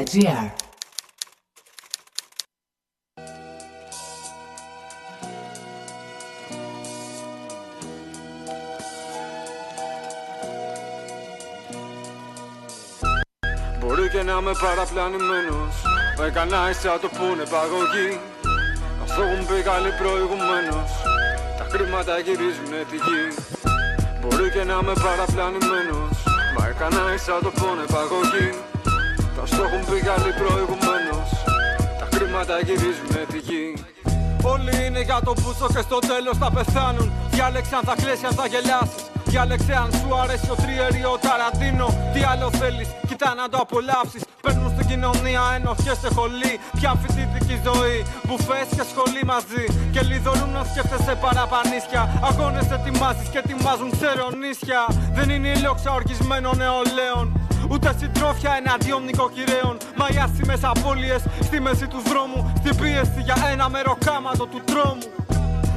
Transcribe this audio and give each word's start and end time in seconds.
www.radiomaria.gr 0.00 0.50
Μπορεί 13.78 14.08
και 14.08 14.22
να 14.22 14.32
είμαι 14.32 14.52
παραπλανημένος 14.60 15.74
Με 16.18 16.30
κανένα 16.30 16.70
ίσα 16.70 16.98
το 16.98 17.08
που 17.08 17.24
είναι 17.24 17.44
παγωγή. 17.44 18.20
Αυτό 19.02 19.22
έχουν 19.22 19.46
πει 19.46 19.62
καλοί 19.62 19.92
προηγουμένως 19.98 20.90
Τα 21.58 21.66
χρήματα 21.70 22.18
γυρίζουν 22.18 22.72
τη 22.90 22.96
γη. 22.96 23.24
Μπορεί 24.20 24.50
και 24.50 24.64
να 24.64 24.78
είμαι 24.82 24.92
παραπλανημένος 24.92 26.16
Μα 26.58 26.66
έκανα 26.66 27.14
ίσα 27.14 27.38
το 27.42 27.50
που 27.50 27.64
είναι 27.64 27.86
παγωγή 27.92 28.69
Τα 29.36 29.46
στο 29.46 29.62
έχουν 29.66 29.82
πει 29.88 29.98
καλοί 30.10 30.32
προηγουμένως. 30.40 31.28
Τα 32.00 32.06
χρήματα 32.12 32.54
γυρίζουν 32.66 33.12
τη 33.32 33.38
γη. 33.48 33.66
Όλοι 34.42 34.74
είναι 34.86 35.02
για 35.08 35.20
το 35.24 35.32
πούσο 35.32 35.66
και 35.74 35.82
στο 35.88 35.98
τέλος 36.10 36.36
θα 36.42 36.48
πεθάνουν. 36.56 37.12
Διάλεξε 37.30 37.74
αν 37.78 37.84
θα 37.88 37.94
κλαίσει 38.02 38.26
αν 38.30 38.34
θα 38.40 38.46
γελάσεις. 38.52 39.02
Διάλεξε 39.30 39.74
αν 39.82 39.90
σου 39.98 40.08
αρέσει 40.22 40.48
ο 40.54 40.56
τριέρι 40.62 41.02
ο 41.12 41.16
ταραντίνο. 41.24 41.86
Τι 42.12 42.20
άλλο 42.30 42.48
θέλεις, 42.60 42.88
κοίτα 43.08 43.30
να 43.40 43.44
το 43.52 43.58
απολαύσεις. 43.64 44.22
Παίρνουν 44.44 44.70
στην 44.74 44.86
κοινωνία 44.90 45.42
ενοχές 45.56 45.98
σε 46.02 46.08
χολή. 46.16 46.54
Πια 46.78 46.92
φοιτητική 47.00 47.56
ζωή, 47.66 47.98
μπουφές 48.26 48.68
και 48.76 48.84
σχολή 48.90 49.22
μαζί. 49.32 49.64
Και 49.94 50.02
λιδωρούν 50.08 50.50
να 50.56 50.62
σκέφτεσαι 50.70 51.14
παραπανίσια. 51.24 52.02
Αγώνες 52.28 52.68
ετοιμάζεις 52.76 53.28
και 53.32 53.40
ετοιμάζουν 53.44 53.88
ξερονίσια 53.96 54.80
Δεν 55.16 55.28
είναι 55.34 55.48
η 55.54 55.56
λόξα 55.66 55.90
οργισμένων 55.98 56.54
νεολαίων 56.62 57.26
Ούτε 57.70 57.94
συντρόφια 57.98 58.52
εναντίον 58.60 59.04
νοικοκυρέων. 59.04 59.76
Μα 59.96 60.06
οι 60.14 60.18
άσημες 60.18 60.60
απώλειες 60.64 61.22
στη 61.42 61.60
μέση 61.60 61.86
του 61.86 62.00
δρόμου. 62.08 62.52
Στην 62.56 62.76
πίεση 62.76 63.20
για 63.24 63.36
ένα 63.52 63.68
μεροκάματο 63.68 64.46
του 64.46 64.60
τρόμου 64.64 65.19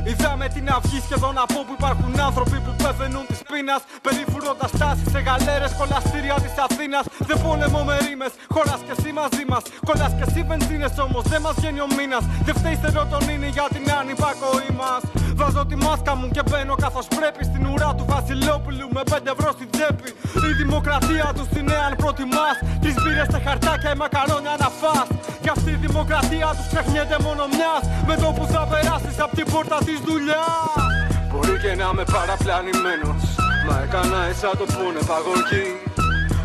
Είδαμε 0.10 0.48
την 0.56 0.66
αυγή 0.76 1.00
σχεδόν 1.08 1.36
από 1.46 1.56
όπου 1.62 1.74
υπάρχουν 1.80 2.12
άνθρωποι 2.28 2.58
που 2.66 2.74
πεθαίνουν 2.84 3.26
της 3.32 3.42
πείνας. 3.50 3.82
Περιφρουρώντα 4.06 4.68
τάσεις 4.80 5.08
σε 5.14 5.20
γαλέρες, 5.28 5.72
κολαστήρια 5.80 6.36
της 6.44 6.54
Αθήνας. 6.66 7.04
Δεν 7.30 7.38
πόλεμο 7.44 7.82
με 7.88 7.96
ρήμες, 8.06 8.34
χώρα 8.54 8.76
και 8.86 8.94
εσύ 8.98 9.10
μαζί 9.20 9.44
μας. 9.52 9.64
Κολλάς 9.88 10.14
και 10.18 10.26
εσύ 10.28 10.42
βενζίνες 10.50 10.94
όμως, 11.06 11.24
δεν 11.32 11.42
μας 11.46 11.54
βγαίνει 11.60 11.82
ο 11.88 11.90
μήνας. 11.98 12.24
Δεν 12.46 12.56
φταίει 12.60 12.78
σερωτονίνη 12.84 13.50
για 13.58 13.68
την 13.76 13.86
ανυπακοή 14.00 14.72
μας. 14.82 15.02
Βάζω 15.40 15.64
τη 15.70 15.76
μάσκα 15.86 16.14
μου 16.20 16.28
και 16.36 16.44
μπαίνω 16.48 16.76
καθώς 16.86 17.06
πρέπει 17.18 17.44
στην 17.50 17.64
ουρά 17.72 17.90
του 17.98 18.06
Βασιλόπουλου 18.14 18.88
με 18.96 19.02
5 19.12 19.30
ευρώ 19.36 19.50
στην 19.58 19.70
τσέπη. 19.74 20.10
Η 20.50 20.52
δημοκρατία 20.62 21.28
τους 21.36 21.48
στην 21.52 21.64
νέα 21.70 21.84
αν 21.88 21.94
προτιμάς. 22.02 22.58
Τις 22.84 22.96
μπύρες 23.02 23.28
σε 23.34 23.40
χαρτάκια 23.46 23.90
ή 23.96 23.98
μακαρόνια 24.04 24.56
να 24.64 24.70
φά. 24.80 24.98
Κι 25.44 25.50
αυτή 25.56 25.70
η 25.78 25.80
δημοκρατία 25.86 26.50
τους 26.58 26.68
ξεχνιέται 26.72 27.18
μόνο 27.26 27.44
μιας. 27.56 27.84
Με 28.08 28.16
το 28.22 28.28
που 28.36 28.44
θα 28.54 28.62
περάσεις 28.72 29.18
από 29.26 29.34
την 29.38 29.46
πόρτα 29.52 29.78
της 29.88 29.93
δουλειάς. 30.08 30.82
Μπορεί 31.30 31.56
και 31.64 31.72
να 31.82 31.86
είμαι 31.92 32.06
παραπλανημένος 32.16 33.22
Μα 33.68 33.76
έκανα 33.86 34.20
εσά 34.32 34.50
το 34.60 34.66
που 34.74 34.82
είναι 34.88 35.04
παγωγή 35.12 35.66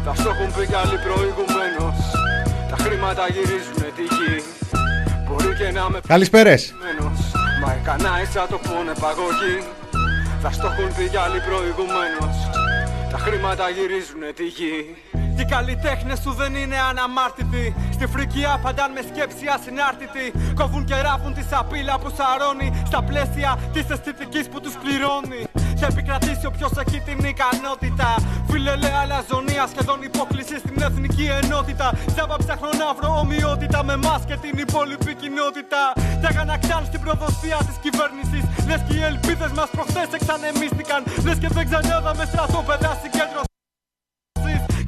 Τα 0.05 0.13
στο 0.21 0.29
έχουν 0.35 0.49
πει 0.55 0.63
κι 0.71 0.77
άλλοι 0.83 0.97
προηγουμένως 1.07 1.99
Τα 2.71 2.77
χρήματα 2.83 3.25
γυρίζουν 3.35 3.81
τη 3.99 4.05
γη 4.17 4.35
Μπορεί 5.27 5.51
και 5.61 5.69
να 5.77 5.83
είμαι 5.87 5.99
Καλησπέρες. 6.15 6.61
παραπλανημένος 6.67 7.19
Μα 7.63 7.69
έκανα 7.79 8.11
εσά 8.25 8.43
το 8.53 8.57
που 8.65 8.73
είναι 8.81 8.95
παγωγή 9.05 9.57
Τα 10.43 10.51
στο 10.57 10.67
έχουν 10.73 10.89
πει 10.97 11.05
κι 11.13 11.21
άλλοι 11.25 11.41
προηγουμένως 11.49 12.37
Τα 13.13 13.19
χρήματα 13.25 13.65
γυρίζουν 13.77 14.23
τη 14.39 14.47
γη 14.59 14.75
οι 15.41 15.45
καλλιτέχνες 15.45 16.19
σου 16.25 16.33
δεν 16.41 16.55
είναι 16.55 16.79
αναμάρτητοι. 16.91 17.65
Στη 17.97 18.07
φρικιά 18.07 18.59
παντάν 18.63 18.91
με 18.97 19.03
σκέψη 19.11 19.45
ασυνάρτητη. 19.55 20.27
Κόβουν 20.59 20.85
και 20.85 20.97
ράφουν 21.07 21.33
τη 21.35 21.43
σαπίλα 21.51 21.95
που 22.03 22.09
σαρώνει. 22.19 22.69
Στα 22.91 23.01
πλαίσια 23.09 23.51
της 23.73 23.85
αισθητικής 23.93 24.47
που 24.51 24.59
τους 24.61 24.75
πληρώνει. 24.83 25.43
Θα 25.81 25.87
επικρατήσει 25.93 26.45
όποιο 26.51 26.69
έχει 26.83 26.99
την 27.09 27.19
ικανότητα. 27.33 28.09
Φιλελέ 28.51 28.93
αλαζονία, 29.03 29.65
σχεδόν 29.73 29.99
υπόκληση 30.11 30.57
στην 30.65 30.77
εθνική 30.89 31.27
ενότητα. 31.43 31.87
Τζάμπα 32.15 32.37
ψάχνω 32.43 32.71
να 32.83 32.89
βρω 32.97 33.11
ομοιότητα 33.23 33.79
με 33.89 33.93
εμάς 33.93 34.23
και 34.29 34.37
την 34.45 34.55
υπόλοιπη 34.65 35.13
κοινότητα. 35.23 35.81
Τα 36.23 36.29
γανακτάν 36.37 36.83
στην 36.89 37.01
προδοσία 37.05 37.59
της 37.69 37.77
κυβέρνησης. 37.85 38.43
Λες 38.69 38.81
και 38.87 38.95
οι 38.99 39.03
ελπίδες 39.11 39.51
μας 39.59 39.69
προχθές 39.75 40.09
εξανεμίστηκαν. 40.19 41.01
Λες 41.25 41.39
και 41.43 41.49
δεν 41.57 41.65
ξανάδαμε 41.69 42.25
στρατόπεδα 42.31 42.91
συγκέντρωση 43.03 43.48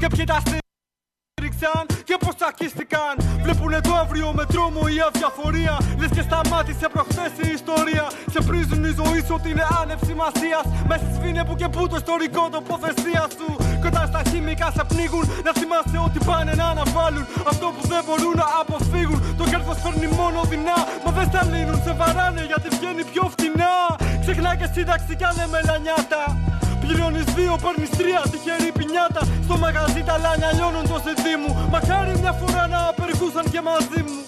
και 0.01 0.09
ποιοι 0.15 0.25
τα 0.33 0.39
στήριξαν 0.45 1.85
και 2.09 2.17
πως 2.23 2.35
τσακίστηκαν 2.39 3.15
Βλέπουνε 3.45 3.81
το 3.87 3.93
αύριο 4.03 4.29
με 4.39 4.45
τρόμο 4.53 4.83
η 4.97 4.99
αδιαφορία. 5.09 5.75
Λες 6.01 6.11
και 6.17 6.25
σταμάτησε 6.29 6.87
προχθές 6.95 7.33
η 7.45 7.49
ιστορία. 7.59 8.07
Σε 8.33 8.41
πρίζουν 8.49 8.83
η 8.91 8.93
ζωή 9.01 9.21
σου 9.27 9.35
ότι 9.39 9.49
είναι 9.53 9.67
άνευ 9.81 10.01
σημασίας. 10.11 10.65
Μέσα 10.91 11.07
σβήνε 11.15 11.43
που 11.49 11.55
και 11.61 11.69
που 11.75 11.81
το 11.91 11.97
ιστορικό 12.03 12.43
τοποθεσία 12.57 13.25
σου. 13.37 13.49
Κι 13.81 13.87
όταν 13.91 14.05
στα 14.11 14.21
χημικά 14.31 14.69
σε 14.77 14.83
πνίγουν 14.91 15.25
Να 15.47 15.53
θυμάσαι 15.59 15.99
ότι 16.07 16.19
πάνε 16.29 16.53
να 16.61 16.67
αναβάλουν 16.73 17.25
Αυτό 17.51 17.67
που 17.75 17.83
δεν 17.93 18.03
μπορούν 18.07 18.35
να 18.43 18.47
αποφύγουν. 18.63 19.19
Το 19.39 19.45
κέρδος 19.51 19.79
φέρνει 19.83 20.09
μόνο 20.21 20.39
δεινά 20.51 20.79
Μα 21.05 21.11
δεν 21.17 21.27
στα 21.31 21.43
λύνουν, 21.53 21.79
σε 21.85 21.93
βαράνε 22.01 22.43
γιατί 22.51 22.69
βγαίνει 22.77 23.03
πιο 23.13 23.25
φτηνά. 23.35 23.75
Ξεχνά 24.23 24.51
και 24.61 24.67
σύνταξη 24.75 25.13
κι 25.19 25.27
αν 25.31 25.37
μελανιάτα 25.55 26.23
Πληρώνεις 26.91 27.25
δύο, 27.25 27.55
παίρνεις 27.65 27.91
τρία, 27.99 28.23
τυχερή 28.33 28.71
πινιάτα 28.79 29.23
Στο 29.47 29.59
μαγαζί 29.59 30.03
τα 30.09 30.19
λάνια 30.25 30.51
λιώνουν 30.57 30.83
το 30.93 30.97
σεντί 31.05 31.35
μου 31.43 31.51
Μακάρι 31.73 32.13
μια 32.23 32.33
φορά 32.33 32.67
να 32.75 32.81
απεργούσαν 32.91 33.45
και 33.53 33.61
μαζί 33.71 34.01
μου 34.07 34.19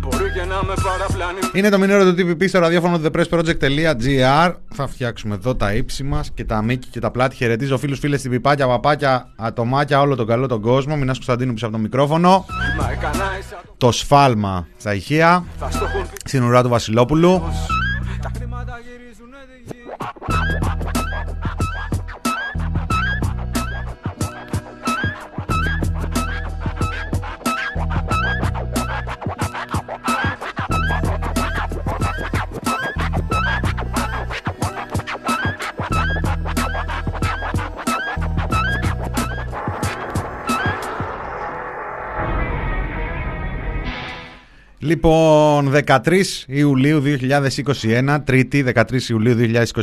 Μπορεί 0.00 0.30
και 0.36 0.44
να 0.52 0.58
με 0.68 0.74
παραπλάνει 0.84 1.38
Είναι 1.52 1.68
το 1.68 1.78
μηνύριο 1.78 2.14
του 2.14 2.20
TPP 2.20 2.48
στο 2.48 2.58
ραδιόφωνο 2.58 3.00
thepressproject.gr. 3.04 4.52
Θα 4.74 4.86
φτιάξουμε 4.86 5.34
εδώ 5.34 5.54
τα 5.54 5.74
ύψη 5.74 6.02
μας 6.02 6.30
και 6.34 6.44
τα 6.44 6.62
μήκη 6.62 6.88
και 6.88 7.00
τα 7.00 7.10
πλάτη. 7.10 7.36
Χαιρετίζω 7.36 7.78
φίλους, 7.78 7.98
φίλες, 7.98 8.22
την 8.22 8.30
πιπάκια, 8.30 8.66
παπάκια, 8.66 9.28
ατομάκια, 9.36 10.00
όλο 10.00 10.14
τον 10.14 10.26
καλό 10.26 10.46
τον 10.46 10.60
κόσμο. 10.60 10.96
Μινάς 10.96 11.14
Κωνσταντίνου 11.16 11.52
πίσω 11.52 11.66
από 11.66 11.74
το 11.74 11.80
μικρόφωνο. 11.80 12.44
Μα 12.80 12.90
έκανα 12.90 13.24
ίσα 13.38 13.62
το 13.62 13.86
Το 13.86 13.92
σφάλμα 13.92 14.66
στα 14.76 14.94
ηχεία. 14.94 15.44
θα 15.58 15.70
στο 15.70 15.84
έχουν 15.84 16.02
πει 16.02 16.16
Στην 16.24 16.42
ουρά 16.42 16.62
του 16.62 16.68
Βασιλόπουλου. 16.68 17.42
Λοιπόν, 44.84 45.72
13 45.86 46.22
Ιουλίου 46.46 47.02
2021, 48.06 48.18
Τρίτη 48.24 48.64
13 48.74 49.08
Ιουλίου 49.08 49.36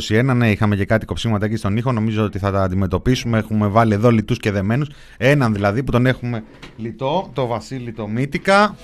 2021. 0.08 0.34
Ναι, 0.34 0.50
είχαμε 0.50 0.76
και 0.76 0.84
κάτι 0.84 1.06
κοψίματα 1.06 1.44
εκεί 1.44 1.56
στον 1.56 1.76
ήχο. 1.76 1.92
Νομίζω 1.92 2.24
ότι 2.24 2.38
θα 2.38 2.50
τα 2.50 2.62
αντιμετωπίσουμε. 2.62 3.38
Έχουμε 3.38 3.66
βάλει 3.66 3.94
εδώ 3.94 4.10
λιτούς 4.10 4.38
και 4.38 4.50
δεμένους. 4.50 4.88
Έναν 5.16 5.52
δηλαδή 5.52 5.82
που 5.82 5.92
τον 5.92 6.06
έχουμε 6.06 6.42
λιτό, 6.76 7.30
το 7.32 7.46
Βασίλη 7.46 7.92
το 7.92 8.08
Μύτικα. 8.08 8.76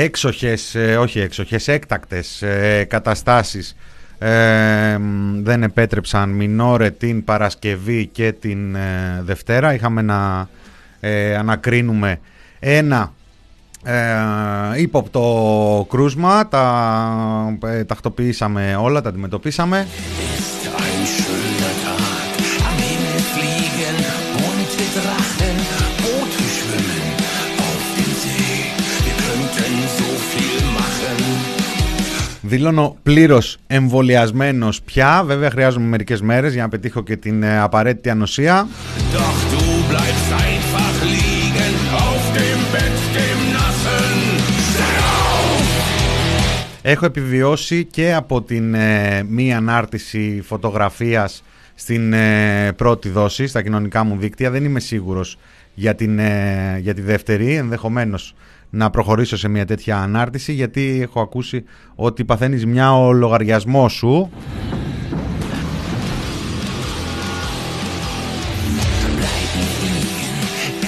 Έξοχες, 0.00 0.74
ε, 0.74 0.96
όχι 0.96 1.20
έξοχες, 1.20 1.68
έκτακτες 1.68 2.42
ε, 2.42 2.84
καταστάσεις 2.88 3.76
ε, 4.18 4.96
μ, 4.98 5.42
δεν 5.42 5.62
επέτρεψαν 5.62 6.30
Μινόρε 6.30 6.90
την 6.90 7.24
Παρασκευή 7.24 8.06
και 8.06 8.32
την 8.32 8.74
ε, 8.74 9.22
Δευτέρα. 9.24 9.74
Είχαμε 9.74 10.02
να 10.02 10.48
ε, 11.00 11.36
ανακρίνουμε 11.36 12.20
ένα 12.58 13.12
ε, 13.84 14.04
ύποπτο 14.76 15.86
κρούσμα. 15.90 16.48
Τα 16.48 17.58
ε, 17.64 17.84
τακτοποιήσαμε 17.84 18.76
όλα, 18.80 19.00
τα 19.00 19.08
αντιμετωπίσαμε. 19.08 19.86
Δηλώνω 32.48 32.96
πλήρως 33.02 33.56
εμβολιασμένος 33.66 34.82
πια. 34.82 35.22
Βέβαια, 35.26 35.50
χρειάζομαι 35.50 35.86
μερικές 35.86 36.20
μέρες 36.20 36.52
για 36.52 36.62
να 36.62 36.68
πετύχω 36.68 37.02
και 37.02 37.16
την 37.16 37.42
ε, 37.42 37.58
απαραίτητη 37.58 38.10
ανοσία. 38.10 38.68
Doch 39.12 39.38
du 39.52 39.62
bleibst 39.90 40.30
einfach 40.46 40.94
liegen 41.14 41.74
auf 42.04 42.22
dem 42.38 42.60
Bett, 42.72 42.96
dem 43.16 43.40
Nassen. 43.54 44.16
Steh 44.70 44.98
auf! 45.10 45.62
Έχω 46.82 47.06
επιβιώσει 47.06 47.84
και 47.84 48.14
από 48.14 48.42
την 48.42 48.74
ε, 48.74 49.22
μη 49.28 49.54
ανάρτηση 49.54 50.42
φωτογραφίας 50.44 51.42
στην 51.74 52.12
ε, 52.12 52.72
πρώτη 52.76 53.08
δόση, 53.08 53.46
στα 53.46 53.62
κοινωνικά 53.62 54.04
μου 54.04 54.16
δίκτυα. 54.18 54.50
Δεν 54.50 54.64
είμαι 54.64 54.80
σίγουρος 54.80 55.38
για, 55.74 55.94
την, 55.94 56.18
ε, 56.18 56.78
για 56.80 56.94
τη 56.94 57.00
δεύτερη, 57.00 57.54
ενδεχομένως 57.54 58.34
να 58.70 58.90
προχωρήσω 58.90 59.36
σε 59.36 59.48
μια 59.48 59.64
τέτοια 59.64 59.98
ανάρτηση, 59.98 60.52
γιατί 60.52 60.98
έχω 61.02 61.20
ακούσει 61.20 61.64
ότι 61.94 62.24
παθαίνεις 62.24 62.66
μια 62.66 62.98
ο 62.98 63.12
λογαριασμό 63.12 63.88
σου. 63.88 64.30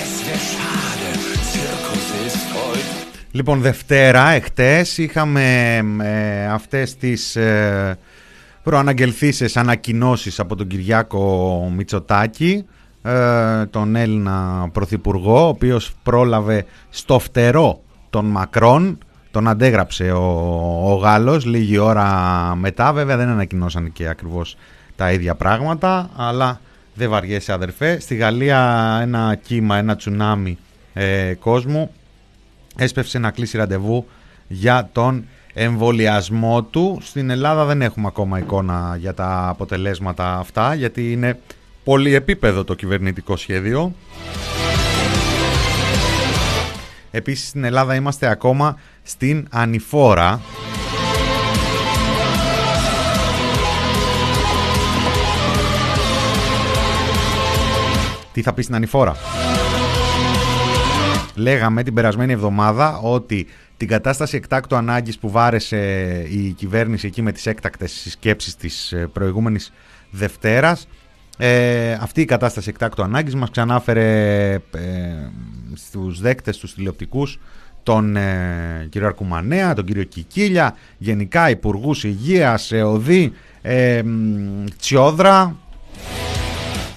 Es 0.02 0.14
wär 0.26 0.40
schade, 0.50 1.10
Zirkus 1.52 2.08
ist 2.26 2.44
heute. 2.54 3.16
Λοιπόν, 3.30 3.60
Δευτέρα, 3.60 4.28
εχθές, 4.28 4.98
είχαμε 4.98 5.76
ε, 6.02 6.46
αυτές 6.46 6.96
τις 6.96 7.36
ε, 7.36 7.98
προαναγγελθήσεις 8.62 9.56
ανακοινώσεις 9.56 10.40
από 10.40 10.56
τον 10.56 10.66
Κυριάκο 10.66 11.72
Μητσοτάκη, 11.76 12.64
ε, 12.64 12.70
τον 13.70 13.96
Έλληνα 13.96 14.68
Πρωθυπουργό, 14.72 15.44
ο 15.44 15.48
οποίος 15.48 15.92
πρόλαβε 16.02 16.64
στο 16.90 17.18
φτερό 17.18 17.80
των 18.10 18.24
Μακρόν, 18.24 18.98
τον 19.30 19.48
αντέγραψε 19.48 20.10
ο, 20.10 20.92
ο 20.92 20.94
Γάλλος 20.94 21.44
λίγη 21.44 21.78
ώρα 21.78 22.06
μετά, 22.58 22.92
βέβαια 22.92 23.16
δεν 23.16 23.28
ανακοινώσαν 23.28 23.92
και 23.92 24.08
ακριβώς 24.08 24.56
τα 24.96 25.12
ίδια 25.12 25.34
πράγματα, 25.34 26.10
αλλά 26.16 26.60
δεν 26.94 27.10
βαριέσαι 27.10 27.52
αδερφέ. 27.52 28.00
Στη 28.00 28.14
Γαλλία 28.14 28.98
ένα 29.02 29.38
κύμα, 29.42 29.76
ένα 29.76 29.96
τσουνάμι 29.96 30.58
ε, 30.92 31.34
κόσμου 31.34 31.90
έσπευσε 32.76 33.18
να 33.18 33.30
κλείσει 33.30 33.56
ραντεβού 33.56 34.06
για 34.48 34.88
τον 34.92 35.24
εμβολιασμό 35.54 36.62
του. 36.62 36.98
Στην 37.02 37.30
Ελλάδα 37.30 37.64
δεν 37.64 37.82
έχουμε 37.82 38.06
ακόμα 38.06 38.38
εικόνα 38.38 38.96
για 38.98 39.14
τα 39.14 39.48
αποτελέσματα 39.48 40.38
αυτά, 40.38 40.74
γιατί 40.74 41.12
είναι 41.12 41.38
πολύ 41.90 42.14
επίπεδο 42.14 42.64
το 42.64 42.74
κυβερνητικό 42.74 43.36
σχέδιο. 43.36 43.94
Επίσης 47.10 47.48
στην 47.48 47.64
Ελλάδα 47.64 47.94
είμαστε 47.94 48.26
ακόμα 48.26 48.78
στην 49.02 49.46
ανηφόρα. 49.50 50.40
Τι 58.32 58.42
θα 58.42 58.52
πεις 58.52 58.64
στην 58.64 58.76
ανηφόρα; 58.76 59.16
Λέγαμε 61.34 61.82
την 61.82 61.94
περασμένη 61.94 62.32
εβδομάδα 62.32 62.98
ότι 62.98 63.46
την 63.76 63.88
κατάσταση 63.88 64.36
εκτάκτου 64.36 64.76
ανάγκης 64.76 65.18
που 65.18 65.30
βάρεσε 65.30 65.78
η 66.30 66.52
κυβέρνηση 66.52 67.06
εκεί 67.06 67.22
με 67.22 67.32
τις 67.32 67.46
έκτακτες 67.46 67.92
συσκέψεις 67.92 68.56
της 68.56 68.92
ε, 68.92 69.06
προηγούμενης 69.12 69.72
Δευτέρας 70.10 70.86
ε, 71.42 71.92
αυτή 71.92 72.20
η 72.20 72.24
κατάσταση 72.24 72.68
εκτάκτου 72.68 73.02
ανάγκης 73.02 73.34
μας 73.34 73.50
ξανάφερε 73.50 74.52
ε, 74.54 74.60
στους 75.74 76.20
δέκτες, 76.20 76.56
τους 76.58 76.74
τηλεοπτικούς 76.74 77.38
τον 77.82 78.16
ε, 78.16 78.86
κύριο 78.90 79.06
Αρκουμανέα, 79.06 79.74
τον 79.74 79.84
κύριο 79.84 80.02
Κικίλια, 80.02 80.76
γενικά 80.98 81.50
υπουργούς 81.50 82.04
υγείας, 82.04 82.72
ΕΟΔΗ, 82.72 83.32
ε, 83.62 84.02
Τσιόδρα, 84.78 85.56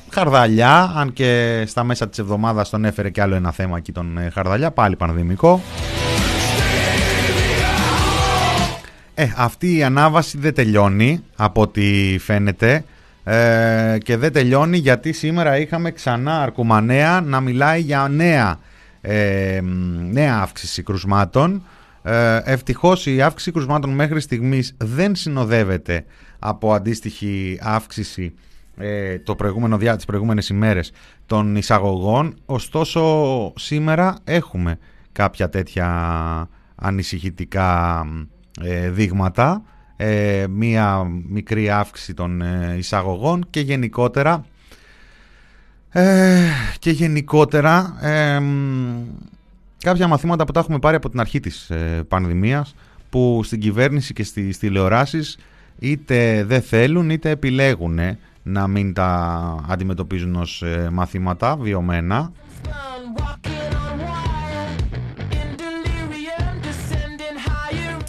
Χαρδαλιά, 0.09 0.93
αν 0.95 1.13
και 1.13 1.63
στα 1.67 1.83
μέσα 1.83 2.09
της 2.09 2.19
εβδομάδας 2.19 2.69
τον 2.69 2.85
έφερε 2.85 3.09
και 3.09 3.21
άλλο 3.21 3.35
ένα 3.35 3.51
θέμα 3.51 3.77
εκεί 3.77 3.91
τον 3.91 4.17
ε, 4.17 4.29
Χαρδαλιά, 4.29 4.71
πάλι 4.71 4.95
πανδημικό. 4.95 5.61
Ε, 9.15 9.27
αυτή 9.37 9.75
η 9.75 9.83
ανάβαση 9.83 10.37
δεν 10.37 10.53
τελειώνει 10.53 11.23
από 11.35 11.61
ό,τι 11.61 12.17
φαίνεται 12.19 12.83
ε, 13.23 13.97
και 14.03 14.17
δεν 14.17 14.33
τελειώνει 14.33 14.77
γιατί 14.77 15.11
σήμερα 15.11 15.57
είχαμε 15.57 15.91
ξανά 15.91 16.41
Αρκουμανέα 16.41 17.21
να 17.21 17.39
μιλάει 17.39 17.81
για 17.81 18.07
νέα, 18.07 18.59
ε, 19.01 19.59
νέα 20.11 20.39
αύξηση 20.41 20.83
κρουσμάτων. 20.83 21.63
Ε, 22.03 22.39
ευτυχώς 22.43 23.05
η 23.05 23.21
αύξηση 23.21 23.51
κρουσμάτων 23.51 23.89
μέχρι 23.89 24.19
στιγμής 24.19 24.75
δεν 24.77 25.15
συνοδεύεται 25.15 26.05
από 26.39 26.73
αντίστοιχη 26.73 27.59
αύξηση 27.61 28.33
ε, 28.77 29.19
το 29.19 29.35
προηγούμενο 29.35 29.77
διά, 29.77 29.95
τις 29.95 30.05
προηγούμενες 30.05 30.49
ημέρες 30.49 30.91
των 31.25 31.55
εισαγωγών 31.55 32.35
ωστόσο 32.45 33.53
σήμερα 33.55 34.15
έχουμε 34.23 34.77
κάποια 35.11 35.49
τέτοια 35.49 35.87
ανησυχητικά 36.75 38.03
ε, 38.61 38.89
δείγματα 38.89 39.63
ε, 39.95 40.45
μία 40.49 41.03
μικρή 41.27 41.69
αύξηση 41.69 42.13
των 42.13 42.41
ε, 42.41 42.75
εισαγωγών 42.77 43.45
και 43.49 43.59
γενικότερα 43.59 44.45
ε, 45.89 46.39
και 46.79 46.91
γενικότερα 46.91 47.93
κάποια 49.77 50.07
μαθήματα 50.07 50.45
που 50.45 50.51
τα 50.51 50.59
έχουμε 50.59 50.79
πάρει 50.79 50.95
από 50.95 51.09
την 51.09 51.19
αρχή 51.19 51.39
της 51.39 51.71
πανδημίας 52.07 52.75
που 53.09 53.41
στην 53.43 53.59
κυβέρνηση 53.59 54.13
και 54.13 54.23
στις 54.23 54.57
τηλεοράσεις 54.57 55.37
είτε 55.79 56.43
δεν 56.43 56.61
θέλουν 56.61 57.09
είτε 57.09 57.29
επιλέγουν 57.29 57.99
να 58.43 58.67
μην 58.67 58.93
τα 58.93 59.65
αντιμετωπίζουν 59.67 60.35
ως 60.35 60.63
μαθήματα 60.91 61.57
βιωμένα 61.57 62.31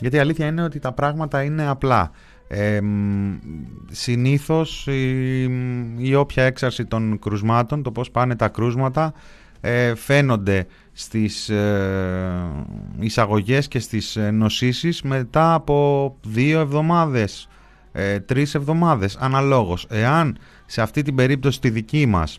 Γιατί 0.04 0.18
η 0.18 0.20
αλήθεια 0.20 0.46
είναι 0.46 0.62
ότι 0.62 0.78
τα 0.78 0.92
πράγματα 0.92 1.42
είναι 1.42 1.66
απλά. 1.68 2.10
Ε, 2.48 2.80
συνήθως 3.90 4.86
η, 4.86 5.42
η 5.96 6.14
όποια 6.14 6.44
έξαρση 6.44 6.84
των 6.84 7.18
κρουσμάτων, 7.18 7.82
το 7.82 7.90
πώς 7.90 8.10
πάνε 8.10 8.36
τα 8.36 8.48
κρούσματα, 8.48 9.12
ε, 9.60 9.94
φαίνονται 9.94 10.66
στις 10.92 11.48
ε, 11.48 12.42
εισαγωγές 12.98 13.68
και 13.68 13.78
στις 13.78 14.16
ε, 14.16 14.30
νοσήσεις 14.30 15.02
μετά 15.02 15.54
από 15.54 16.16
δύο 16.26 16.60
εβδομάδες, 16.60 17.48
ε, 17.92 18.20
τρεις 18.20 18.54
εβδομάδες, 18.54 19.16
αναλόγως. 19.16 19.86
Εάν 19.90 20.38
σε 20.66 20.82
αυτή 20.82 21.02
την 21.02 21.14
περίπτωση 21.14 21.60
τη 21.60 21.70
δική 21.70 22.06
μας, 22.06 22.38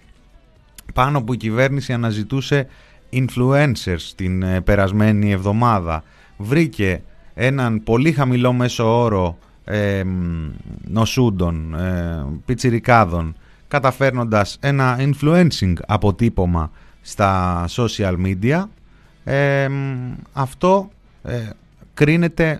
πάνω 0.93 1.23
που 1.23 1.33
η 1.33 1.37
κυβέρνηση 1.37 1.93
αναζητούσε 1.93 2.67
influencers 3.13 4.11
την 4.15 4.43
ε, 4.43 4.61
περασμένη 4.61 5.31
εβδομάδα, 5.31 6.03
βρήκε 6.37 7.01
έναν 7.35 7.83
πολύ 7.83 8.11
χαμηλό 8.11 8.53
μέσο 8.53 9.01
όρο 9.01 9.37
ε, 9.65 10.03
νοσούντων, 10.87 11.75
ε, 11.75 12.25
πιτσιρικάδων, 12.45 13.35
καταφέρνοντας 13.67 14.57
ένα 14.61 14.97
influencing 14.99 15.73
αποτύπωμα 15.87 16.71
στα 17.01 17.65
social 17.69 18.15
media, 18.25 18.63
ε, 19.23 19.67
αυτό 20.33 20.89
ε, 21.23 21.49
κρίνεται 21.93 22.59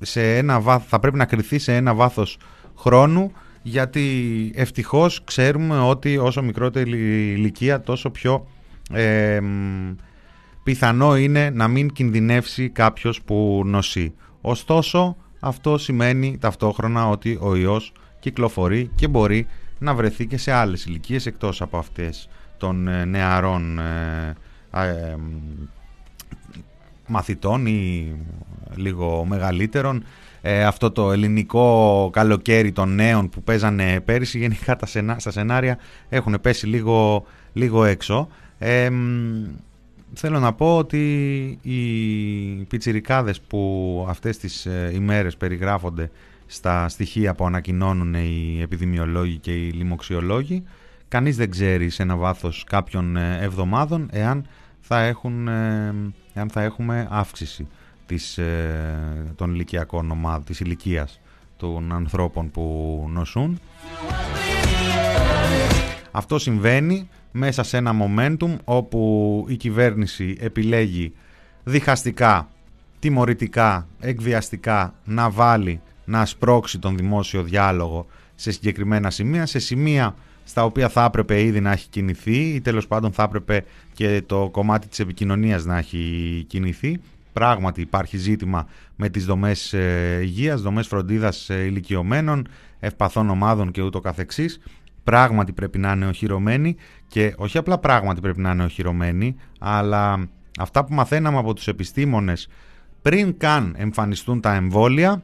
σε 0.00 0.36
ένα 0.36 0.60
βάθος, 0.60 0.88
θα 0.88 0.98
πρέπει 0.98 1.16
να 1.16 1.24
κριθεί 1.24 1.58
σε 1.58 1.74
ένα 1.76 1.94
βάθος 1.94 2.38
χρόνου 2.76 3.32
γιατί 3.62 4.52
ευτυχώς 4.54 5.24
ξέρουμε 5.24 5.78
ότι 5.78 6.18
όσο 6.18 6.42
μικρότερη 6.42 6.90
ηλικία 7.32 7.80
τόσο 7.80 8.10
πιο 8.10 8.46
ε, 8.92 9.40
πιθανό 10.70 11.16
είναι 11.16 11.50
να 11.50 11.68
μην 11.68 11.92
κινδυνεύσει 11.92 12.68
κάποιος 12.68 13.22
που 13.22 13.62
νοσεί. 13.66 14.14
Ωστόσο, 14.40 15.16
αυτό 15.40 15.78
σημαίνει 15.78 16.38
ταυτόχρονα 16.40 17.08
ότι 17.08 17.38
ο 17.40 17.56
ιός 17.56 17.92
κυκλοφορεί 18.20 18.90
και 18.94 19.08
μπορεί 19.08 19.46
να 19.78 19.94
βρεθεί 19.94 20.26
και 20.26 20.36
σε 20.36 20.52
άλλες 20.52 20.84
ηλικίες 20.84 21.26
εκτός 21.26 21.62
από 21.62 21.78
αυτές 21.78 22.28
των 22.56 22.88
ε, 22.88 23.04
νεαρών 23.04 23.78
ε, 23.78 24.34
ε, 24.74 25.16
μαθητών 27.06 27.66
ή 27.66 28.12
λίγο 28.74 29.24
μεγαλύτερων. 29.24 30.04
αυτό 30.66 30.90
το 30.90 31.12
ελληνικό 31.12 32.10
καλοκαίρι 32.12 32.72
των 32.72 32.94
νέων 32.94 33.28
που 33.28 33.42
παίζανε 33.42 34.00
πέρυσι 34.00 34.38
γενικά 34.38 34.76
τα 34.76 34.86
στα 35.16 35.30
σενάρια 35.30 35.78
έχουν 36.08 36.38
πέσει 36.40 36.66
λίγο, 36.66 37.24
λίγο 37.52 37.84
έξω. 37.84 38.28
Θέλω 40.14 40.38
να 40.38 40.52
πω 40.52 40.76
ότι 40.76 41.08
οι 41.62 42.64
πιτσιρικάδες 42.64 43.40
που 43.40 44.04
αυτές 44.08 44.38
τις 44.38 44.66
ε, 44.66 44.90
ημέρες 44.94 45.36
περιγράφονται 45.36 46.10
στα 46.46 46.88
στοιχεία 46.88 47.34
που 47.34 47.46
ανακοινώνουν 47.46 48.14
οι 48.14 48.58
επιδημιολόγοι 48.62 49.36
και 49.38 49.52
οι 49.52 49.70
λοιμοξιολόγοι 49.70 50.64
κανείς 51.08 51.36
δεν 51.36 51.50
ξέρει 51.50 51.90
σε 51.90 52.02
ένα 52.02 52.16
βάθος 52.16 52.64
κάποιων 52.64 53.16
ε, 53.16 53.38
εβδομάδων 53.40 54.08
εάν 54.12 54.46
θα, 54.80 55.00
έχουν, 55.00 55.48
ε, 55.48 55.94
εάν 56.34 56.50
θα 56.50 56.62
έχουμε 56.62 57.08
αύξηση. 57.10 57.68
της, 58.06 58.38
ε, 58.38 59.32
των 59.36 59.54
ηλικιακών 59.54 60.10
ομάδων, 60.10 60.44
της 60.44 60.60
ηλικίας 60.60 61.20
των 61.56 61.92
ανθρώπων 61.92 62.50
που 62.50 63.06
νοσούν. 63.10 63.60
Αυτό 66.10 66.38
συμβαίνει 66.38 67.08
μέσα 67.32 67.62
σε 67.62 67.76
ένα 67.76 67.92
momentum 68.00 68.56
όπου 68.64 69.44
η 69.48 69.56
κυβέρνηση 69.56 70.36
επιλέγει 70.40 71.12
διχαστικά, 71.64 72.48
τιμωρητικά, 72.98 73.86
εκβιαστικά 74.00 74.94
να 75.04 75.30
βάλει, 75.30 75.80
να 76.04 76.26
σπρώξει 76.26 76.78
τον 76.78 76.96
δημόσιο 76.96 77.42
διάλογο 77.42 78.06
σε 78.34 78.50
συγκεκριμένα 78.50 79.10
σημεία, 79.10 79.46
σε 79.46 79.58
σημεία 79.58 80.14
στα 80.44 80.64
οποία 80.64 80.88
θα 80.88 81.04
έπρεπε 81.04 81.42
ήδη 81.42 81.60
να 81.60 81.72
έχει 81.72 81.88
κινηθεί 81.88 82.36
ή 82.36 82.60
τέλος 82.60 82.86
πάντων 82.86 83.12
θα 83.12 83.22
έπρεπε 83.22 83.64
και 83.92 84.22
το 84.26 84.48
κομμάτι 84.52 84.88
της 84.88 84.98
επικοινωνίας 84.98 85.64
να 85.64 85.78
έχει 85.78 86.44
κινηθεί. 86.48 87.00
Πράγματι 87.32 87.80
υπάρχει 87.80 88.16
ζήτημα 88.16 88.68
με 88.96 89.08
τις 89.08 89.24
δομές 89.24 89.72
ε, 89.72 90.18
υγείας, 90.22 90.60
δομές 90.60 90.86
φροντίδας 90.86 91.50
ε, 91.50 91.64
ηλικιωμένων, 91.64 92.48
ευπαθών 92.80 93.30
ομάδων 93.30 93.70
και 93.70 93.82
ούτω 93.82 94.00
καθεξής. 94.00 94.60
Πράγματι 95.04 95.52
πρέπει 95.52 95.78
να 95.78 95.92
είναι 95.92 96.06
οχυρωμένοι 96.06 96.76
και 97.06 97.34
όχι 97.36 97.58
απλά 97.58 97.78
πράγματι 97.78 98.20
πρέπει 98.20 98.40
να 98.40 98.50
είναι 98.50 98.64
οχυρωμένοι, 98.64 99.36
αλλά 99.58 100.28
αυτά 100.58 100.84
που 100.84 100.94
μαθαίναμε 100.94 101.38
από 101.38 101.54
τους 101.54 101.68
επιστήμονες 101.68 102.48
πριν 103.02 103.36
καν 103.38 103.74
εμφανιστούν 103.78 104.40
τα 104.40 104.54
εμβόλια, 104.54 105.22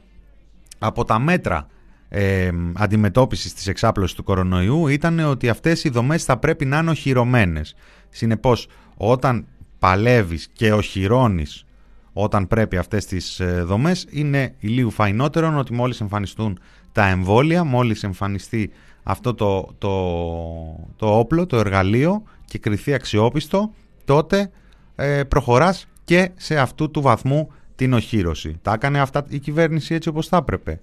από 0.79 1.05
τα 1.05 1.19
μέτρα 1.19 1.67
ε, 2.09 2.49
αντιμετώπισης 2.73 3.53
της 3.53 3.67
εξάπλωσης 3.67 4.15
του 4.15 4.23
κορονοϊού 4.23 4.87
ήταν 4.87 5.19
ότι 5.19 5.49
αυτές 5.49 5.83
οι 5.83 5.89
δομές 5.89 6.23
θα 6.23 6.37
πρέπει 6.37 6.65
να 6.65 6.77
είναι 6.77 6.89
οχυρωμένες. 6.89 7.75
Συνεπώς, 8.09 8.67
όταν 8.97 9.45
παλεύεις 9.79 10.47
και 10.53 10.73
οχυρώνεις 10.73 11.65
όταν 12.19 12.47
πρέπει 12.47 12.77
αυτές 12.77 13.05
τις 13.05 13.39
ε, 13.39 13.63
δομές 13.63 14.05
είναι 14.09 14.55
ηλίου 14.59 14.91
φαϊνότερο 14.91 15.57
ότι 15.57 15.73
μόλις 15.73 16.01
εμφανιστούν 16.01 16.59
τα 16.91 17.07
εμβόλια, 17.07 17.63
μόλις 17.63 18.03
εμφανιστεί 18.03 18.71
αυτό 19.09 19.33
το, 19.33 19.69
το, 19.77 19.91
το 20.95 21.19
όπλο, 21.19 21.45
το 21.45 21.57
εργαλείο 21.57 22.23
και 22.45 22.57
κριθεί 22.57 22.93
αξιόπιστο, 22.93 23.73
τότε 24.05 24.51
ε, 24.95 25.23
προχωράς 25.23 25.87
και 26.03 26.31
σε 26.35 26.57
αυτού 26.59 26.91
του 26.91 27.01
βαθμού 27.01 27.51
την 27.75 27.93
οχύρωση. 27.93 28.59
Τα 28.61 28.73
έκανε 28.73 28.99
αυτά 28.99 29.25
η 29.29 29.39
κυβέρνηση 29.39 29.95
έτσι 29.95 30.09
όπως 30.09 30.27
θα 30.27 30.37
έπρεπε. 30.37 30.79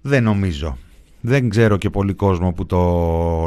Δεν 0.00 0.22
νομίζω. 0.22 0.78
Δεν 1.24 1.48
ξέρω 1.48 1.76
και 1.76 1.90
πολύ 1.90 2.12
κόσμο 2.14 2.52
που 2.52 2.66
το 2.66 2.78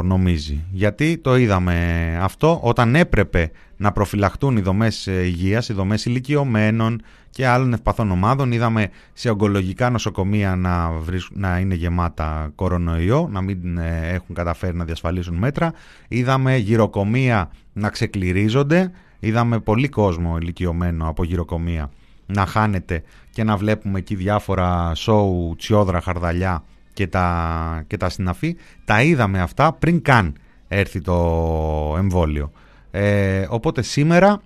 νομίζει. 0.02 0.64
Γιατί 0.70 1.18
το 1.18 1.36
είδαμε 1.36 2.18
αυτό 2.20 2.60
όταν 2.62 2.94
έπρεπε 2.94 3.50
να 3.76 3.92
προφυλαχτούν 3.92 4.56
οι 4.56 4.60
δομές 4.60 5.06
υγείας, 5.06 5.68
οι 5.68 5.72
δομές 5.72 6.04
ηλικιωμένων 6.04 7.02
και 7.30 7.46
άλλων 7.46 7.72
ευπαθών 7.72 8.10
ομάδων. 8.10 8.52
Είδαμε 8.52 8.88
σε 9.12 9.30
ογκολογικά 9.30 9.90
νοσοκομεία 9.90 10.56
να, 10.56 10.90
να 11.30 11.58
είναι 11.58 11.74
γεμάτα 11.74 12.52
κορονοϊό, 12.54 13.28
να 13.30 13.40
μην 13.40 13.78
ε, 13.78 14.08
έχουν 14.12 14.34
καταφέρει 14.34 14.76
να 14.76 14.84
διασφαλίσουν 14.84 15.34
μέτρα. 15.34 15.72
Είδαμε 16.08 16.56
γυροκομεία 16.56 17.50
να 17.72 17.90
ξεκληρίζονται. 17.90 18.90
Είδαμε 19.18 19.60
πολύ 19.60 19.88
κόσμο 19.88 20.36
ηλικιωμένο 20.40 21.08
από 21.08 21.24
γυροκομεία 21.24 21.90
να 22.26 22.46
χάνεται 22.46 23.02
και 23.30 23.44
να 23.44 23.56
βλέπουμε 23.56 23.98
εκεί 23.98 24.14
διάφορα 24.14 24.94
σοου, 24.94 25.54
τσιόδρα, 25.58 26.00
χαρδαλιά 26.00 26.64
και 26.96 27.06
τα, 27.06 27.84
και 27.86 27.96
τα 27.96 28.08
συναφή. 28.08 28.56
Τα 28.84 29.02
είδαμε 29.02 29.40
αυτά 29.40 29.72
πριν 29.72 30.02
καν 30.02 30.34
έρθει 30.68 31.00
το 31.00 31.94
εμβόλιο. 31.98 32.52
Ε, 32.90 33.46
οπότε 33.48 33.82
σήμερα 33.82 34.42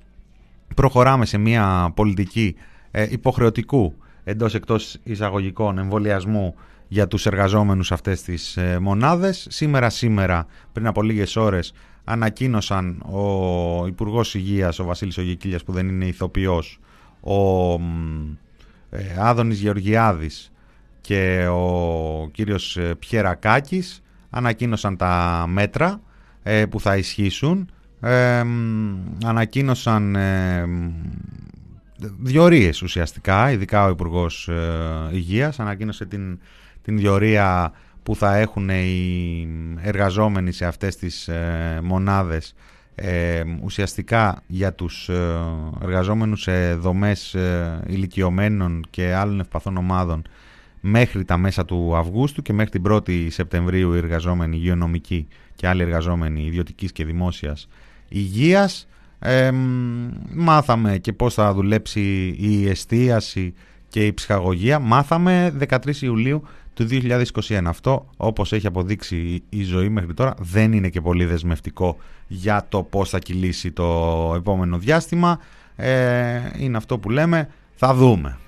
προχωράμε 0.74 1.26
σε 1.26 1.38
μια 1.38 1.92
πολιτική 1.94 2.56
ε, 2.90 3.06
υποχρεωτικού 3.10 3.94
εντός 4.24 4.54
εκτός 4.54 4.98
εισαγωγικών 5.02 5.78
εμβολιασμού 5.78 6.54
για 6.88 7.08
τους 7.08 7.26
εργαζόμενους 7.26 7.92
αυτές 7.92 8.22
τις 8.22 8.56
ε, 8.56 8.78
μονάδες. 8.78 9.46
Σήμερα, 9.50 9.90
σήμερα, 9.90 10.46
πριν 10.72 10.86
από 10.86 11.02
λίγες 11.02 11.36
ώρες, 11.36 11.72
ανακοίνωσαν 12.04 13.02
ο 13.10 13.86
Υπουργός 13.86 14.34
Υγείας, 14.34 14.78
ο 14.78 14.84
Βασίλης 14.84 15.18
Ογικίλιας, 15.18 15.64
που 15.64 15.72
δεν 15.72 15.88
είναι 15.88 16.04
ηθοποιός, 16.04 16.80
ο 17.20 17.72
ε, 18.90 19.16
Άδωνης 19.18 19.60
Γεωργιάδης 19.60 20.52
και 21.00 21.46
ο 21.46 22.28
κύριος 22.32 22.76
ε, 22.76 22.94
Πιερακάκης 22.98 24.02
ανακοίνωσαν 24.30 24.96
τα 24.96 25.44
μέτρα 25.48 26.00
ε, 26.42 26.66
που 26.66 26.80
θα 26.80 26.96
ισχύσουν. 26.96 27.70
Ε, 28.00 28.44
ανακοίνωσαν 29.24 30.16
ε, 30.16 30.64
διορίες 32.18 32.82
ουσιαστικά 32.82 33.50
ειδικά 33.50 33.84
ο 33.86 33.90
Υπουργός 33.90 34.50
Υγείας 35.12 35.60
ανακοίνωσε 35.60 36.04
την, 36.04 36.40
την 36.82 36.98
διορία 36.98 37.72
που 38.02 38.16
θα 38.16 38.36
έχουν 38.36 38.68
οι 38.68 39.48
εργαζόμενοι 39.80 40.52
σε 40.52 40.66
αυτές 40.66 40.96
τις 40.96 41.30
μονάδες 41.82 42.54
ε, 43.02 43.42
ουσιαστικά 43.62 44.42
για 44.46 44.72
τους 44.72 45.08
ε, 45.08 45.38
εργαζόμενους 45.82 46.42
σε 46.42 46.74
δομές 46.74 47.34
ε, 47.34 47.80
ηλικιωμένων 47.86 48.84
και 48.90 49.14
άλλων 49.14 49.40
ευπαθών 49.40 49.76
ομάδων 49.76 50.22
μέχρι 50.80 51.24
τα 51.24 51.36
μέσα 51.36 51.64
του 51.64 51.96
Αυγούστου 51.96 52.42
και 52.42 52.52
μέχρι 52.52 52.70
την 52.70 52.82
1η 52.88 53.26
Σεπτεμβρίου 53.30 53.94
οι 53.94 53.96
εργαζόμενοι 53.96 54.56
υγειονομικοί 54.56 55.26
και 55.54 55.68
άλλοι 55.68 55.82
εργαζόμενοι 55.82 56.44
ιδιωτικής 56.44 56.92
και 56.92 57.04
δημόσιας 57.04 57.68
υγείας. 58.08 58.88
Ε, 59.18 59.50
μάθαμε 60.34 60.98
και 60.98 61.12
πώς 61.12 61.34
θα 61.34 61.54
δουλέψει 61.54 62.34
η 62.38 62.68
εστίαση 62.68 63.54
και 63.88 64.06
η 64.06 64.12
ψυχαγωγία. 64.12 64.78
Μάθαμε 64.78 65.54
13 65.68 66.00
Ιουλίου 66.00 66.42
του 66.74 66.86
2021. 66.90 67.60
Αυτό, 67.66 68.08
όπως 68.16 68.52
έχει 68.52 68.66
αποδείξει 68.66 69.42
η 69.48 69.62
ζωή 69.62 69.88
μέχρι 69.88 70.14
τώρα, 70.14 70.34
δεν 70.38 70.72
είναι 70.72 70.88
και 70.88 71.00
πολύ 71.00 71.24
δεσμευτικό 71.24 71.96
για 72.26 72.66
το 72.68 72.82
πώς 72.82 73.10
θα 73.10 73.18
κυλήσει 73.18 73.72
το 73.72 74.32
επόμενο 74.36 74.78
διάστημα. 74.78 75.40
Ε, 75.76 76.40
είναι 76.58 76.76
αυτό 76.76 76.98
που 76.98 77.10
λέμε, 77.10 77.48
θα 77.74 77.94
δούμε. 77.94 78.38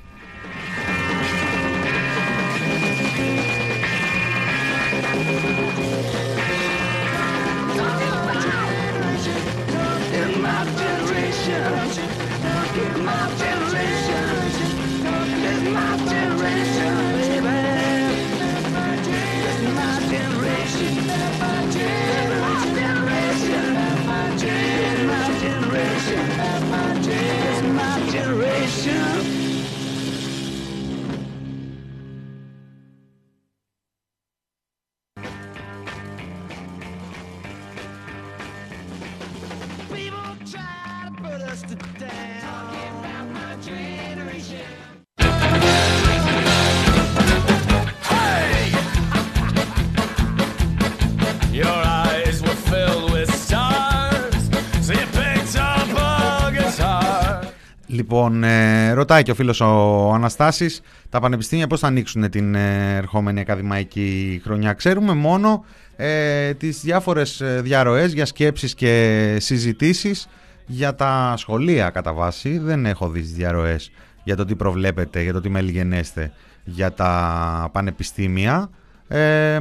Ρωτάει 59.02 59.22
και 59.22 59.30
ο 59.30 59.34
φίλος 59.34 59.60
ο 59.60 60.10
Αναστάσης 60.14 60.80
τα 61.08 61.20
πανεπιστήμια 61.20 61.66
πώς 61.66 61.80
θα 61.80 61.86
ανοίξουν 61.86 62.30
την 62.30 62.54
ε, 62.54 62.96
ερχόμενη 62.96 63.40
ακαδημαϊκή 63.40 64.40
χρονιά. 64.44 64.72
Ξέρουμε 64.72 65.14
μόνο 65.14 65.64
ε, 65.96 66.54
τις 66.54 66.80
διάφορες 66.80 67.40
ε, 67.40 67.60
διαρροές 67.62 68.12
για 68.12 68.26
σκέψεις 68.26 68.74
και 68.74 69.36
συζητήσεις 69.40 70.28
για 70.66 70.94
τα 70.94 71.34
σχολεία 71.36 71.90
κατά 71.90 72.12
βάση. 72.12 72.58
Δεν 72.58 72.86
έχω 72.86 73.08
δει 73.08 73.20
τις 73.20 73.32
διαρροές 73.32 73.90
για 74.24 74.36
το 74.36 74.44
τι 74.44 74.54
προβλέπετε, 74.54 75.22
για 75.22 75.32
το 75.32 75.40
τι 75.40 75.48
μελγενέστε 75.48 76.32
για 76.64 76.92
τα 76.92 77.68
πανεπιστήμια. 77.72 78.70
Ε, 79.08 79.58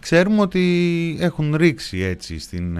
ξέρουμε 0.00 0.40
ότι 0.40 1.16
έχουν 1.20 1.54
ρίξει 1.54 1.98
έτσι 1.98 2.38
στην, 2.38 2.78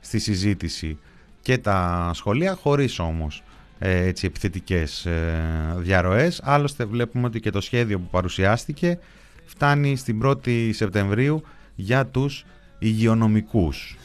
στη 0.00 0.18
συζήτηση 0.18 0.98
και 1.40 1.58
τα 1.58 2.10
σχολεία 2.14 2.54
χωρίς 2.62 2.98
όμως 2.98 3.38
ε, 3.38 3.53
έτσι, 3.78 4.26
επιθετικές 4.26 5.06
ε, 5.06 5.74
διαρροές. 5.76 6.40
Άλλωστε 6.44 6.84
βλέπουμε 6.84 7.26
ότι 7.26 7.40
και 7.40 7.50
το 7.50 7.60
σχέδιο 7.60 7.98
που 7.98 8.08
παρουσιάστηκε 8.10 8.98
φτάνει 9.44 9.96
στην 9.96 10.20
1η 10.24 10.70
Σεπτεμβρίου 10.72 11.42
για 11.74 12.06
τους 12.06 12.44
υγειονομικούς. 12.78 13.96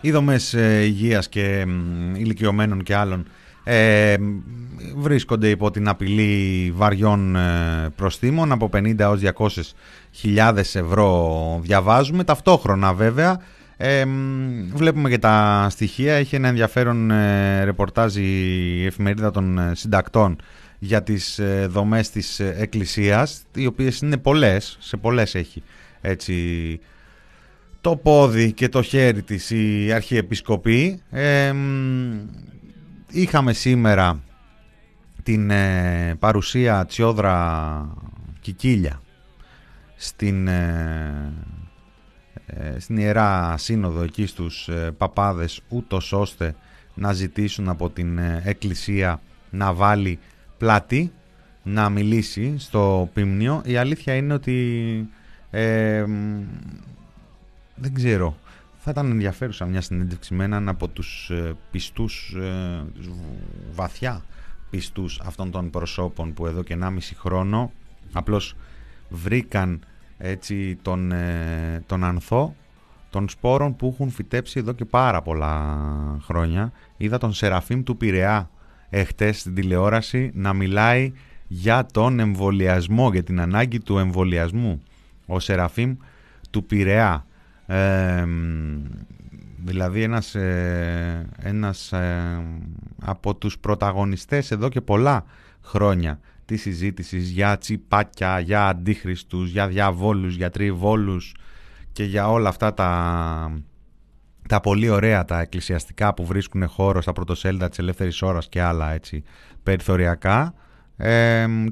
Οι 0.00 0.10
δομές 0.10 0.54
ε, 0.54 0.82
υγείας 0.84 1.28
και 1.28 1.66
ηλικιωμένων 2.14 2.82
και 2.82 2.94
άλλων 2.94 3.26
ε, 3.64 4.16
βρίσκονται 4.96 5.48
υπό 5.48 5.70
την 5.70 5.88
απειλή 5.88 6.72
βαριών 6.74 7.36
ε, 7.36 7.88
προστήμων. 7.96 8.52
Από 8.52 8.70
50 8.72 8.98
έως 8.98 9.20
200 9.36 9.48
χιλιάδες 10.10 10.74
ευρώ 10.74 11.58
διαβάζουμε. 11.62 12.24
Ταυτόχρονα 12.24 12.92
βέβαια 12.94 13.40
ε, 13.76 14.04
βλέπουμε 14.72 15.08
και 15.08 15.18
τα 15.18 15.66
στοιχεία. 15.70 16.14
Έχει 16.14 16.34
ένα 16.34 16.48
ενδιαφέρον 16.48 17.10
ε, 17.10 17.64
ρεπορτάζ 17.64 18.16
η 18.16 18.84
εφημερίδα 18.86 19.30
των 19.30 19.58
ε, 19.58 19.72
συντακτών 19.74 20.38
για 20.78 21.02
τις 21.02 21.38
ε, 21.38 21.66
δομές 21.70 22.10
της 22.10 22.40
εκκλησίας 22.40 23.42
οι 23.54 23.66
οποίες 23.66 24.00
είναι 24.00 24.16
πολλές, 24.16 24.76
σε 24.80 24.96
πολλές 24.96 25.34
έχει 25.34 25.62
έτσι 26.00 26.34
το 27.80 27.96
πόδι 27.96 28.52
και 28.52 28.68
το 28.68 28.82
χέρι 28.82 29.22
της 29.22 29.50
η 29.50 29.92
Αρχιεπισκοπή 29.92 31.02
είχαμε 33.10 33.52
σήμερα 33.52 34.22
την 35.22 35.50
ε, 35.50 36.16
παρουσία 36.18 36.86
Τσιόδρα 36.86 37.96
Κικίλια 38.40 39.00
στην, 39.96 40.48
ε, 40.48 41.32
ε, 42.46 42.78
στην 42.78 42.96
Ιερά 42.96 43.54
Σύνοδο 43.58 44.02
εκεί 44.02 44.26
στους 44.26 44.68
παπάδες 44.96 45.60
ούτως 45.68 46.12
ώστε 46.12 46.54
να 46.94 47.12
ζητήσουν 47.12 47.68
από 47.68 47.90
την 47.90 48.18
Εκκλησία 48.44 49.20
να 49.50 49.72
βάλει 49.72 50.18
πλάτη 50.58 51.12
να 51.62 51.88
μιλήσει 51.88 52.54
στο 52.58 53.10
πίμνιο. 53.12 53.62
Η 53.64 53.76
αλήθεια 53.76 54.14
είναι 54.14 54.32
ότι 54.32 55.08
δεν 57.80 57.94
ξέρω 57.94 58.36
θα 58.82 58.90
ήταν 58.90 59.10
ενδιαφέρουσα 59.10 59.64
μια 59.64 59.80
συνέντευξη 59.80 60.34
με 60.34 60.44
έναν 60.44 60.68
από 60.68 60.88
τους 60.88 61.30
ε, 61.30 61.56
πιστούς, 61.70 62.34
ε, 62.38 62.84
βαθιά 63.72 64.24
πιστούς 64.70 65.20
αυτών 65.24 65.50
των 65.50 65.70
προσώπων 65.70 66.34
που 66.34 66.46
εδώ 66.46 66.62
και 66.62 66.76
1,5 66.80 66.98
χρόνο 67.16 67.72
απλώς 68.12 68.56
βρήκαν 69.08 69.80
έτσι 70.18 70.78
τον, 70.82 71.12
ε, 71.12 71.82
τον 71.86 72.04
ανθό 72.04 72.54
των 73.10 73.28
σπόρων 73.28 73.76
που 73.76 73.90
έχουν 73.92 74.10
φυτέψει 74.10 74.58
εδώ 74.58 74.72
και 74.72 74.84
πάρα 74.84 75.22
πολλά 75.22 75.78
χρόνια. 76.22 76.72
Είδα 76.96 77.18
τον 77.18 77.32
Σεραφείμ 77.32 77.82
του 77.82 77.96
Πειραιά 77.96 78.50
εχθές 78.90 79.40
στην 79.40 79.54
τηλεόραση 79.54 80.30
να 80.34 80.52
μιλάει 80.52 81.12
για 81.46 81.86
τον 81.92 82.20
εμβολιασμό, 82.20 83.12
για 83.12 83.22
την 83.22 83.40
ανάγκη 83.40 83.80
του 83.80 83.98
εμβολιασμού. 83.98 84.82
Ο 85.26 85.40
Σεραφείμ 85.40 85.96
του 86.50 86.64
Πειραιά 86.64 87.24
δηλαδή 89.64 90.02
ένας, 90.02 90.34
ε, 90.34 91.28
ένας 91.42 91.92
ε, 91.92 92.44
από 93.02 93.34
τους 93.34 93.58
πρωταγωνιστές 93.58 94.50
εδώ 94.50 94.68
και 94.68 94.80
πολλά 94.80 95.24
χρόνια 95.62 96.20
της 96.44 96.60
συζήτησης 96.60 97.30
για 97.30 97.58
τσιπάκια, 97.58 98.40
για 98.40 98.66
αντίχριστους, 98.66 99.50
για 99.50 99.68
διαβόλους, 99.68 100.36
για 100.36 100.50
τριβόλους 100.50 101.34
και 101.92 102.04
για 102.04 102.28
όλα 102.30 102.48
αυτά 102.48 102.74
τα, 102.74 103.62
τα 104.48 104.60
πολύ 104.60 104.88
ωραία 104.88 105.24
τα 105.24 105.40
εκκλησιαστικά 105.40 106.14
που 106.14 106.26
βρίσκουν 106.26 106.68
χώρο 106.68 107.02
στα 107.02 107.12
πρωτοσέλιδα 107.12 107.68
της 107.68 107.78
ελεύθερης 107.78 108.22
ώρας 108.22 108.48
και 108.48 108.62
άλλα 108.62 108.92
έτσι 108.92 109.22
περιθωριακά 109.62 110.54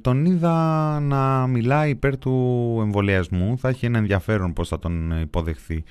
τον 0.00 0.24
είδα 0.24 0.98
να 1.00 1.46
μιλάει 1.46 1.90
υπέρ 1.90 2.18
του 2.18 2.78
εμβολιασμού. 2.82 3.58
Θα 3.58 3.68
έχει 3.68 3.86
ένα 3.86 3.98
ενδιαφέρον 3.98 4.52
πώς 4.52 4.68
θα 4.68 4.78
τον 4.78 5.20
υποδεχθεί 5.20 5.84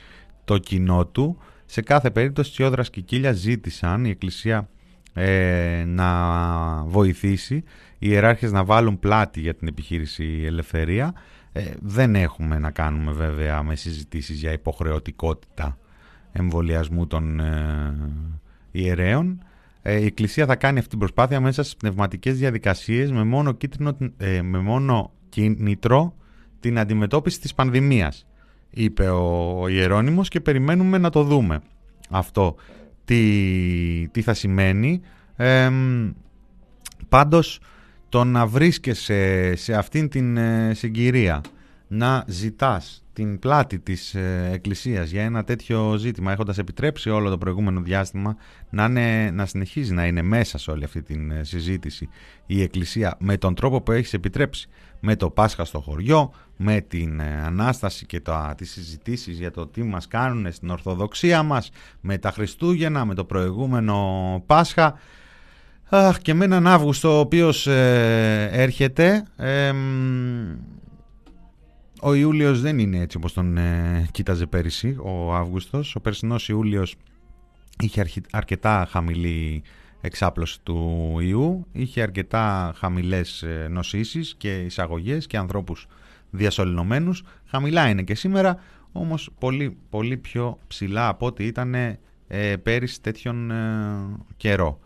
το 0.46 0.58
κοινό 0.58 1.06
του. 1.06 1.38
Σε 1.66 1.82
κάθε 1.82 2.12
περίπτωση, 2.12 2.62
οι 2.62 2.66
Όδρας 2.66 2.90
και 2.90 3.02
Κίλια 3.02 3.32
ζήτησαν 3.32 4.06
η 4.06 4.10
Εκκλησία 4.10 4.70
ε, 5.14 5.84
να 5.88 6.84
βοηθήσει, 6.84 7.56
οι 8.00 8.08
ιεράρχες 8.10 8.52
να 8.52 8.64
βάλουν 8.64 9.00
πλάτη 9.00 9.40
για 9.40 9.56
την 9.56 9.68
επιχείρηση 9.68 10.44
Ελευθερία. 10.46 11.14
Ε, 11.52 11.64
δεν 11.82 12.16
έχουμε 12.16 12.60
να 12.60 12.72
κάνουμε 12.72 13.12
βέβαια 13.12 13.64
με 13.64 13.76
συζητήσεις 13.76 14.40
για 14.40 14.52
υποχρεωτικότητα 14.52 15.78
εμβολιασμού 16.32 17.08
των 17.08 17.40
ε, 17.40 17.96
ιερέων. 18.72 19.42
Ε, 19.90 20.00
η 20.00 20.06
Εκκλησία 20.06 20.46
θα 20.46 20.56
κάνει 20.56 20.78
αυτή 20.78 20.90
την 20.90 21.00
προσπάθεια 21.00 21.40
μέσα 21.40 21.64
στις 21.64 21.76
πνευματικές 21.76 22.38
διαδικασίες 22.38 23.12
με 23.12 23.24
μόνο, 23.24 23.52
κίτρινο, 23.52 23.98
ε, 24.18 24.42
με 24.42 24.60
μόνο 24.60 25.12
κίνητρο 25.30 26.16
την 26.60 26.80
αντιμετώπιση 26.80 27.40
της 27.40 27.54
πανδημίας, 27.54 28.28
είπε 28.70 29.10
ο 29.10 29.68
Ιερώνυμος 29.68 30.30
και 30.30 30.40
περιμένουμε 30.40 30.98
να 30.98 31.10
το 31.10 31.24
δούμε 31.24 31.62
αυτό 32.10 32.56
τι, 33.06 34.08
τι 34.12 34.22
θα 34.22 34.34
σημαίνει. 34.34 35.02
Ε, 35.36 35.72
πάντως 37.10 37.60
το 38.10 38.24
να 38.24 38.46
βρίσκεσαι 38.46 39.54
σε 39.56 39.74
αυτήν 39.74 40.10
την 40.10 40.38
ε, 40.38 40.74
συγκυρία 40.74 41.42
να 41.88 42.24
ζητάς 42.28 43.06
την 43.18 43.40
πλάτη 43.40 43.80
της 43.80 44.16
ε, 44.16 44.50
Εκκλησίας 44.54 45.10
για 45.10 45.24
ένα 45.24 45.44
τέτοιο 45.44 45.96
ζήτημα 45.98 46.32
έχοντας 46.32 46.58
επιτρέψει 46.58 47.10
όλο 47.10 47.30
το 47.30 47.38
προηγούμενο 47.38 47.82
διάστημα 47.82 48.36
να, 48.70 48.88
να 49.32 49.46
συνεχίζει 49.46 49.94
να 49.94 50.06
είναι 50.06 50.22
μέσα 50.22 50.58
σε 50.58 50.72
όλη 50.72 50.84
αυτή 50.84 51.02
την 51.02 51.32
ε, 51.32 51.44
συζήτηση 51.44 52.10
η 52.46 52.62
Εκκλησία 52.62 53.16
με 53.20 53.38
τον 53.38 53.56
τρόπο 53.56 53.82
που 53.82 53.92
έχεις 53.92 54.14
επιτρέψει. 54.14 54.68
Με 55.00 55.16
το 55.16 55.30
Πάσχα 55.30 55.66
στο 55.66 55.80
χωριό, 55.80 56.34
με 56.58 56.82
την 56.82 57.20
ε, 57.20 57.42
Ανάσταση 57.46 58.06
και 58.06 58.20
το, 58.20 58.54
τις 58.58 58.72
συζητήσεις 58.72 59.38
για 59.38 59.52
το 59.52 59.68
τι 59.68 59.84
μας 59.84 60.08
κάνουν 60.08 60.52
στην 60.52 60.70
Ορθοδοξία 60.70 61.44
μας, 61.44 61.70
με 62.02 62.18
τα 62.18 62.32
Χριστούγεννα, 62.32 63.06
με 63.06 63.14
το 63.14 63.26
προηγούμενο 63.26 64.44
Πάσχα. 64.46 65.00
Αχ, 65.90 66.20
και 66.20 66.34
με 66.34 66.46
έναν 66.46 66.68
Αύγουστο 66.68 67.16
ο 67.16 67.20
οποίος 67.20 67.68
έρχεται 67.68 69.24
ο 72.02 72.14
Ιούλιος 72.14 72.62
δεν 72.62 72.80
είναι 72.80 73.00
έτσι 73.00 73.18
όπως 73.18 73.34
τον 73.34 73.58
ε, 73.58 74.08
κοίταζε 74.12 74.46
πέρυσι, 74.46 74.98
ο 75.02 75.36
Αύγουστος. 75.36 75.96
Ο 75.96 76.00
περσινός 76.00 76.50
Ιούλιος 76.50 76.96
είχε 77.80 78.06
αρκετά 78.32 78.88
χαμηλή 78.90 79.64
εξάπλωση 80.02 80.62
του 80.64 81.16
ιού, 81.22 81.68
είχε 81.72 82.02
αρκετά 82.02 82.74
χαμηλές 82.78 83.42
ε, 83.42 83.68
νοσήσεις 83.70 84.36
και 84.38 84.62
εισαγωγές 84.62 85.28
και 85.28 85.38
ανθρώπους 85.38 85.88
διασωληνωμένους. 86.30 87.24
Χαμηλά 87.46 87.90
είναι 87.90 88.04
και 88.04 88.16
σήμερα, 88.16 88.60
όμως 88.92 89.30
πολύ, 89.40 89.78
πολύ 89.90 90.18
πιο 90.18 90.58
ψηλά 90.68 91.08
από 91.08 91.26
ό,τι 91.26 91.46
ήταν 91.46 91.76
ε, 92.28 92.56
πέρυσι 92.64 93.02
τέτοιον 93.02 93.52
ε, 93.52 93.56
καιρό. 94.38 94.80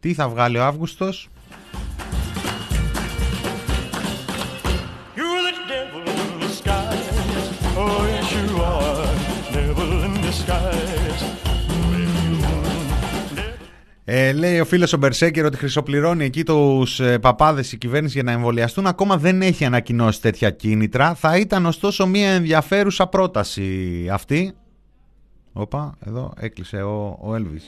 Τι 0.00 0.14
θα 0.14 0.28
βγάλει 0.28 0.58
ο 0.58 0.64
Αύγουστος; 0.64 1.28
Ε, 14.16 14.32
λέει 14.32 14.60
ο 14.60 14.64
φίλος 14.64 14.92
ο 14.92 14.96
Μπερσέκερ 14.98 15.44
ότι 15.44 15.56
χρυσοπληρώνει 15.56 16.24
εκεί 16.24 16.44
τους 16.44 17.00
ε, 17.00 17.18
παπάδες 17.18 17.72
η 17.72 17.78
κυβέρνηση 17.78 18.14
για 18.14 18.22
να 18.22 18.32
εμβολιαστούν. 18.32 18.86
Ακόμα 18.86 19.16
δεν 19.16 19.42
έχει 19.42 19.64
ανακοινώσει 19.64 20.20
τέτοια 20.20 20.50
κίνητρα. 20.50 21.14
Θα 21.14 21.38
ήταν 21.38 21.66
ωστόσο 21.66 22.06
μια 22.06 22.30
ενδιαφέρουσα 22.30 23.06
πρόταση 23.06 24.08
αυτή. 24.12 24.52
Όπα, 25.52 25.94
εδώ 26.06 26.32
έκλεισε 26.38 26.82
ο, 26.82 27.18
ο 27.22 27.34
Έλβης. 27.34 27.64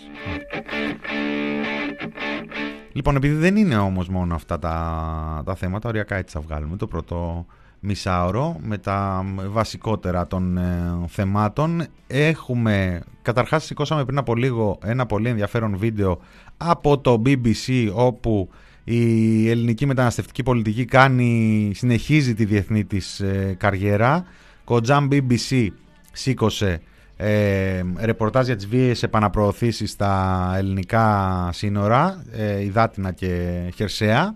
Λοιπόν, 2.92 3.16
επειδή 3.16 3.34
δεν 3.34 3.56
είναι 3.56 3.76
όμως 3.76 4.08
μόνο 4.08 4.34
αυτά 4.34 4.58
τα, 4.58 5.42
τα 5.46 5.54
θέματα, 5.54 5.88
οριακά 5.88 6.16
έτσι 6.16 6.34
θα 6.36 6.40
βγάλουμε 6.40 6.76
το 6.76 6.86
πρώτο 6.86 7.46
μισάωρο 7.86 8.56
με 8.62 8.78
τα 8.78 9.24
βασικότερα 9.48 10.26
των 10.26 10.56
ε, 10.58 10.94
θεμάτων. 11.08 11.86
Έχουμε, 12.06 13.02
καταρχάς 13.22 13.64
σηκώσαμε 13.64 14.04
πριν 14.04 14.18
από 14.18 14.34
λίγο 14.34 14.78
ένα 14.84 15.06
πολύ 15.06 15.28
ενδιαφέρον 15.28 15.76
βίντεο 15.76 16.20
από 16.56 16.98
το 16.98 17.22
BBC 17.26 17.90
όπου 17.94 18.48
η 18.84 19.50
ελληνική 19.50 19.86
μεταναστευτική 19.86 20.42
πολιτική 20.42 20.84
κάνει, 20.84 21.70
συνεχίζει 21.74 22.34
τη 22.34 22.44
διεθνή 22.44 22.84
της 22.84 23.20
ε, 23.20 23.54
καριέρα. 23.58 24.24
Κοτζάμ 24.64 25.08
BBC 25.10 25.68
σήκωσε 26.12 26.80
ε, 27.16 27.82
ρεπορτάζ 28.00 28.46
για 28.46 28.56
τις 28.56 28.66
βίαιες 28.66 29.02
επαναπροωθήσεις 29.02 29.90
στα 29.90 30.52
ελληνικά 30.56 31.48
σύνορα, 31.52 32.24
ε, 32.32 32.62
υδάτινα 32.62 33.12
και 33.12 33.60
χερσαία. 33.74 34.34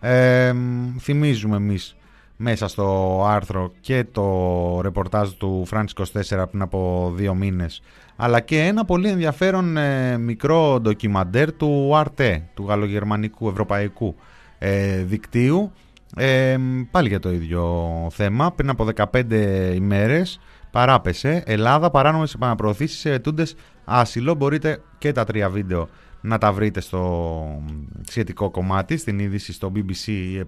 Ε, 0.00 0.54
θυμίζουμε 1.00 1.56
εμείς 1.56 1.96
μέσα 2.36 2.68
στο 2.68 3.20
άρθρο 3.26 3.72
και 3.80 4.04
το 4.12 4.80
ρεπορτάζ 4.82 5.30
του 5.30 5.66
France 5.70 6.04
24 6.32 6.44
πριν 6.50 6.62
από 6.62 7.12
δύο 7.14 7.34
μήνες 7.34 7.82
αλλά 8.16 8.40
και 8.40 8.60
ένα 8.60 8.84
πολύ 8.84 9.08
ενδιαφέρον 9.08 9.76
ε, 9.76 10.18
μικρό 10.18 10.80
ντοκιμαντέρ 10.80 11.52
του 11.52 11.96
ΑΡΤΕ, 11.96 12.48
του 12.54 12.64
γαλλογερμανικού 12.68 13.48
ευρωπαϊκού 13.48 14.14
ε, 14.58 15.02
δικτύου 15.02 15.72
ε, 16.16 16.56
πάλι 16.90 17.08
για 17.08 17.20
το 17.20 17.30
ίδιο 17.30 17.86
θέμα 18.10 18.52
πριν 18.52 18.70
από 18.70 18.88
15 19.12 19.72
ημέρες 19.74 20.40
παράπεσε. 20.70 21.42
Ελλάδα, 21.46 21.90
παράνομες 21.90 22.34
επαναπροωθήσεις 22.34 22.98
σε 22.98 23.12
ετούντες 23.12 23.54
άσυλο. 23.84 24.34
Μπορείτε 24.34 24.82
και 24.98 25.12
τα 25.12 25.24
τρία 25.24 25.50
βίντεο 25.50 25.88
να 26.26 26.38
τα 26.38 26.52
βρείτε 26.52 26.80
στο 26.80 27.62
σχετικό 28.08 28.50
κομμάτι, 28.50 28.96
στην 28.96 29.18
είδηση 29.18 29.52
στο 29.52 29.72
BBC 29.74 30.06
οι, 30.06 30.40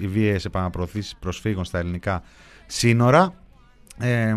οι 0.00 0.06
βίαιες 0.06 0.44
επαναπροωθήσεις 0.44 1.16
προσφύγων 1.16 1.64
στα 1.64 1.78
ελληνικά 1.78 2.22
σύνορα. 2.66 3.34
Ε, 3.98 4.34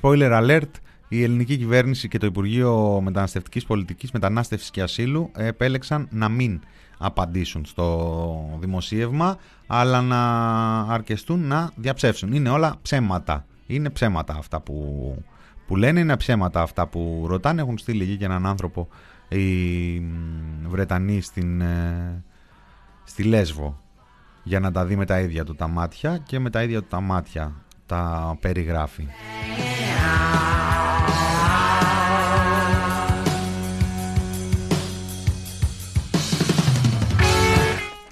spoiler 0.00 0.42
alert, 0.42 0.70
η 1.08 1.22
ελληνική 1.22 1.56
κυβέρνηση 1.56 2.08
και 2.08 2.18
το 2.18 2.26
Υπουργείο 2.26 3.00
Μεταναστευτικής 3.04 3.64
Πολιτικής, 3.64 4.10
Μετανάστευσης 4.10 4.70
και 4.70 4.82
Ασύλου 4.82 5.30
επέλεξαν 5.36 6.08
να 6.10 6.28
μην 6.28 6.60
απαντήσουν 6.98 7.64
στο 7.64 8.58
δημοσίευμα, 8.60 9.38
αλλά 9.66 10.00
να 10.00 10.20
αρκεστούν 10.80 11.46
να 11.46 11.70
διαψεύσουν. 11.76 12.32
Είναι 12.32 12.48
όλα 12.48 12.76
ψέματα. 12.82 13.46
Είναι 13.66 13.90
ψέματα 13.90 14.34
αυτά 14.38 14.60
που, 14.60 14.74
που 15.66 15.76
λένε, 15.76 16.00
είναι 16.00 16.16
ψέματα 16.16 16.62
αυτά 16.62 16.86
που 16.86 17.24
ρωτάνε. 17.28 17.60
Έχουν 17.60 17.78
στείλει 17.78 18.02
εκεί 18.02 18.16
και 18.16 18.24
έναν 18.24 18.46
άνθρωπο 18.46 18.88
οι 19.28 20.02
Βρετανοί 20.68 21.20
στην, 21.20 21.60
ε, 21.60 22.22
στη 23.04 23.22
Λέσβο 23.22 23.80
για 24.42 24.60
να 24.60 24.72
τα 24.72 24.84
δει 24.84 24.96
με 24.96 25.04
τα 25.04 25.20
ίδια 25.20 25.44
του 25.44 25.54
τα 25.54 25.68
μάτια 25.68 26.18
και 26.18 26.38
με 26.38 26.50
τα 26.50 26.62
ίδια 26.62 26.80
του 26.80 26.86
τα 26.88 27.00
μάτια 27.00 27.52
τα 27.86 28.36
περιγράφει. 28.40 29.06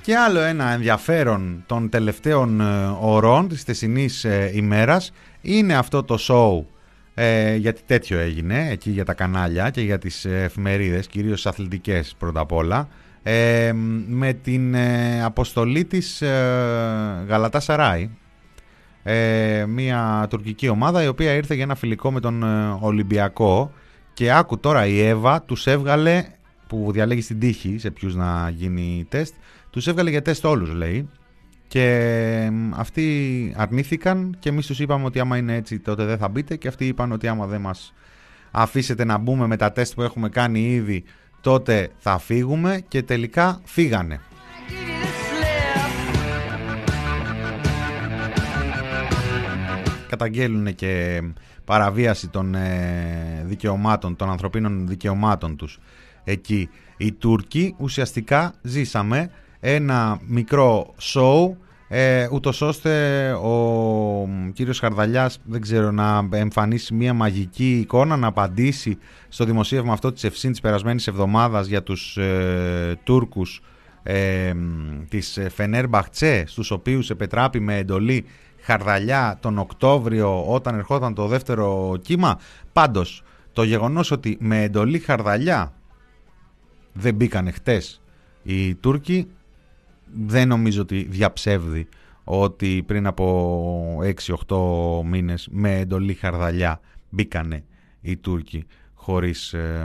Και 0.00 0.16
άλλο 0.16 0.40
ένα 0.40 0.70
ενδιαφέρον 0.70 1.62
των 1.66 1.88
τελευταίων 1.88 2.60
ε, 2.60 2.96
ωρών 3.00 3.48
της 3.48 3.62
θεσινής 3.62 4.24
ε, 4.24 4.50
ημέρας 4.54 5.12
είναι 5.40 5.74
αυτό 5.74 6.02
το 6.02 6.18
show 6.20 6.73
ε, 7.14 7.54
γιατί 7.56 7.82
τέτοιο 7.86 8.18
έγινε 8.18 8.68
εκεί 8.70 8.90
για 8.90 9.04
τα 9.04 9.14
κανάλια 9.14 9.70
και 9.70 9.80
για 9.80 9.98
τις 9.98 10.24
εφημερίδες, 10.24 11.06
κυρίως 11.06 11.46
αθλητικές 11.46 12.14
πρώτα 12.18 12.40
απ' 12.40 12.52
όλα. 12.52 12.88
Ε, 13.22 13.72
με 14.08 14.32
την 14.32 14.76
αποστολή 15.24 15.84
της 15.84 16.22
Γαλατά 17.26 17.60
Σαράι. 17.60 18.10
Μια 19.66 20.26
τουρκική 20.30 20.68
ομάδα 20.68 21.02
η 21.02 21.06
οποία 21.06 21.32
ήρθε 21.32 21.54
για 21.54 21.62
ένα 21.62 21.74
φιλικό 21.74 22.12
με 22.12 22.20
τον 22.20 22.42
Ολυμπιακό. 22.80 23.72
Και 24.14 24.32
άκου 24.32 24.58
τώρα 24.58 24.86
η 24.86 25.00
Εύα 25.00 25.42
τους 25.42 25.66
έβγαλε 25.66 26.24
που 26.66 26.92
διαλέγεις 26.92 27.24
στην 27.24 27.38
τύχη 27.38 27.78
σε 27.78 27.90
ποιους 27.90 28.14
να 28.14 28.50
γίνει 28.56 29.06
τεστ 29.08 29.34
τους 29.70 29.86
έβγαλε 29.86 30.10
για 30.10 30.22
τεστ 30.22 30.44
όλους 30.44 30.72
λέει 30.72 31.08
και 31.74 32.50
αυτοί 32.70 33.54
αρνήθηκαν 33.56 34.36
και 34.38 34.48
εμείς 34.48 34.66
τους 34.66 34.80
είπαμε 34.80 35.04
ότι 35.04 35.20
άμα 35.20 35.36
είναι 35.36 35.54
έτσι 35.54 35.78
τότε 35.78 36.04
δεν 36.04 36.18
θα 36.18 36.28
μπείτε 36.28 36.56
και 36.56 36.68
αυτοί 36.68 36.86
είπαν 36.86 37.12
ότι 37.12 37.28
άμα 37.28 37.46
δεν 37.46 37.60
μας 37.60 37.94
αφήσετε 38.50 39.04
να 39.04 39.18
μπούμε 39.18 39.46
με 39.46 39.56
τα 39.56 39.72
τεστ 39.72 39.94
που 39.94 40.02
έχουμε 40.02 40.28
κάνει 40.28 40.60
ήδη 40.60 41.04
τότε 41.40 41.90
θα 41.96 42.18
φύγουμε 42.18 42.82
και 42.88 43.02
τελικά 43.02 43.60
φύγανε. 43.64 44.20
Καταγγέλουν 50.08 50.74
και 50.74 51.22
παραβίαση 51.64 52.28
των 52.28 52.54
ε, 52.54 53.42
δικαιωμάτων, 53.44 54.16
των 54.16 54.30
ανθρωπίνων 54.30 54.88
δικαιωμάτων 54.88 55.56
τους 55.56 55.80
εκεί 56.24 56.68
οι 56.96 57.12
Τούρκοι. 57.12 57.74
Ουσιαστικά 57.78 58.54
ζήσαμε 58.62 59.30
ένα 59.60 60.18
μικρό 60.26 60.94
show 61.00 61.63
ε, 61.88 62.28
ούτως 62.32 62.60
ώστε 62.60 63.32
ο 63.32 64.28
κύριος 64.52 64.78
Χαρδαλιάς 64.78 65.38
δεν 65.44 65.60
ξέρω 65.60 65.90
να 65.90 66.28
εμφανίσει 66.32 66.94
μια 66.94 67.14
μαγική 67.14 67.78
εικόνα 67.78 68.16
να 68.16 68.26
απαντήσει 68.26 68.98
στο 69.28 69.44
δημοσίευμα 69.44 69.92
αυτό 69.92 70.12
της 70.12 70.24
ευσύν 70.24 70.50
της 70.50 70.60
περασμένης 70.60 71.06
εβδομάδας 71.06 71.66
για 71.66 71.82
τους 71.82 72.16
ε, 72.16 72.98
Τούρκους 73.04 73.62
ε, 74.02 74.52
της 75.08 75.38
Φενέρ 75.54 75.88
Μπαχτσέ 75.88 76.44
στους 76.46 76.70
οποίους 76.70 77.10
επετράπη 77.10 77.60
με 77.60 77.76
εντολή 77.76 78.24
Χαρδαλιά 78.60 79.38
τον 79.40 79.58
Οκτώβριο 79.58 80.44
όταν 80.52 80.74
ερχόταν 80.74 81.14
το 81.14 81.26
δεύτερο 81.26 81.96
κύμα. 82.02 82.38
Πάντως 82.72 83.22
το 83.52 83.62
γεγονός 83.62 84.10
ότι 84.10 84.36
με 84.40 84.62
εντολή 84.62 84.98
Χαρδαλιά 84.98 85.72
δεν 86.92 87.14
μπήκανε 87.14 87.50
χτες 87.50 88.02
οι 88.42 88.74
Τούρκοι 88.74 89.28
δεν 90.26 90.48
νομίζω 90.48 90.82
ότι 90.82 91.06
διαψεύδει 91.10 91.88
ότι 92.24 92.82
πριν 92.86 93.06
από 93.06 93.98
6-8 94.48 95.04
μήνες 95.04 95.48
με 95.50 95.78
εντολή 95.78 96.14
χαρδαλιά 96.14 96.80
μπήκανε 97.08 97.64
οι 98.00 98.16
Τούρκοι 98.16 98.66
χωρίς 98.94 99.52
ε, 99.52 99.84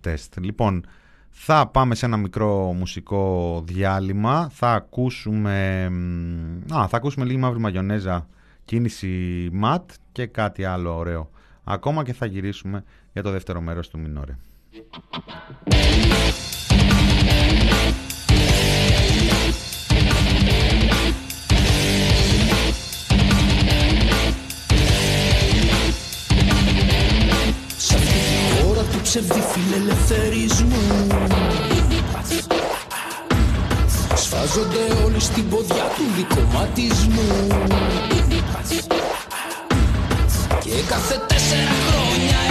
τεστ. 0.00 0.38
Λοιπόν, 0.40 0.84
θα 1.30 1.66
πάμε 1.66 1.94
σε 1.94 2.06
ένα 2.06 2.16
μικρό 2.16 2.72
μουσικό 2.72 3.62
διάλειμμα. 3.66 4.48
Θα 4.52 4.72
ακούσουμε, 4.72 5.84
α, 6.74 6.88
θα 6.88 6.96
ακούσουμε 6.96 7.24
λίγη 7.24 7.38
μαύρη 7.38 7.60
μαγιονέζα 7.60 8.28
κίνηση 8.64 9.48
ματ 9.52 9.90
και 10.12 10.26
κάτι 10.26 10.64
άλλο 10.64 10.96
ωραίο. 10.96 11.30
Ακόμα 11.64 12.04
και 12.04 12.12
θα 12.12 12.26
γυρίσουμε 12.26 12.84
για 13.12 13.22
το 13.22 13.30
δεύτερο 13.30 13.60
μέρος 13.60 13.88
του 13.88 13.98
Μινόρε. 13.98 14.36
Ψευδι 29.08 29.42
φιλελευθερισμού. 29.52 31.06
Σφάζονται 34.14 35.04
όλοι 35.04 35.20
στην 35.20 35.48
ποδιά 35.48 35.84
του 35.96 36.02
δικοματισμού. 36.16 37.46
Και 40.60 40.70
κάθε 40.88 41.20
τέσσερα 41.26 41.74
χρόνια 41.88 42.47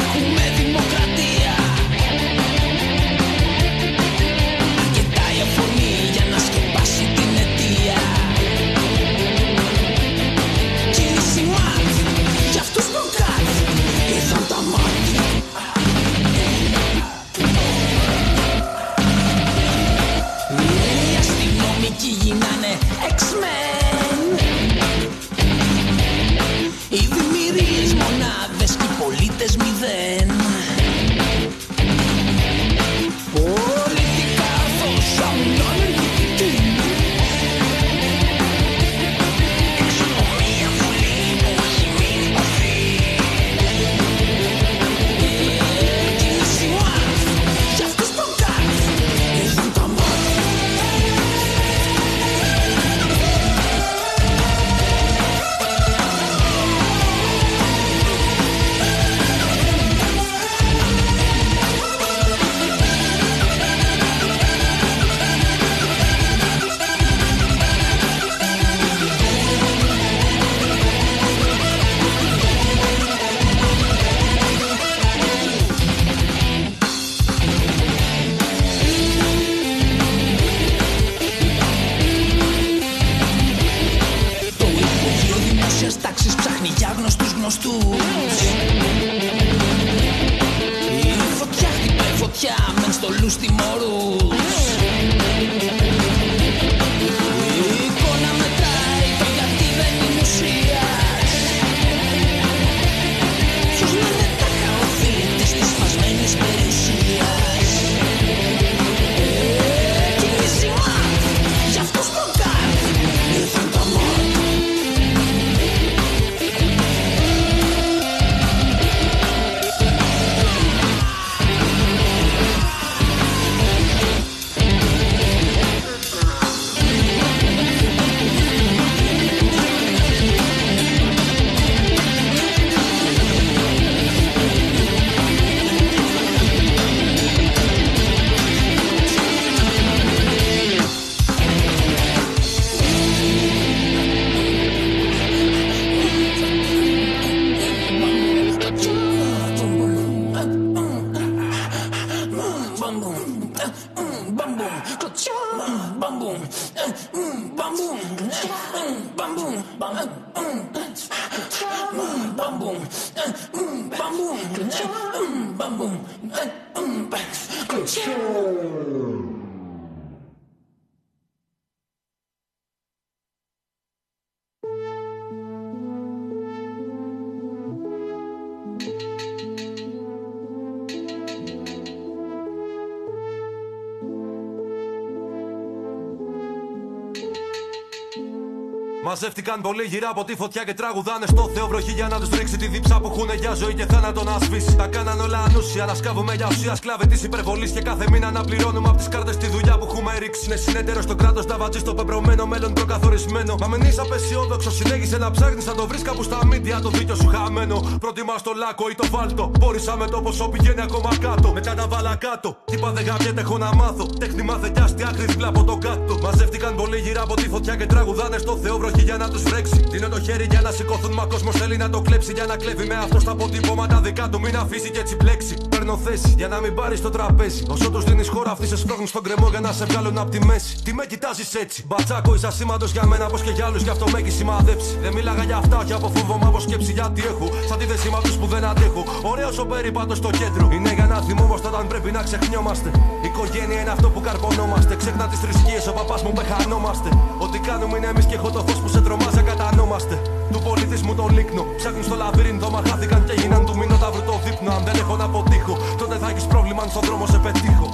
Μαζεύτηκαν 189.19 189.61
πολύ 189.61 189.83
γύρω 189.83 190.07
από 190.09 190.23
τη 190.23 190.35
φωτιά 190.35 190.63
και 190.63 190.73
τραγουδάνε 190.73 191.25
στο 191.25 191.49
Θεό 191.53 191.67
βροχή 191.67 191.91
για 191.91 192.07
να 192.07 192.19
τους 192.19 192.29
ρίξει 192.29 192.57
τη 192.57 192.67
δίψα 192.67 192.99
που 192.99 193.07
έχουν 193.11 193.29
για 193.39 193.53
ζωή 193.53 193.73
και 193.73 193.85
θάνατο 193.85 194.23
να 194.23 194.37
σβήσει. 194.41 194.75
Τα 194.75 194.87
κάναν 194.87 195.19
όλα 195.19 195.39
ανούσια, 195.47 195.85
να 195.85 195.93
σκάβουμε 195.93 196.33
για 196.33 196.47
ουσία 196.51 196.75
σκλάβη 196.75 197.07
της 197.07 197.23
υπερβολής 197.23 197.71
και 197.71 197.81
κάθε 197.81 198.05
μήνα 198.11 198.31
να 198.31 198.41
πληρώνουμε 198.43 198.87
από 198.87 198.97
τις 198.97 199.07
κάρτες 199.07 199.37
τη 199.37 199.47
δουλειά 199.47 199.77
που 199.77 199.85
έχουμε 199.89 200.17
ρίξει. 200.17 200.45
Είναι 200.45 200.55
συνέτερο 200.55 201.01
στο 201.01 201.15
κράτος, 201.15 201.45
τα 201.45 201.57
βατζή 201.57 201.79
στο 201.79 201.93
πεπρωμένο 201.93 202.45
μέλλον 202.45 202.73
προκαθορισμένο. 202.73 203.55
Μα 203.59 203.67
μην 203.67 203.81
είσαι 203.81 204.01
απεσιόδοξος, 204.01 204.75
συνέχισε 204.75 205.17
να 205.17 205.31
ψάχνεις 205.31 205.65
να 205.65 205.75
το 205.75 205.87
βρεις 205.87 206.01
κάπου 206.01 206.23
στα 206.23 206.45
μίντια 206.45 206.79
το 206.79 206.89
δίκιο 206.89 207.15
σου 207.15 207.27
χαμένο. 207.27 207.97
Προτιμά 207.99 208.35
το 208.43 208.51
λάκκο 208.55 208.89
ή 208.89 208.95
το 208.95 209.07
βάλτο. 209.11 209.51
Πόρισα 209.59 209.95
με 209.97 210.07
το 210.07 210.21
ποσό 210.21 210.49
πηγαίνει 210.49 210.81
ακόμα 210.81 211.09
κάτω. 211.21 211.51
Μετά 211.53 211.73
τα 211.73 211.87
βάλα 211.87 212.15
κάτω. 212.15 212.57
Τι 212.65 212.77
δεν 212.93 213.05
γαμπιέται, 213.05 213.41
έχω 213.41 213.57
να 213.57 213.75
μάθω. 213.75 214.05
Τέχνη 214.19 214.41
μάθε 214.41 214.69
κι 214.73 214.79
άστι 214.79 215.03
άκρη 215.03 215.25
δίπλα 215.25 215.47
από 215.47 215.63
το 215.63 215.77
κάτω. 215.77 216.17
Μαζεύτηκαν 216.21 216.75
πολύ 216.75 216.99
γύρω 216.99 217.21
από 217.21 217.33
τη 217.35 217.49
φωτιά 217.49 217.75
και 217.75 217.85
τραγουδάνε 217.85 218.37
στο 218.37 218.57
Θεό 218.57 218.77
βροχή 218.77 219.06
για 219.09 219.17
να 219.17 219.27
τους 219.29 219.43
βρέξει. 219.43 219.79
Δίνω 219.93 220.07
το 220.09 220.19
χέρι 220.25 220.47
για 220.53 220.61
να 220.61 220.71
σηκώθουν, 220.71 221.11
μα 221.19 221.25
κόσμος 221.25 221.55
θέλει 221.55 221.77
να 221.77 221.89
το 221.89 221.99
κλέψει. 222.01 222.31
Για 222.37 222.45
να 222.51 222.55
κλέβει 222.61 222.85
με 222.91 222.95
αυτό 223.05 223.19
στα 223.19 223.31
αποτυπώματα 223.31 223.97
δικά 224.07 224.29
του, 224.29 224.39
μην 224.39 224.55
αφήσει 224.63 224.89
και 224.93 224.99
έτσι 224.99 225.15
πλέξει. 225.15 225.53
Παίρνω 225.69 225.95
θέση 226.05 226.33
για 226.37 226.47
να 226.47 226.57
μην 226.63 226.73
πάρει 226.79 226.99
το 226.99 227.09
τραπέζι. 227.09 227.63
Όσο 227.69 227.89
τους 227.93 228.03
δίνεις 228.03 228.29
χώρα, 228.29 228.51
αυτοί 228.51 228.67
σε 228.67 228.77
σπρώχνουν 228.77 229.07
στον 229.07 229.23
κρεμό 229.23 229.47
για 229.49 229.59
να 229.59 229.71
σε 229.71 229.85
βγάλουν 229.85 230.17
από 230.17 230.29
τη 230.29 230.45
μέση. 230.45 230.71
Τι 230.83 230.93
με 230.93 231.05
κοιτάζεις 231.11 231.53
έτσι; 231.63 231.83
Μπατσάκο, 231.87 232.35
είσαι 232.35 232.51
σήμαντο 232.51 232.85
για 232.85 233.05
μένα, 233.05 233.25
πως 233.31 233.41
και 233.41 233.51
για 233.57 233.65
άλλους, 233.65 233.81
γι' 233.81 233.89
αυτό 233.95 234.05
με 234.11 234.17
έχει 234.19 234.31
σημαδέψει. 234.39 234.91
Δεν 235.01 235.13
μίλαγα 235.13 235.43
για 235.43 235.57
αυτά, 235.57 235.77
όχι 235.77 235.93
από 235.93 236.07
φόβο, 236.15 236.37
μα 236.41 236.47
από 236.47 236.59
σκέψη 236.59 236.91
γιατί 236.91 237.21
έχω. 237.31 237.45
Σαν 237.69 237.77
τη 237.77 237.85
δεσίμα 237.85 238.19
του 238.23 238.31
που 238.39 238.45
δεν 238.45 238.63
αντέχω. 238.71 239.03
Ωραίο 239.31 239.49
ο 239.59 239.65
περίπατο 239.65 240.15
στο 240.15 240.29
κέντρο. 240.39 240.69
Είναι 240.75 240.93
για 240.93 241.07
να 241.13 241.17
θυμόμαστε 241.27 241.67
όταν 241.67 241.87
πρέπει 241.87 242.11
να 242.11 242.21
ξεχνιόμαστε. 242.27 242.89
Η 243.25 243.27
οικογένεια 243.31 243.79
είναι 243.81 243.89
αυτό 243.89 244.07
που 244.09 244.21
καρπονόμαστε. 244.21 244.95
Ξέχνα 244.95 245.27
τις 245.27 245.39
θρησκείες, 245.39 245.87
ο 245.87 245.93
παπάς 245.97 246.21
μου 246.23 246.33
πεχανόμαστε. 246.37 247.09
Ό,τι 247.45 247.57
κάνουμε 247.59 247.97
είναι 247.97 248.07
εμείς 248.07 248.25
και 248.25 248.35
έχω 248.35 248.49
το 248.55 248.61
φως 248.67 248.79
που 248.81 248.89
σε 248.97 249.03
τρομάζει 249.03 249.41
κατανόμαστε. 249.51 250.15
Του 250.51 250.59
πολιτισμού 250.67 251.15
το 251.15 251.27
λίκνο. 251.35 251.63
Ψάχνουν 251.77 252.03
στο 252.03 252.15
λαβύρινθο, 252.15 252.69
μα 252.69 252.81
χάθηκαν 252.89 253.25
και 253.25 253.31
έγιναν 253.31 253.65
του 253.65 253.77
μηνόταυρου 253.77 254.23
το 254.29 254.35
δείπνο. 254.45 254.71
Αν 254.77 254.83
δεν 254.87 254.95
έχω 255.03 255.15
να 255.15 255.25
αποτύχω, 255.31 255.77
τότε 255.97 256.15
θα 256.21 256.27
έχεις 256.29 256.45
πρόβλημα 256.53 256.81
αν 256.83 256.89
στον 256.89 257.03
δρόμο 257.07 257.25
σε 257.33 257.39
πετύχω. 257.45 257.87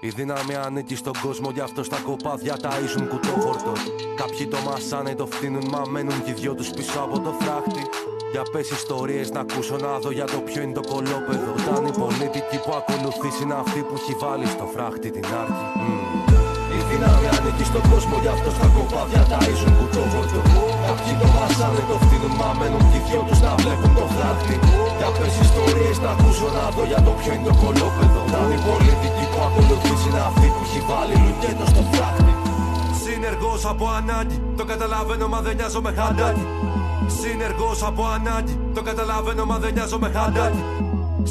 Η 0.00 0.08
δύναμη 0.08 0.54
ανήκει 0.66 0.96
στον 1.02 1.12
κόσμο, 1.24 1.48
γι' 1.56 1.64
αυτό 1.68 1.80
στα 1.82 1.98
κοπάδια 2.06 2.56
ταΐζουν 2.64 3.04
κουτόφορτο. 3.12 3.72
Κάποιοι 4.20 4.46
το 4.52 4.58
μασάνε, 4.66 5.14
το 5.14 5.26
φτύνουν, 5.26 5.64
μα 5.74 5.82
μένουν 5.92 6.18
και 6.24 6.30
οι 6.30 6.36
δυο 6.40 6.54
τους 6.54 6.70
πίσω 6.76 6.98
από 7.06 7.16
το 7.20 7.32
φράχτη. 7.40 7.82
Για 8.32 8.42
πες 8.52 8.70
ιστορίες 8.70 9.30
να 9.30 9.40
ακούσω 9.40 9.76
να 9.84 9.98
δω 10.02 10.10
για 10.18 10.26
το 10.32 10.38
ποιο 10.46 10.62
είναι 10.62 10.76
το 10.80 10.84
κολόπεδο. 10.92 11.50
Όταν 11.60 11.86
η 11.86 11.92
πολιτική 12.02 12.56
που 12.64 12.72
ακολουθήσει 12.80 13.42
είναι 13.42 13.56
αυτή 13.64 13.80
που 13.86 13.94
έχει 14.00 14.14
βάλει 14.22 14.46
στο 14.54 14.64
φράχτη 14.74 15.08
την 15.10 15.24
άρκη. 15.42 15.66
Η 16.16 16.17
δύναμη 16.88 17.26
ανήκει 17.36 17.64
στον 17.70 17.82
κόσμο, 17.90 18.14
γι' 18.24 18.32
αυτό 18.36 18.48
στα 18.56 18.66
κοπάδια 18.74 19.22
ταΐζουν 19.30 19.72
κουτόφορτο. 19.78 20.40
Κάποιοι 20.84 21.12
το 21.20 21.28
μασάνε, 21.36 21.82
το 21.90 21.96
φτύνουν, 22.02 22.32
μα 22.40 22.50
μένουν 22.58 22.82
και 22.90 22.98
οι 23.00 23.02
δυο 23.06 23.20
τους 23.28 23.40
να 23.46 23.52
βλέπουν 23.60 23.90
το 23.98 24.04
φράχτη. 24.14 24.56
Για 24.98 25.08
πες 25.16 25.34
ιστορίες 25.46 25.96
να 26.04 26.10
ακούσω 26.14 26.46
να 26.56 26.64
δω 26.74 26.82
για 26.90 27.00
το 27.06 27.12
ποιο 27.18 27.30
είναι 27.34 27.46
το 27.48 27.54
κολόπεδο. 27.62 28.20
Όταν 28.26 28.46
η 28.56 28.58
πολιτική 28.66 29.24
που 29.30 29.38
ακολουθήσει 29.46 30.06
είναι 30.08 30.22
αυτή 30.28 30.46
που 30.54 30.62
έχει 30.66 30.80
βάλει 30.88 31.14
λουκέτο 31.24 31.64
στο 31.72 31.82
φράχτη. 31.90 32.32
Συνεργός 33.02 33.62
από 33.72 33.84
ανάγκη, 33.98 34.36
το 34.58 34.64
καταλαβαίνω 34.72 35.26
μα 35.32 35.38
δεν 35.46 35.54
νοιάζω 35.58 35.80
με 35.86 35.92
χαντάκι. 35.98 36.44
Συνεργός 37.20 37.80
από 37.88 38.02
ανάγκη, 38.16 38.54
το 38.76 38.80
καταλαβαίνω 38.88 39.44
μα 39.50 39.56
δεν 39.62 39.72
νοιάζω 39.76 39.98
με 40.04 40.08
χαντάκι. 40.16 40.62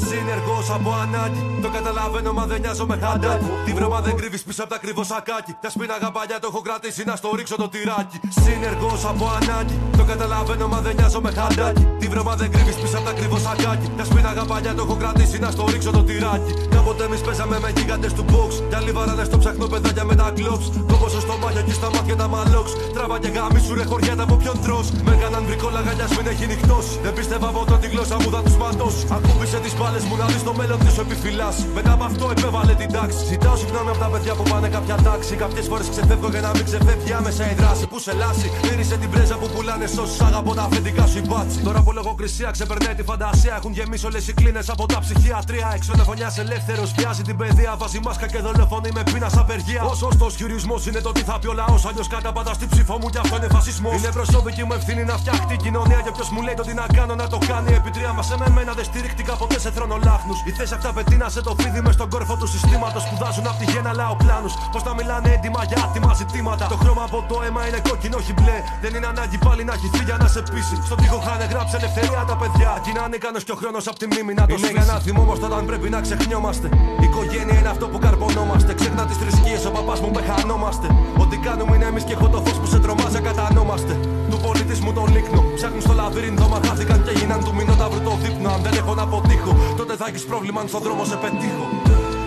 Συνεργός 0.06 0.66
από 0.76 0.90
ανάγκη, 1.02 1.42
το 1.62 1.68
καταλαβαίνω 1.76 2.32
μα 2.32 2.44
δεν 2.50 2.60
νοιάζω 2.60 2.86
με 2.86 2.96
χαντάκι. 3.02 3.50
Τη 3.64 3.72
βρώμα 3.72 4.00
δεν 4.00 4.14
κρύβεις 4.16 4.42
πίσω 4.42 4.62
από 4.62 4.72
τα 4.74 4.78
κρυβό 4.78 5.04
σακάκι. 5.04 5.52
Τα 5.60 5.70
σπίναγα 5.70 6.10
παλιά 6.16 6.38
το 6.42 6.48
έχω 6.50 6.60
κρατήσει 6.66 7.02
να 7.04 7.16
στο 7.16 7.28
ρίξω 7.36 7.56
το 7.56 7.68
τυράκι. 7.68 8.18
Συνεργός 8.44 9.04
από 9.10 9.24
ανάγκη, 9.38 9.76
το 9.96 10.04
καταλαβαίνω 10.04 10.66
μα 10.72 10.78
δεν 10.80 10.94
νοιάζω 10.98 11.20
με 11.20 11.30
χαντάκι. 11.38 11.86
Τη 12.00 12.06
βρώμα 12.12 12.34
δεν 12.40 12.48
κρύβεις 12.52 12.76
πίσω 12.82 12.96
από 12.98 13.06
τα 13.08 13.12
κρυβό 13.18 13.38
σακάκι. 13.38 13.86
Τα 13.96 14.04
σπίναγα 14.04 14.44
παλιά 14.50 14.74
το 14.74 14.82
έχω 14.86 14.96
κρατήσει 15.02 15.38
να 15.38 15.50
στο 15.50 15.64
ρίξω 15.72 15.90
το 15.90 16.02
τυράκι. 16.08 16.52
Κάποτε 16.74 17.04
εμείς 17.04 17.20
παίζαμε 17.20 17.56
με 17.60 17.70
γίγαντε 17.76 18.08
του 18.16 18.24
box. 18.32 18.50
Κι 18.68 18.74
άλλοι 18.78 18.90
βαράνε 18.96 19.24
στο 19.24 19.38
ψαχνό 19.38 19.66
παιδάκια 19.66 20.04
με 20.04 20.14
τα 20.20 20.32
κλόψ. 20.36 20.66
Κόμπο 20.90 21.08
στο 21.08 21.34
μάχια 21.42 21.62
και 21.62 21.72
στα 21.72 21.88
μάτια 21.94 22.16
τα 22.16 22.28
μαλόξ. 22.28 22.68
Τράβα 22.94 23.18
και 23.18 23.28
γάμι 23.28 23.60
σου 23.60 23.74
ρε 23.74 23.84
χωριά 23.84 24.14
από 24.18 24.34
ποιον 24.36 24.56
τρώ. 24.64 24.80
Με 25.04 25.12
έκαναν 25.16 25.44
βρικόλα 25.46 25.80
γαλιάς 25.80 26.10
μην 26.16 26.26
έχει 26.32 26.46
νυχτώσει. 26.46 26.94
Δεν 27.02 27.12
πίστευα 27.16 27.48
ποτέ 27.56 27.76
τη 27.82 27.86
γλώσσα 27.92 28.16
μου 28.22 28.30
θα 28.34 28.40
τους 28.42 28.56
ματώσει. 28.62 29.06
Ακούμπησε 29.16 29.58
τις 29.64 29.74
μπάλε 29.88 30.00
μου 30.08 30.16
να 30.16 30.26
δει 30.26 30.40
το 30.48 30.54
μέλλον 30.58 30.78
της 30.78 30.92
σου 30.94 31.00
επιφυλάσσει. 31.00 31.66
Μετά 31.74 31.92
από 31.92 32.04
αυτό 32.04 32.24
επέβαλε 32.36 32.74
την 32.82 32.90
τάξη. 32.96 33.18
Ζητάω 33.30 33.56
συγγνώμη 33.62 33.90
από 33.92 33.98
τα 34.04 34.08
παιδιά 34.12 34.32
που 34.38 34.44
πάνε 34.50 34.68
κάποια 34.76 34.96
τάξη. 35.06 35.34
Κάποιες 35.42 35.66
φορές 35.70 35.88
ξεφεύγω 35.94 36.28
για 36.34 36.40
να 36.46 36.50
μην 36.56 36.64
ξεφεύγει 36.68 37.12
άμεσα 37.18 37.42
η 37.52 37.54
δράση 37.60 37.84
που 37.90 37.98
σε 37.98 38.12
λάσει. 38.20 38.48
Μύρισε 38.66 38.96
την 39.02 39.10
πρέζα 39.10 39.36
που 39.40 39.48
πουλάνε 39.54 39.86
σώσεις 39.86 40.20
αγαπώ 40.20 40.54
τα 40.58 40.62
αφεντικά 40.68 41.04
σου 41.10 41.18
υπάτσι. 41.18 41.58
Τώρα 41.68 41.80
που 41.84 41.92
λογοκρισία 41.98 42.50
ξεπερνάει 42.56 42.94
τη 42.94 43.02
φαντασία. 43.10 43.52
Έχουν 43.58 43.72
γεμίσει 43.78 44.06
όλες 44.06 44.28
οι 44.28 44.32
κλίνες 44.38 44.68
από 44.74 44.84
τα 44.92 44.98
ψυχιατρία. 45.04 45.68
Εξωτεροφωνιά 45.74 46.28
ελεύθερος 46.44 46.88
πιάζει 46.96 47.22
την 47.28 47.36
παιδεία. 47.40 47.72
Βάζει 47.80 48.00
μάσκα 48.06 48.26
και 48.32 48.38
δολοφονεί 48.46 48.90
με 48.96 49.02
πείνας 49.12 49.36
απεργία. 49.42 49.82
Ο 49.90 49.94
σωστό 49.94 50.26
χειρισμός 50.38 50.86
είναι 50.86 51.00
το 51.06 51.12
τι 51.12 51.22
θα 51.28 51.38
πει 51.40 51.46
ο 51.46 51.54
λαός. 51.60 51.84
Αλλιώς 51.88 52.08
καταπατά 52.14 52.52
στην 52.58 52.68
ψήφο 52.72 52.94
μου 53.00 53.08
κι 53.12 53.18
αυτό 53.24 53.36
είναι 53.36 53.48
φασισμός. 53.56 53.94
Είναι 53.98 54.10
προσωπική 54.18 54.62
μου 54.66 54.72
ευθύνη 54.78 55.02
να 55.10 55.16
φτιάχτη 55.20 55.54
η 55.54 55.60
κοινωνία. 55.64 56.00
Και 56.04 56.10
ποιος 56.16 56.28
μου 56.32 56.40
λέει 56.46 56.54
το 56.54 56.62
τι 56.68 56.74
να 56.74 56.86
κάνω 56.96 57.14
να 57.14 57.26
το 57.28 57.38
κάνει. 57.50 57.72
Επιτρία 57.80 58.12
μας 58.12 58.26
σε 58.26 58.36
μένα 58.56 58.72
δεν 58.78 58.84
στηρίχτηκα 58.84 59.32
ποτέ 59.40 59.58
σε 59.64 59.70
θρόνο 59.78 59.96
λάχνου. 60.08 60.34
Η 60.50 60.52
θέση 60.58 60.74
αυτά 60.78 60.90
πετύνα 60.96 61.26
σε 61.34 61.40
το 61.46 61.52
φίδι 61.58 61.80
μες 61.84 61.94
στον 61.98 62.08
κόρφο 62.12 62.34
του 62.40 62.48
συστήματος. 62.54 63.02
Σπουδάζουν 63.06 63.46
από 63.50 63.58
τη 63.62 63.66
γέννα 63.72 63.92
λαό 64.00 64.14
πλάνου. 64.22 64.50
Πώς 64.72 64.82
να 64.88 64.92
μιλάνε 64.98 65.28
έντοιμα 65.36 65.60
για 65.70 65.78
άτιμα 65.86 66.12
ζητήματα. 66.20 66.64
Το 66.72 66.76
χρώμα 66.82 67.02
από 67.08 67.18
το 67.30 67.36
αίμα 67.44 67.60
είναι 67.68 67.80
κόκκινο, 67.88 68.16
όχι 68.22 68.32
μπλε. 68.36 68.58
Δεν 68.82 68.92
είναι 68.96 69.08
ανάγκη 69.12 69.38
πάλι 69.46 69.62
να 69.68 69.72
έχει 69.76 69.88
για 70.08 70.16
να 70.22 70.26
σε 70.34 70.40
πείσει. 70.52 70.76
Στο 70.88 70.94
τοίχο 71.00 71.18
χάνε 71.26 71.44
γράψει 71.52 71.74
ελευθερία 71.80 72.22
τα 72.30 72.36
παιδιά. 72.40 72.70
Κι 72.84 72.92
να 72.96 73.02
ανίκανο 73.08 73.38
και 73.46 73.52
ο 73.56 73.58
χρόνος 73.60 73.84
από 73.90 73.98
τη 74.00 74.06
μνήμη 74.10 74.32
να 74.38 74.44
το 74.46 74.54
Είναι 74.58 74.70
για 74.76 74.86
να 74.92 74.96
θυμόμαστε 75.04 75.44
όταν 75.50 75.62
πρέπει 75.68 75.88
να 75.94 76.00
ξεχνιόμαστε. 76.06 76.66
Η 77.02 77.04
οικογένεια 77.08 77.56
είναι 77.60 77.70
αυτό 77.74 77.84
που 77.90 77.98
καρπονόμαστε. 78.04 78.70
Ξέχνα 78.78 79.02
τις 79.08 79.16
θρησκείες, 79.22 79.62
ο 79.68 79.70
παπάς 79.76 79.98
μου 80.02 80.10
πεχανόμαστε. 80.16 80.86
Ό,τι 81.22 81.36
κάνουμε 81.46 81.72
είναι 81.76 81.88
εμείς 81.92 82.04
και 82.08 82.14
έχω 82.16 82.28
το 82.34 82.38
φως 82.44 82.56
που 82.60 82.68
σε 82.72 82.78
τρομάζει, 82.84 83.20
κατανόμαστε. 83.28 83.92
Του 84.30 84.38
πολιτισμού 84.46 84.90
τον 84.98 85.06
λίκνο. 85.14 85.40
Ψάχνουν 85.58 85.82
στο 85.86 85.92
λαβύρινθο, 86.00 86.46
μα 86.52 86.58
χάθηκαν 86.66 86.98
και 87.04 87.10
έγιναν 87.14 87.38
του 87.44 87.52
μηνόταυρου 87.58 88.00
το 88.08 88.14
δείπνο. 88.22 88.48
Αν 88.54 88.60
δεν 88.66 88.74
έχω 88.80 88.92
να 88.98 89.02
αποτύχω, 89.08 89.52
τότε 89.78 89.92
θα 90.00 90.04
έχεις 90.10 90.24
πρόβλημα 90.30 90.58
αν 90.62 90.68
στον 90.72 90.82
δρόμο 90.86 91.02
σε 91.10 91.16
πετύχω. 91.22 91.66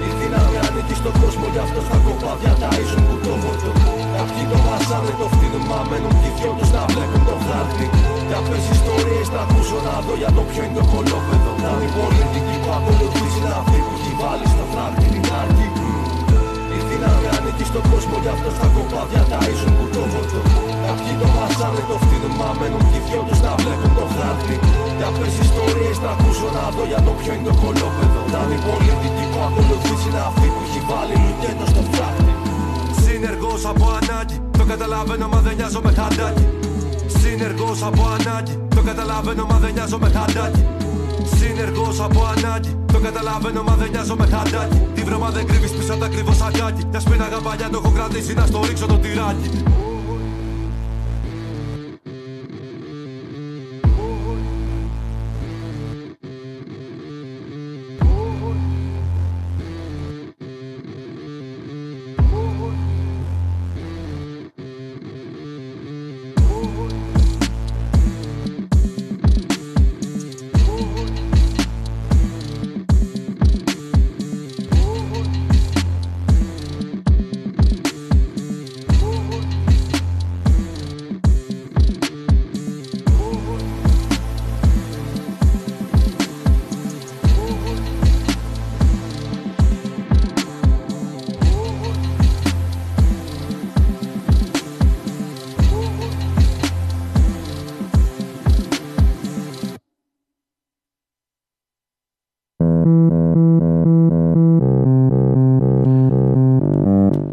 Η 0.08 0.10
δύναμη 0.20 0.58
ανήκει 0.66 0.96
στον 1.02 1.14
κόσμο, 1.22 1.46
γι' 1.54 1.64
αυτό 1.66 1.80
στα 1.88 1.98
κοπάδια 2.06 2.54
ταΐζουν 2.62 3.04
κουτόφορτο. 3.10 3.72
Κάποιοι 4.16 4.44
το 4.52 4.58
μασάνε, 4.68 5.14
το 5.22 5.28
φτύνουν, 5.34 5.64
μα 5.70 5.80
μένουν 5.90 6.14
και 6.22 6.30
οι 6.30 6.34
δυο 6.38 6.52
τους 6.58 6.70
να 6.76 6.84
βλέπουν 6.92 7.24
το 7.30 7.36
χάρτη. 7.48 7.86
Για 8.30 8.40
πες 8.48 8.66
ιστορίες 8.76 9.28
να 9.36 9.42
ακούσω 9.46 9.78
να 9.88 9.96
δω 10.06 10.14
για 10.22 10.32
το 10.38 10.42
ποιο 10.50 10.62
είναι 10.66 10.78
το 10.80 10.84
κολόπεδο. 10.92 11.52
Να 11.64 11.72
η 11.88 11.90
πολιτική 11.98 12.56
που 12.64 12.72
ακολουθήσει 12.78 13.38
είναι 13.40 13.54
αυτή 13.62 13.80
που 13.86 13.94
έχει 13.98 14.12
βάλει 14.22 14.46
στο 14.54 14.64
φράχτη 14.72 15.06
την 15.14 15.26
άρκη. 15.42 15.61
Η 17.02 17.04
δύναμη 17.04 17.30
ανήκει 17.38 17.66
στον 17.72 17.84
κόσμο, 17.92 18.16
γι' 18.24 18.32
αυτό 18.36 18.50
στα 18.58 18.68
κοπάδια 18.76 19.24
ταΐζουν 19.32 19.74
κουτόφορτο. 19.80 20.40
Κάποιοι 20.86 21.14
το 21.22 21.28
μασάνε, 21.36 21.82
το 21.90 21.96
φτύνουν, 22.04 22.34
μα 22.40 22.50
μένουν 22.60 22.84
και 22.90 22.98
οι 23.00 23.04
δυο 23.06 23.22
τους 23.28 23.40
να 23.46 23.52
βλέπουν 23.62 23.92
το 24.00 24.06
χάρτη. 24.16 24.56
Για 25.00 25.10
πες 25.18 25.34
ιστορίες 25.46 25.98
να 26.04 26.10
ακούσω 26.16 26.48
να 26.58 26.64
δω 26.76 26.84
για 26.92 27.02
το 27.06 27.12
ποιο 27.20 27.32
είναι 27.36 27.48
το 27.50 27.54
κολόπεδο. 27.62 28.22
Να 28.34 28.40
η 28.56 28.60
πολιτική 28.68 29.24
που 29.32 29.40
ακολουθήσει 29.48 30.08
είναι 30.10 30.24
αυτή 30.30 30.48
που 30.54 30.62
έχει 30.66 30.82
βάλει 30.90 31.16
λουκέτο 31.24 31.66
στο 31.72 31.82
φράχτη. 31.92 32.32
Συνεργός 33.04 33.62
από 33.72 33.86
ανάγκη, 34.00 34.38
το 34.58 34.64
καταλαβαίνω 34.72 35.28
μα 35.34 35.40
δεν 35.46 35.54
νοιάζω 35.60 35.80
με 35.86 35.92
χαντάκι. 35.98 36.46
Συνεργός 37.22 37.80
από 37.90 38.04
ανάγκη, 38.16 38.54
το 38.76 38.82
καταλαβαίνω 38.90 39.44
μα 39.50 39.58
δεν 39.64 39.72
νοιάζω 39.76 39.98
με 40.04 40.10
χαντάκι. 40.16 40.64
Συνεργός 41.26 42.00
από 42.00 42.20
ανάγκη, 42.36 42.78
το 42.94 43.00
καταλαβαίνω 43.00 43.64
μα 43.64 43.76
δεν 43.76 43.90
νοιάζω 43.90 44.16
με 44.16 44.26
χαντάκι. 44.26 44.82
Τη 44.96 45.02
βρώμα 45.02 45.30
δεν 45.30 45.46
κρύβεις 45.46 45.72
πίσω 45.72 45.92
από 45.92 46.02
τα 46.02 46.08
κρυβό 46.08 46.34
σακάκι. 46.34 46.84
Τα 46.92 47.00
σπίναγα 47.00 47.38
παλιά 47.38 47.70
το 47.70 47.82
έχω 47.84 47.94
κρατήσει 47.96 48.34
να 48.34 48.46
στο 48.46 48.62
ρίξω 48.68 48.86
το 48.86 48.98
τυράκι. 48.98 49.50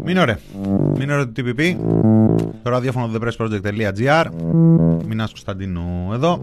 Μείνω 0.09 0.25
Μείνω 0.97 1.27
του 1.27 1.31
TPP. 1.35 1.75
Το 2.63 2.69
ραδιόφωνο 2.69 3.11
thepressproject.gr. 3.13 4.25
Μινάς 5.07 5.29
Κωνσταντίνου 5.29 6.09
εδώ. 6.13 6.41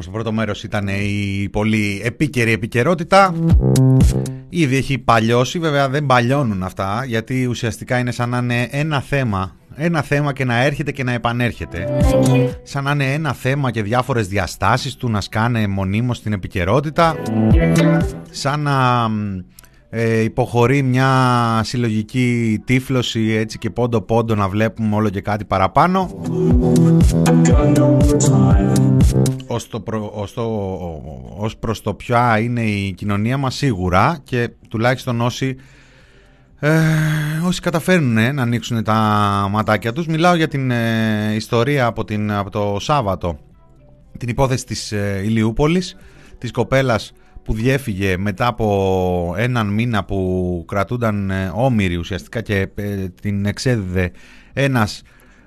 Στο 0.00 0.10
πρώτο 0.10 0.32
μέρος 0.32 0.64
ήταν 0.64 0.88
η 0.88 1.48
πολύ 1.52 2.00
επίκαιρη 2.04 2.52
επικαιρότητα. 2.52 3.34
Ήδη 4.48 4.76
έχει 4.76 4.98
παλιώσει, 4.98 5.58
βέβαια 5.58 5.88
δεν 5.88 6.06
παλιώνουν 6.06 6.62
αυτά, 6.62 7.04
γιατί 7.06 7.46
ουσιαστικά 7.46 7.98
είναι 7.98 8.10
σαν 8.10 8.28
να 8.28 8.38
είναι 8.38 8.68
ένα 8.70 9.00
θέμα 9.00 9.56
ένα 9.76 10.02
θέμα 10.02 10.32
και 10.32 10.44
να 10.44 10.62
έρχεται 10.62 10.92
και 10.92 11.04
να 11.04 11.12
επανέρχεται. 11.12 11.88
Σαν 12.62 12.84
να 12.84 12.90
είναι 12.90 13.12
ένα 13.12 13.32
θέμα 13.32 13.70
και 13.70 13.82
διάφορες 13.82 14.28
διαστάσεις 14.28 14.96
του 14.96 15.10
να 15.10 15.20
σκάνε 15.20 15.66
μονίμως 15.66 16.16
στην 16.16 16.32
επικαιρότητα. 16.32 17.16
Σαν 18.30 18.60
να 18.60 19.08
ε, 19.94 20.20
υποχωρεί 20.20 20.82
μια 20.82 21.10
συλλογική 21.64 22.62
τύφλωση 22.64 23.30
έτσι 23.30 23.58
και 23.58 23.70
πόντο 23.70 24.00
πόντο 24.00 24.34
να 24.34 24.48
βλέπουμε 24.48 24.96
όλο 24.96 25.08
και 25.08 25.20
κάτι 25.20 25.44
παραπάνω. 25.44 26.10
Ως, 29.46 29.68
το 29.68 29.82
ως, 30.12 30.32
το, 30.32 30.42
ως 31.36 31.56
προς 31.56 31.82
το 31.82 31.94
ποια 31.94 32.38
είναι 32.38 32.62
η 32.62 32.92
κοινωνία 32.92 33.36
μας 33.36 33.54
σίγουρα 33.54 34.18
και 34.24 34.50
τουλάχιστον 34.68 35.20
όσοι 35.20 35.56
ε, 36.64 37.40
όσοι 37.44 37.60
καταφέρνουν 37.60 38.16
ε, 38.16 38.32
να 38.32 38.42
ανοίξουν 38.42 38.84
τα 38.84 38.94
ματάκια 39.50 39.92
τους 39.92 40.06
μιλάω 40.06 40.34
για 40.34 40.48
την 40.48 40.70
ε, 40.70 41.34
ιστορία 41.34 41.86
από, 41.86 42.04
την, 42.04 42.32
από 42.32 42.50
το 42.50 42.76
Σάββατο. 42.80 43.38
Την 44.18 44.28
υπόθεση 44.28 44.64
της 44.64 44.92
ε, 44.92 45.20
Ηλιούπολης 45.24 45.96
της 46.38 46.50
κοπέλας 46.50 47.12
που 47.44 47.54
διέφυγε 47.54 48.16
μετά 48.16 48.46
από 48.46 49.34
έναν 49.36 49.66
μήνα 49.66 50.04
που 50.04 50.64
κρατούνταν 50.68 51.30
ε, 51.30 51.52
όμοιροι 51.54 51.96
ουσιαστικά 51.96 52.40
και 52.40 52.68
την 53.20 53.46
εξέδιδε 53.46 54.10
ένας 54.52 55.02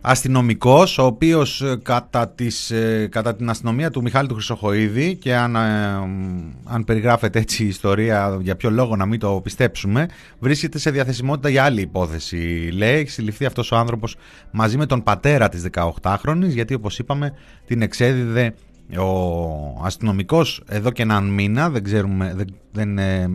αστυνομικός 0.08 0.98
ο 0.98 1.06
οποίος 1.06 1.62
ε, 1.62 1.80
κατά, 1.84 2.30
τις, 2.30 2.72
ε, 2.72 3.08
κατά 3.12 3.36
την 3.36 3.50
αστυνομία 3.50 3.91
του 3.91 4.02
Μιχάλη 4.02 4.28
του 4.28 4.34
Χρυσοχοίδη 4.34 5.15
και 5.15 5.36
αν, 5.36 5.56
ε, 5.56 5.60
αν 6.63 6.84
περιγράφεται 6.86 7.39
έτσι 7.39 7.63
η 7.63 7.68
ιστορία 7.68 8.38
για 8.41 8.56
ποιο 8.56 8.70
λόγο 8.70 8.96
να 8.96 9.06
μην 9.06 9.20
το 9.20 9.41
πιστέψουμε 9.44 10.08
βρίσκεται 10.39 10.80
σε 10.80 10.91
διαθεσιμότητα 10.91 11.50
για 11.50 11.63
άλλη 11.63 11.82
υπόθεση. 11.82 12.70
Λέει 12.74 12.94
έχει 13.00 13.10
συλληφθεί 13.10 13.46
αυτός 13.46 13.72
ο 13.72 13.76
άνθρωπος 13.76 14.15
μαζί 14.52 14.78
με 14.78 14.86
τον 14.86 15.04
πατέρα 15.04 15.50
της 15.50 15.65
18χρονης 16.02 16.50
γιατί 16.50 16.74
όπως 16.74 17.00
είπαμε 17.00 17.34
την 17.65 17.82
εξέδιδε 17.82 18.54
ο 18.93 19.82
αστυνομικός 19.84 20.63
εδώ 20.67 20.91
και 20.91 21.02
έναν 21.02 21.26
μήνα, 21.26 21.69
δεν, 21.69 21.84
ξέρουμε, 21.84 22.34
δεν, 22.36 22.48
δεν 22.71 22.98
ε, 22.98 23.21
ε, 23.21 23.28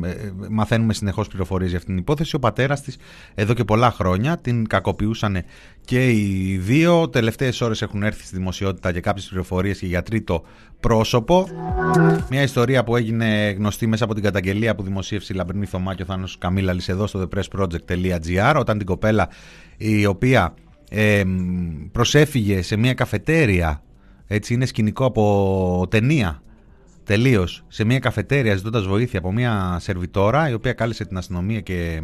μαθαίνουμε 0.51 0.93
συνεχώς 0.93 1.29
πληροφορίες 1.29 1.69
για 1.69 1.79
αυτήν 1.79 1.95
την 1.95 2.03
υπόθεση, 2.03 2.37
ο 2.37 2.39
πατέρας 2.39 2.83
της 2.83 2.97
εδώ 3.35 3.55
και 3.55 3.65
πολλά 3.65 3.91
χρόνια 3.91 4.39
την 4.39 4.67
κακοποιούσαν 4.67 5.43
και 5.85 6.11
οι 6.11 6.57
δύο. 6.63 7.09
Τελευταίες 7.09 7.61
ώρες 7.61 7.83
έχουν 7.83 8.03
έρθει 8.03 8.25
στη 8.25 8.37
δημοσιότητα 8.37 8.93
και 8.93 9.01
κάποιες 9.01 9.27
πληροφορίες 9.27 9.79
και 9.79 9.87
για 9.87 10.03
τρίτο 10.03 10.43
πρόσωπο. 10.81 11.49
Μια 12.31 12.43
ιστορία 12.43 12.85
που 12.85 12.97
έγινε 12.97 13.51
γνωστή 13.51 13.87
μέσα 13.87 14.05
από 14.05 14.15
την 14.15 14.23
καταγγελία 14.23 14.75
που 14.75 14.83
δημοσίευσε 14.83 15.33
η 15.33 15.37
Λαμπρινή 15.37 15.67
Θωμά 15.67 15.95
και 15.95 16.03
ο 16.03 16.07
Θάνος 16.07 16.39
Καμίλαλης 16.39 16.89
εδώ 16.89 17.07
στο 17.07 17.29
thepressproject.gr 17.29 18.55
όταν 18.57 18.79
την 18.79 18.87
κοπέλα 18.87 19.29
η 19.77 20.07
οποία 20.07 20.55
ε, 20.91 21.23
προσέφυγε 21.93 22.63
σε 22.63 22.77
μια 22.77 22.95
καφετέρια 22.95 23.83
έτσι 24.33 24.55
είναι 24.55 24.67
σκηνικό 24.67 25.05
από 25.05 25.87
ταινία. 25.91 26.43
Τελείως. 27.05 27.65
Σε 27.69 27.85
μια 27.85 27.99
καφετέρια 27.99 28.57
ζητώντας 28.57 28.87
βοήθεια 28.87 29.19
από 29.19 29.33
μια 29.33 29.77
σερβιτόρα 29.81 30.49
η 30.49 30.53
οποία 30.53 30.73
κάλεσε 30.73 31.05
την 31.05 31.17
αστυνομία 31.17 31.61
και 31.61 32.03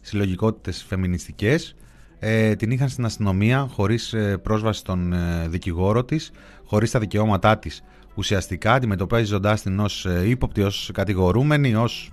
συλλογικότητες 0.00 0.84
φεμινιστικές. 0.88 1.74
Ε, 2.18 2.54
την 2.54 2.70
είχαν 2.70 2.88
στην 2.88 3.04
αστυνομία 3.04 3.68
χωρίς 3.72 4.12
ε, 4.12 4.38
πρόσβαση 4.42 4.78
στον 4.78 5.12
ε, 5.12 5.48
δικηγόρο 5.48 6.04
της, 6.04 6.30
χωρίς 6.64 6.90
τα 6.90 6.98
δικαιώματά 6.98 7.58
της. 7.58 7.82
Ουσιαστικά 8.14 8.72
αντιμετωπίζοντάς 8.72 9.62
την 9.62 9.80
ως 9.80 10.06
ε, 10.06 10.28
ύποπτη, 10.28 10.62
ως 10.62 10.90
κατηγορούμενη, 10.94 11.74
ως. 11.74 12.12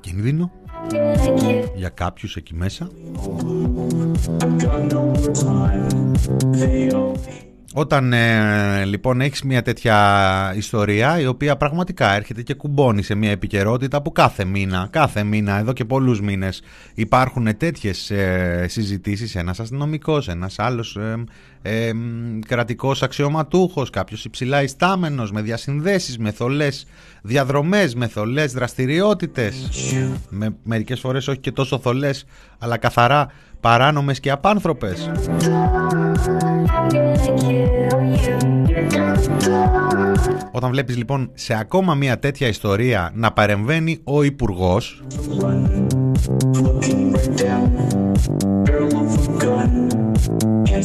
κίνδυνο 0.00 0.50
για 1.76 1.88
κάποιους 1.88 2.36
εκεί 2.36 2.54
μέσα 2.54 2.90
όταν 7.78 8.12
ε, 8.12 8.84
λοιπόν 8.84 9.20
έχεις 9.20 9.42
μια 9.42 9.62
τέτοια 9.62 10.52
ιστορία 10.56 11.20
η 11.20 11.26
οποία 11.26 11.56
πραγματικά 11.56 12.14
έρχεται 12.14 12.42
και 12.42 12.54
κουμπώνει 12.54 13.02
σε 13.02 13.14
μια 13.14 13.30
επικαιρότητα 13.30 14.02
που 14.02 14.12
κάθε 14.12 14.44
μήνα, 14.44 14.88
κάθε 14.90 15.22
μήνα 15.22 15.58
εδώ 15.58 15.72
και 15.72 15.84
πολλούς 15.84 16.20
μήνες 16.20 16.62
υπάρχουν 16.94 17.56
τέτοιες 17.56 18.10
ε, 18.10 18.66
συζητήσεις. 18.68 19.34
Ένας 19.34 19.60
αστυνομικός, 19.60 20.28
ένας 20.28 20.58
άλλος 20.58 20.96
ε, 20.96 21.24
ε, 21.62 21.90
κρατικός 22.46 23.02
αξιωματούχος, 23.02 23.90
κάποιος 23.90 24.24
υψηλά 24.24 24.62
ιστάμενος 24.62 25.32
με 25.32 25.42
διασυνδέσεις, 25.42 26.18
με 26.18 26.30
θολές 26.30 26.86
διαδρομές, 27.22 27.94
με 27.94 28.06
θολές 28.06 28.52
δραστηριότητες. 28.52 29.70
Με, 30.28 30.56
μερικές 30.62 31.00
φορές 31.00 31.28
όχι 31.28 31.38
και 31.38 31.52
τόσο 31.52 31.78
θολές 31.78 32.24
αλλά 32.58 32.76
καθαρά 32.76 33.30
παράνομες 33.60 34.20
και 34.20 34.30
απάνθρωπες. 34.30 35.10
Όταν 40.52 40.70
βλέπεις 40.70 40.96
λοιπόν 40.96 41.30
σε 41.34 41.54
ακόμα 41.54 41.94
μια 41.94 42.18
τέτοια 42.18 42.48
ιστορία 42.48 43.12
να 43.14 43.32
παρεμβαίνει 43.32 44.00
ο 44.04 44.22
Υπουργός 44.22 45.02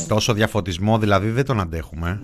Τόσο 0.07 0.33
διαφωτισμό 0.33 0.97
δηλαδή 0.97 1.29
δεν 1.29 1.45
τον 1.45 1.59
αντέχουμε. 1.59 2.19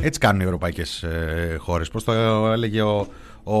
Έτσι 0.00 0.20
κάνουν 0.20 0.40
οι 0.40 0.44
ευρωπαϊκές 0.44 1.02
ε, 1.02 1.56
χώρες. 1.58 1.88
Πώς 1.88 2.04
το 2.04 2.12
έλεγε 2.52 2.82
ο, 2.82 3.06
ο 3.44 3.58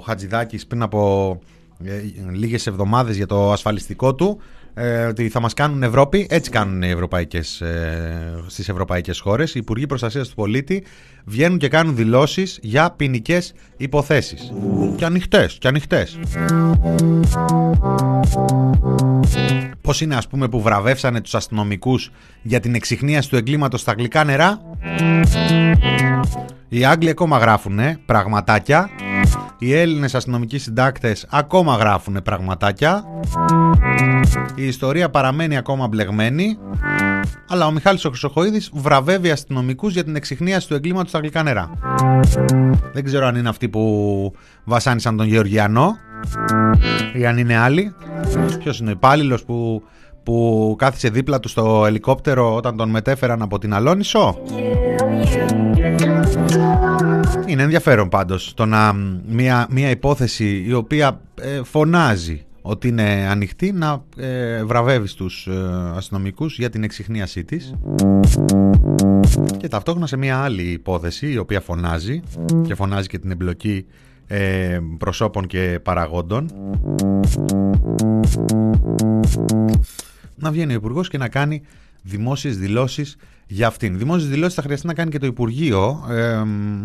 Χατζηδάκης 0.00 0.66
πριν 0.66 0.82
από 0.82 1.38
ε, 1.84 2.02
λίγες 2.32 2.66
εβδομάδες 2.66 3.16
για 3.16 3.26
το 3.26 3.52
ασφαλιστικό 3.52 4.14
του 4.14 4.40
ε, 4.74 5.04
ότι 5.04 5.28
θα 5.28 5.40
μας 5.40 5.54
κάνουν 5.54 5.82
Ευρώπη, 5.82 6.26
έτσι 6.30 6.50
κάνουν 6.50 6.82
οι 6.82 6.88
ευρωπαϊκές, 6.88 7.60
ε, 7.60 8.44
στις 8.46 8.68
ευρωπαϊκές 8.68 9.20
χώρες. 9.20 9.54
Οι 9.54 9.58
Υπουργοί 9.58 9.86
Προστασίας 9.86 10.28
του 10.28 10.34
Πολίτη 10.34 10.84
βγαίνουν 11.24 11.58
και 11.58 11.68
κάνουν 11.68 11.96
δηλώσεις 11.96 12.58
για 12.62 12.90
ποινικές 12.90 13.54
υποθέσεις. 13.76 14.52
Και 14.96 15.04
ανοιχτές, 15.04 15.56
και 15.60 15.68
ανοιχτές. 15.68 16.18
Πώς 19.80 20.00
είναι 20.00 20.16
ας 20.16 20.28
πούμε 20.28 20.48
που 20.48 20.62
βραβεύσανε 20.62 21.20
τους 21.20 21.34
αστυνομικούς 21.34 22.10
για 22.42 22.60
την 22.60 22.74
εξυχνίαση 22.74 23.28
του 23.28 23.36
εγκλήματος 23.36 23.80
στα 23.80 23.92
γλυκά 23.92 24.24
νερά; 24.24 24.60
Οι 26.68 26.84
Άγγλοι 26.84 27.10
ακόμα 27.10 27.38
γράφουν 27.38 27.78
πραγματάκια. 28.06 28.90
Οι 29.58 29.74
Έλληνες 29.74 30.14
αστυνομικοί 30.14 30.58
συντάκτες 30.58 31.26
ακόμα 31.30 31.76
γράφουν 31.76 32.22
πραγματάκια. 32.22 33.04
Η 34.54 34.66
ιστορία 34.66 35.10
παραμένει 35.10 35.56
ακόμα 35.56 35.86
μπλεγμένη. 35.86 36.58
Αλλά 37.48 37.66
ο 37.66 37.70
Μιχάλης 37.70 38.04
ο 38.04 38.08
Χρυσοχοίδης 38.08 38.70
βραβεύει 38.74 39.30
αστυνομικούς 39.30 39.92
για 39.92 40.04
την 40.04 40.16
εξυχνίαση 40.16 40.68
του 40.68 40.74
εγκλήματος 40.74 41.08
στα 41.08 41.18
γλυκά 41.18 41.42
νερά. 41.42 41.70
Δεν 42.92 43.04
ξέρω 43.04 43.26
αν 43.26 43.36
είναι 43.36 43.48
αυτοί 43.48 43.68
που 43.68 44.32
βασάνισαν 44.64 45.16
τον 45.16 45.26
Γεωργιανό 45.26 45.96
ή 47.12 47.26
αν 47.26 47.38
είναι 47.38 47.56
άλλοι. 47.56 47.94
Ποιος 48.58 48.78
είναι 48.78 48.88
ο 48.88 48.92
υπάλληλος 48.92 49.44
που 49.44 49.82
που 50.22 50.74
κάθισε 50.78 51.08
δίπλα 51.08 51.40
του 51.40 51.48
στο 51.48 51.84
ελικόπτερο 51.86 52.54
όταν 52.54 52.76
τον 52.76 52.90
μετέφεραν 52.90 53.42
από 53.42 53.58
την 53.58 53.74
Αλόνισο; 53.74 54.38
Είναι 57.46 57.62
ενδιαφέρον 57.62 58.08
πάντως 58.08 58.54
το 58.54 58.66
να 58.66 58.92
μια, 59.28 59.66
μια 59.70 59.90
υπόθεση 59.90 60.64
η 60.66 60.72
οποία 60.72 61.20
ε, 61.40 61.62
φωνάζει 61.62 62.44
ότι 62.66 62.88
είναι 62.88 63.26
ανοιχτή 63.30 63.72
να 63.72 64.04
ε, 64.16 64.64
βραβεύεις 64.64 65.10
στους 65.10 65.46
ε, 65.46 65.52
αστυνομικούς 65.96 66.58
για 66.58 66.70
την 66.70 66.82
εξυχνίασή 66.82 67.44
της. 67.44 67.74
Και 69.56 69.68
ταυτόχρονα 69.68 70.06
σε 70.06 70.16
μια 70.16 70.38
άλλη 70.38 70.62
υπόθεση 70.62 71.32
η 71.32 71.38
οποία 71.38 71.60
φωνάζει 71.60 72.22
και 72.62 72.74
φωνάζει 72.74 73.08
και 73.08 73.18
την 73.18 73.30
εμπλοκή 73.30 73.86
ε, 74.26 74.78
προσώπων 74.98 75.46
και 75.46 75.80
παραγόντων. 75.82 76.50
Να 80.34 80.50
βγαίνει 80.50 80.72
ο 80.72 80.76
Υπουργός 80.76 81.08
και 81.08 81.18
να 81.18 81.28
κάνει 81.28 81.62
δημόσιες 82.04 82.58
δηλώσεις 82.58 83.16
για 83.46 83.66
αυτήν. 83.66 83.98
Δημόσιες 83.98 84.30
δηλώσεις 84.30 84.54
θα 84.54 84.62
χρειαστεί 84.62 84.86
να 84.86 84.94
κάνει 84.94 85.10
και 85.10 85.18
το 85.18 85.26
Υπουργείο. 85.26 86.04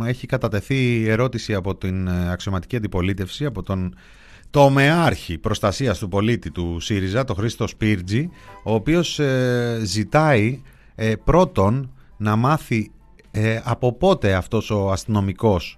έχει 0.05 0.27
κατατεθεί 0.27 1.05
ερώτηση 1.07 1.53
από 1.53 1.75
την 1.75 2.07
ε, 2.07 2.31
αξιωματική 2.31 2.75
αντιπολίτευση, 2.75 3.45
από 3.45 3.63
τον 3.63 3.95
το 4.49 4.69
μεάρχη 4.69 5.37
προστασίας 5.37 5.99
του 5.99 6.07
πολίτη 6.07 6.51
του 6.51 6.79
ΣΥΡΙΖΑ, 6.79 7.23
το 7.23 7.33
Χρήστο 7.33 7.67
Σπίρτζη, 7.67 8.29
ο 8.63 8.73
οποίος 8.73 9.19
ε, 9.19 9.81
ζητάει 9.83 10.61
ε, 10.95 11.15
πρώτον 11.23 11.91
να 12.17 12.35
μάθει 12.35 12.91
ε, 13.31 13.59
από 13.63 13.93
πότε 13.93 14.33
αυτός 14.33 14.69
ο 14.69 14.91
αστυνομικός 14.91 15.77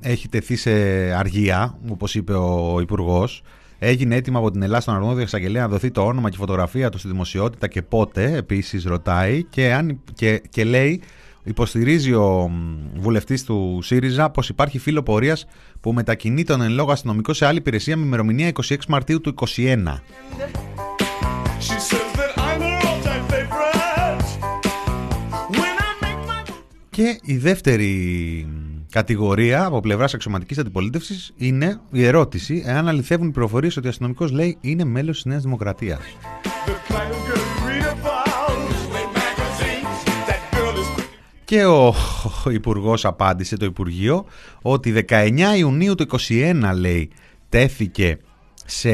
έχει 0.00 0.28
τεθεί 0.28 0.56
σε 0.56 0.70
αργία, 1.12 1.78
όπως 1.88 2.14
είπε 2.14 2.32
ο 2.32 2.78
Υπουργός, 2.80 3.42
Έγινε 3.84 4.16
έτοιμο 4.16 4.38
από 4.38 4.50
την 4.50 4.62
Ελλάδα 4.62 4.80
στον 4.80 4.94
αρμόδιο 4.94 5.22
εξαγγελέα 5.22 5.62
να 5.62 5.68
δοθεί 5.68 5.90
το 5.90 6.06
όνομα 6.06 6.28
και 6.28 6.34
η 6.36 6.38
φωτογραφία 6.38 6.88
του 6.88 6.98
στη 6.98 7.08
δημοσιότητα 7.08 7.68
και 7.68 7.82
πότε, 7.82 8.36
επίσης 8.36 8.84
ρωτάει, 8.84 9.44
και, 9.44 9.72
αν, 9.72 10.00
και, 10.14 10.42
και 10.48 10.64
λέει 10.64 11.02
Υποστηρίζει 11.44 12.12
ο 12.12 12.50
βουλευτής 12.96 13.44
του 13.44 13.78
ΣΥΡΙΖΑ 13.82 14.30
πως 14.30 14.48
υπάρχει 14.48 14.78
φύλλο 14.78 15.02
πορεία 15.02 15.36
που 15.80 15.92
μετακινεί 15.92 16.44
τον 16.44 16.60
εν 16.60 16.70
λόγω 16.70 16.92
αστυνομικό 16.92 17.32
σε 17.32 17.46
άλλη 17.46 17.58
υπηρεσία 17.58 17.96
με 17.96 18.04
ημερομηνία 18.04 18.52
26 18.68 18.76
Μαρτίου 18.88 19.20
του 19.20 19.34
2021. 19.40 19.46
Και 26.90 27.20
η 27.22 27.36
δεύτερη 27.36 28.46
κατηγορία 28.92 29.64
από 29.64 29.80
πλευράς 29.80 30.14
αξιωματικής 30.14 30.58
αντιπολίτευσης 30.58 31.32
είναι 31.36 31.80
η 31.90 32.04
ερώτηση 32.04 32.62
εάν 32.66 32.88
αληθεύουν 32.88 33.28
οι 33.28 33.30
πληροφορίες 33.30 33.76
ότι 33.76 33.86
ο 33.86 33.90
αστυνομικός 33.90 34.30
λέει 34.30 34.58
είναι 34.60 34.84
μέλος 34.84 35.14
της 35.14 35.24
Νέας 35.24 35.42
Δημοκρατίας. 35.42 36.00
Και 41.44 41.64
ο, 41.64 41.94
ο 42.44 42.50
Υπουργός 42.50 43.04
απάντησε, 43.04 43.56
το 43.56 43.64
Υπουργείο, 43.64 44.24
ότι 44.62 45.04
19 45.08 45.38
Ιουνίου 45.58 45.94
του 45.94 46.06
2021 46.28 46.54
λέει 46.78 47.10
τέθηκε 47.48 48.18
σε 48.66 48.90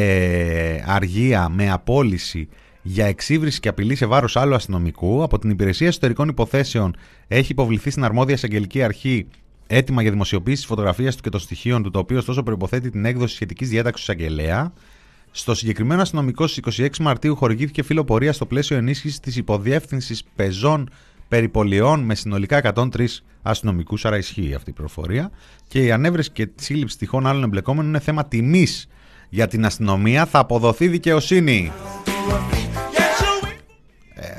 αργία 0.87 1.49
με 1.49 1.71
απόλυση 1.71 2.49
για 2.83 3.07
εξύβριση 3.07 3.61
και 3.61 3.69
απειλή 3.69 3.95
σε 3.95 4.07
βάρος 4.07 4.37
άλλου 4.37 4.55
αστυνομικού. 4.55 5.23
Από 5.23 5.39
την 5.39 5.51
Υπηρεσία 5.51 5.87
Εσωτερικών 5.87 6.29
Υποθέσεων 6.29 6.97
έχει 7.29 7.53
υποβληθεί 7.53 7.91
στην 7.91 8.05
αρμόδια 8.05 8.35
εισαγγελική 8.35 8.83
αρχή 8.83 9.27
έτοιμα 9.71 10.03
για 10.03 10.11
δημοσιοποίηση 10.11 10.57
της 10.57 10.67
φωτογραφίας 10.67 11.17
του 11.17 11.23
και 11.23 11.29
των 11.29 11.41
στοιχείων 11.41 11.83
του, 11.83 11.91
το 11.91 11.99
οποίο 11.99 12.19
ωστόσο 12.19 12.43
προποθέτει 12.43 12.91
την 12.91 13.05
έκδοση 13.05 13.35
σχετικής 13.35 13.69
διάταξης 13.69 14.09
εισαγγελέα. 14.09 14.73
Στο 15.31 15.55
συγκεκριμένο 15.55 16.03
αστυνομικό 16.03 16.47
στις 16.47 16.81
26 16.81 16.97
Μαρτίου 17.01 17.37
χορηγήθηκε 17.37 17.83
φιλοπορία 17.83 18.33
στο 18.33 18.47
πλαίσιο 18.47 18.77
ενίσχυσης 18.77 19.21
της 19.21 19.37
υποδιεύθυνσης 19.37 20.25
πεζών 20.37 20.91
περιπολιών 21.29 22.01
με 22.01 22.15
συνολικά 22.15 22.61
103 22.75 23.07
αστυνομικούς, 23.43 24.05
άρα 24.05 24.17
ισχύει 24.17 24.55
αυτή 24.55 24.71
η 24.71 24.73
προφορία. 24.73 25.31
Και 25.69 25.85
η 25.85 25.93
ανέβρεση 25.93 26.31
και 26.31 26.47
τη 26.47 26.65
σύλληψη 26.65 26.99
τυχών 26.99 27.27
άλλων 27.27 27.43
εμπλεκόμενων 27.43 27.89
είναι 27.89 28.01
θέμα 28.01 28.25
τιμής 28.25 28.89
για 29.29 29.47
την 29.47 29.65
αστυνομία. 29.65 30.27
Θα 30.27 30.39
αποδοθεί 30.39 30.89
δικαιοσύνη. 30.89 31.73
Ε, 34.15 34.39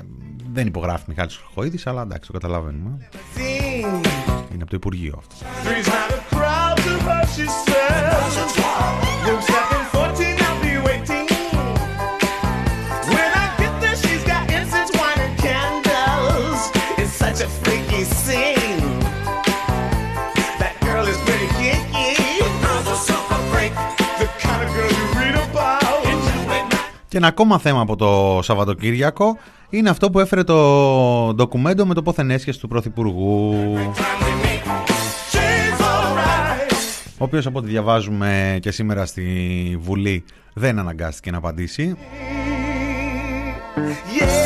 δεν 0.52 0.68
υπογράφει 0.68 1.04
Μιχάλης 1.08 1.36
Χρυχοίδης, 1.36 1.88
αλλά 1.88 2.02
εντάξει, 2.02 2.32
το 2.32 2.34
καταλαβαίνουμε. 2.40 3.10
Είναι 4.54 4.62
από 4.62 4.70
το 4.70 4.76
Υπουργείο 4.76 5.16
αυτό. 5.18 5.36
Και 27.08 27.18
ένα 27.18 27.28
ακόμα 27.28 27.60
θέμα 27.60 27.82
από 27.82 27.96
το 27.96 28.40
Σαββατοκύριακο 28.42 29.38
είναι 29.70 29.90
αυτό 29.90 30.10
που 30.10 30.20
έφερε 30.20 30.44
το 30.44 31.34
ντοκουμέντο 31.34 31.86
με 31.86 31.94
το 31.94 32.02
πόθεν 32.02 32.32
του 32.60 32.68
Πρωθυπουργού. 32.68 33.56
Ο 37.18 37.24
οποίος 37.24 37.46
από 37.46 37.58
ό,τι 37.60 37.68
διαβάζουμε 37.68 38.58
και 38.62 38.72
σήμερα 38.72 39.06
στη 39.06 39.24
Βουλή 39.80 40.24
δεν 40.54 40.80
αναγκάστηκε 40.80 41.32
να 41.32 41.38
απαντήσει. 41.38 41.96
Η 44.20 44.39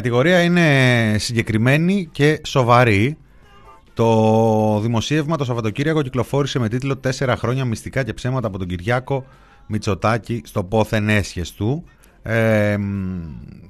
κατηγορία 0.00 0.42
είναι 0.42 1.16
συγκεκριμένη 1.18 2.08
και 2.12 2.40
σοβαρή. 2.46 3.16
Το 3.94 4.80
δημοσίευμα 4.80 5.36
το 5.36 5.44
Σαββατοκύριακο 5.44 6.02
κυκλοφόρησε 6.02 6.58
με 6.58 6.68
τίτλο 6.68 6.96
«Τέσσερα 6.96 7.36
χρόνια 7.36 7.64
μυστικά 7.64 8.02
και 8.02 8.12
ψέματα 8.12 8.46
από 8.46 8.58
τον 8.58 8.66
Κυριάκο 8.66 9.26
Μητσοτάκη 9.66 10.42
στο 10.44 10.64
πόθεν 10.64 11.08
έσχες 11.08 11.52
του». 11.52 11.84
Ε, 12.22 12.76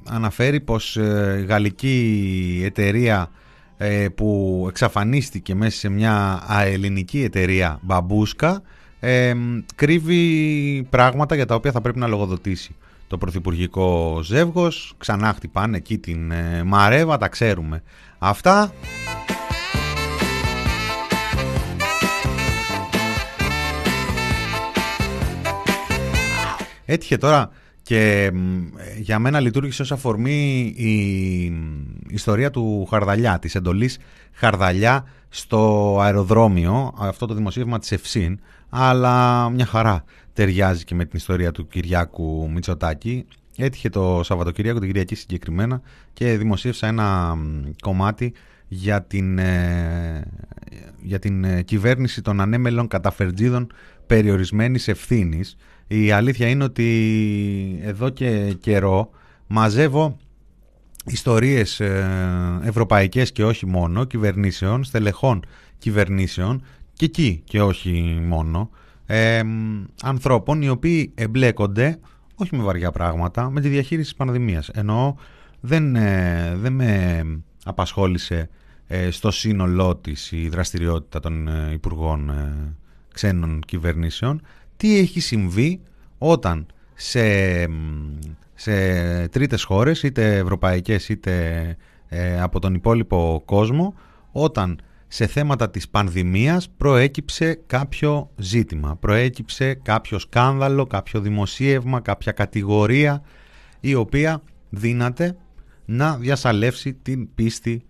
αναφέρει 0.09 0.61
πως 0.61 0.97
ε, 0.97 1.39
η 1.43 1.45
γαλλική 1.45 2.63
εταιρεία 2.65 3.31
ε, 3.77 4.09
που 4.09 4.65
εξαφανίστηκε 4.69 5.55
μέσα 5.55 5.79
σε 5.79 5.89
μια 5.89 6.43
αελληνική 6.47 7.23
εταιρεία 7.23 7.79
μπαμπούσκα 7.83 8.63
ε, 9.01 9.35
κρύβει 9.75 10.87
πράγματα 10.91 11.35
για 11.35 11.47
τα 11.47 11.55
οποία 11.55 11.73
θα 11.73 11.81
πρέπει 11.81 11.99
να 11.99 12.07
λογοδοτήσει 12.07 12.77
το 13.11 13.19
πρωθυπουργικό 13.19 14.21
ζεύγος. 14.23 14.95
Ξανά 14.99 15.33
χτυπάνε 15.33 15.77
εκεί 15.77 15.99
την 15.99 16.31
ε, 16.31 16.63
Μαρέβα, 16.65 17.17
τα 17.17 17.29
ξέρουμε. 17.29 17.83
Αυτά. 18.19 18.73
Έτυχε 26.85 27.17
τώρα 27.17 27.51
και 27.91 28.33
για 28.99 29.19
μένα 29.19 29.41
λειτουργήσε 29.41 29.83
ως 29.83 29.93
αφορμή 29.93 30.61
η 30.77 31.53
ιστορία 32.09 32.51
του 32.51 32.87
Χαρδαλιά, 32.91 33.39
της 33.39 33.55
εντολής 33.55 33.99
Χαρδαλιά 34.33 35.05
στο 35.29 35.97
αεροδρόμιο, 36.01 36.95
αυτό 36.99 37.27
το 37.27 37.35
δημοσίευμα 37.35 37.79
της 37.79 37.93
Ευσύν, 37.93 38.41
αλλά 38.69 39.49
μια 39.51 39.67
χαρά 39.67 40.05
ταιριάζει 40.33 40.85
και 40.85 40.95
με 40.95 41.05
την 41.05 41.19
ιστορία 41.19 41.53
του 41.53 41.67
Κυριάκου 41.67 42.51
Μητσοτάκη. 42.51 43.25
Έτυχε 43.57 43.89
το 43.89 44.21
Σαββατοκυριακό, 44.25 44.79
την 44.79 44.89
Κυριακή 44.89 45.15
συγκεκριμένα, 45.15 45.81
και 46.13 46.37
δημοσίευσα 46.37 46.87
ένα 46.87 47.37
κομμάτι 47.83 48.33
για 48.69 49.03
την, 49.03 49.39
ε, 49.39 50.23
για 51.03 51.19
την 51.19 51.45
ε, 51.45 51.63
κυβέρνηση 51.63 52.23
των 52.23 52.41
ανέμελων 52.41 52.89
καταφερτζίδων 52.89 53.73
περιορισμένης 54.07 54.89
ευθύνης. 54.89 55.57
Η 55.93 56.11
αλήθεια 56.11 56.49
είναι 56.49 56.65
ότι 56.65 57.81
εδώ 57.83 58.09
και 58.09 58.57
καιρό 58.61 59.11
μαζεύω 59.47 60.17
ιστορίες 61.07 61.81
ε, 61.81 62.61
ευρωπαϊκές 62.65 63.33
και 63.33 63.45
όχι 63.45 63.67
μόνο, 63.67 64.05
κυβερνήσεων, 64.05 64.85
στελεχών 64.85 65.45
κυβερνήσεων 65.79 66.63
και 66.93 67.05
εκεί 67.05 67.43
και 67.45 67.63
όχι 67.63 68.21
μόνο, 68.27 68.71
ε, 69.07 69.43
ανθρώπων 70.03 70.63
οι 70.63 70.69
οποίοι 70.69 71.13
εμπλέκονται 71.15 71.99
όχι 72.43 72.57
με 72.57 72.63
βαριά 72.63 72.91
πράγματα, 72.91 73.51
με 73.51 73.61
τη 73.61 73.69
διαχείριση 73.69 74.09
της 74.09 74.19
πανδημίας. 74.19 74.69
Ενώ 74.69 75.17
δεν, 75.61 75.97
ε, 75.97 76.55
δεν 76.57 76.73
με 76.73 77.23
απασχόλησε 77.65 78.49
ε, 78.87 79.11
στο 79.11 79.31
σύνολό 79.31 79.97
της 79.97 80.33
η 80.33 80.49
δραστηριότητα 80.49 81.21
των 81.21 81.49
ε, 81.49 81.73
υπουργών 81.73 82.33
ξένων 83.15 83.61
κυβερνήσεων. 83.67 84.43
Τι 84.81 84.99
έχει 84.99 85.21
συμβεί 85.21 85.81
όταν 86.19 86.67
σε, 86.95 87.21
σε 88.55 88.73
τρίτες 89.29 89.63
χώρες, 89.63 90.03
είτε 90.03 90.37
ευρωπαϊκές 90.37 91.09
είτε 91.09 91.77
από 92.41 92.61
τον 92.61 92.75
υπόλοιπο 92.75 93.43
κόσμο, 93.45 93.95
όταν 94.33 94.81
σε 95.09 95.27
θέματα 95.27 95.71
της 95.71 95.89
πανδημίας 95.89 96.69
προέκυψε 96.77 97.61
κάποιο 97.67 98.31
ζήτημα, 98.37 98.97
προέκυψε 98.97 99.75
κάποιο 99.75 100.19
σκάνδαλο, 100.19 100.87
κάποιο 100.87 101.21
δημοσίευμα, 101.21 102.01
κάποια 102.01 102.33
κατηγορία 102.33 103.23
η 103.81 103.95
οποία 103.95 104.43
δύναται 104.69 105.37
να 105.85 106.17
διασαλεύσει 106.17 106.95
την 106.95 107.35
πίστη 107.35 107.83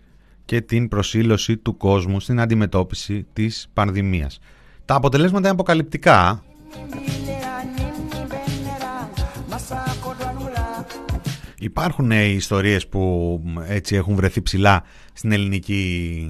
και 0.45 0.61
την 0.61 0.87
προσήλωση 0.87 1.57
του 1.57 1.77
κόσμου 1.77 2.19
στην 2.19 2.39
αντιμετώπιση 2.39 3.27
της 3.33 3.69
πανδημίας. 3.73 4.39
Τα 4.85 4.95
αποτελέσματα 4.95 5.39
είναι 5.39 5.49
αποκαλυπτικά. 5.49 6.43
Υπάρχουν 11.59 12.11
ιστορίες 12.11 12.87
που 12.87 13.41
έτσι 13.67 13.95
έχουν 13.95 14.15
βρεθεί 14.15 14.41
ψηλά 14.41 14.83
στην 15.13 15.31
ελληνική 15.31 16.29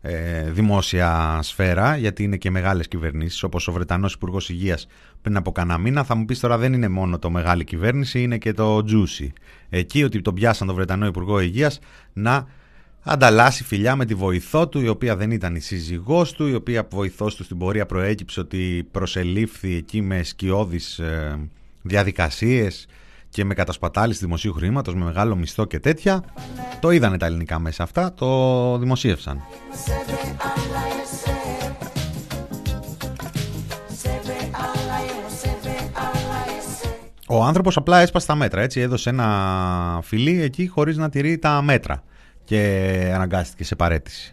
ε, 0.00 0.50
δημόσια 0.50 1.38
σφαίρα, 1.42 1.96
γιατί 1.96 2.22
είναι 2.22 2.36
και 2.36 2.50
μεγάλες 2.50 2.88
κυβερνήσεις, 2.88 3.42
όπως 3.42 3.68
ο 3.68 3.72
Βρετανός 3.72 4.12
Υπουργός 4.14 4.48
Υγείας 4.48 4.86
πριν 5.22 5.36
από 5.36 5.52
κανένα 5.52 5.78
μήνα. 5.78 6.04
Θα 6.04 6.14
μου 6.14 6.24
πεις 6.24 6.40
τώρα 6.40 6.58
δεν 6.58 6.72
είναι 6.72 6.88
μόνο 6.88 7.18
το 7.18 7.30
μεγάλη 7.30 7.64
κυβέρνηση, 7.64 8.22
είναι 8.22 8.38
και 8.38 8.52
το 8.52 8.76
Juicy. 8.76 9.28
Εκεί 9.68 10.04
ότι 10.04 10.20
τον 10.20 10.34
πιάσαν 10.34 10.66
τον 10.66 10.76
Βρετανό 10.76 11.06
Υπουργό 11.06 11.40
Υγείας 11.40 11.78
να 12.12 12.46
ανταλλάσσει 13.04 13.64
φιλιά 13.64 13.96
με 13.96 14.04
τη 14.04 14.14
βοηθό 14.14 14.68
του, 14.68 14.80
η 14.80 14.88
οποία 14.88 15.16
δεν 15.16 15.30
ήταν 15.30 15.54
η 15.54 15.60
σύζυγός 15.60 16.32
του, 16.32 16.46
η 16.46 16.54
οποία 16.54 16.86
βοηθός 16.90 17.34
του 17.34 17.44
στην 17.44 17.58
πορεία 17.58 17.86
προέκυψε 17.86 18.40
ότι 18.40 18.88
προσελήφθη 18.90 19.74
εκεί 19.74 20.02
με 20.02 20.22
σκιώδεις 20.22 20.98
ε, 20.98 21.38
διαδικασίες 21.82 22.86
και 23.28 23.44
με 23.44 23.54
κατασπατάληση 23.54 24.24
δημοσίου 24.24 24.52
χρήματος, 24.52 24.94
με 24.94 25.04
μεγάλο 25.04 25.36
μισθό 25.36 25.64
και 25.64 25.80
τέτοια. 25.80 26.24
Το 26.80 26.90
είδανε 26.90 27.18
τα 27.18 27.26
ελληνικά 27.26 27.58
μέσα 27.58 27.82
αυτά, 27.82 28.14
το 28.14 28.78
δημοσίευσαν. 28.78 29.40
Ο 37.28 37.42
άνθρωπος 37.42 37.76
απλά 37.76 38.00
έσπασε 38.00 38.26
τα 38.26 38.34
μέτρα, 38.34 38.60
έτσι, 38.60 38.80
έδωσε 38.80 39.10
ένα 39.10 40.00
φιλί 40.02 40.42
εκεί 40.42 40.66
χωρίς 40.66 40.96
να 40.96 41.08
τηρεί 41.08 41.38
τα 41.38 41.62
μέτρα 41.62 42.02
και 42.44 43.10
αναγκάστηκε 43.14 43.64
σε 43.64 43.74
παρέτηση. 43.74 44.32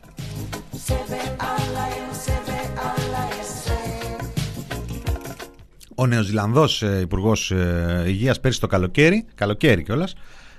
Ο 5.95 6.07
Νεοζηλανδός 6.07 6.83
ε, 6.83 6.99
Υπουργός 7.01 7.51
ε, 7.51 8.03
Υγείας 8.07 8.39
πέρσι 8.39 8.59
το 8.59 8.67
καλοκαίρι, 8.67 9.25
καλοκαίρι 9.35 9.83
κιόλας. 9.83 10.13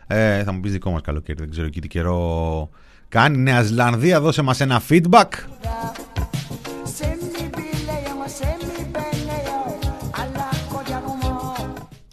Ε, 0.06 0.42
θα 0.42 0.52
μου 0.52 0.60
πεις 0.60 0.72
δικό 0.72 0.90
μας 0.90 1.00
καλοκαίρι, 1.00 1.38
δεν 1.38 1.50
ξέρω 1.50 1.66
εκεί 1.66 1.80
τι 1.80 1.88
καιρό 1.88 2.70
κάνει. 3.08 3.38
Νέα 3.38 3.62
Ζηλανδία, 3.62 4.20
δώσε 4.20 4.42
μας 4.42 4.60
ένα 4.60 4.82
feedback. 4.88 5.28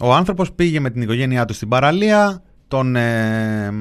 Ο 0.01 0.13
άνθρωπος 0.13 0.51
πήγε 0.51 0.79
με 0.79 0.89
την 0.89 1.01
οικογένειά 1.01 1.45
του 1.45 1.53
στην 1.53 1.67
παραλία, 1.67 2.41
τον, 2.67 2.95
ε, 2.95 3.73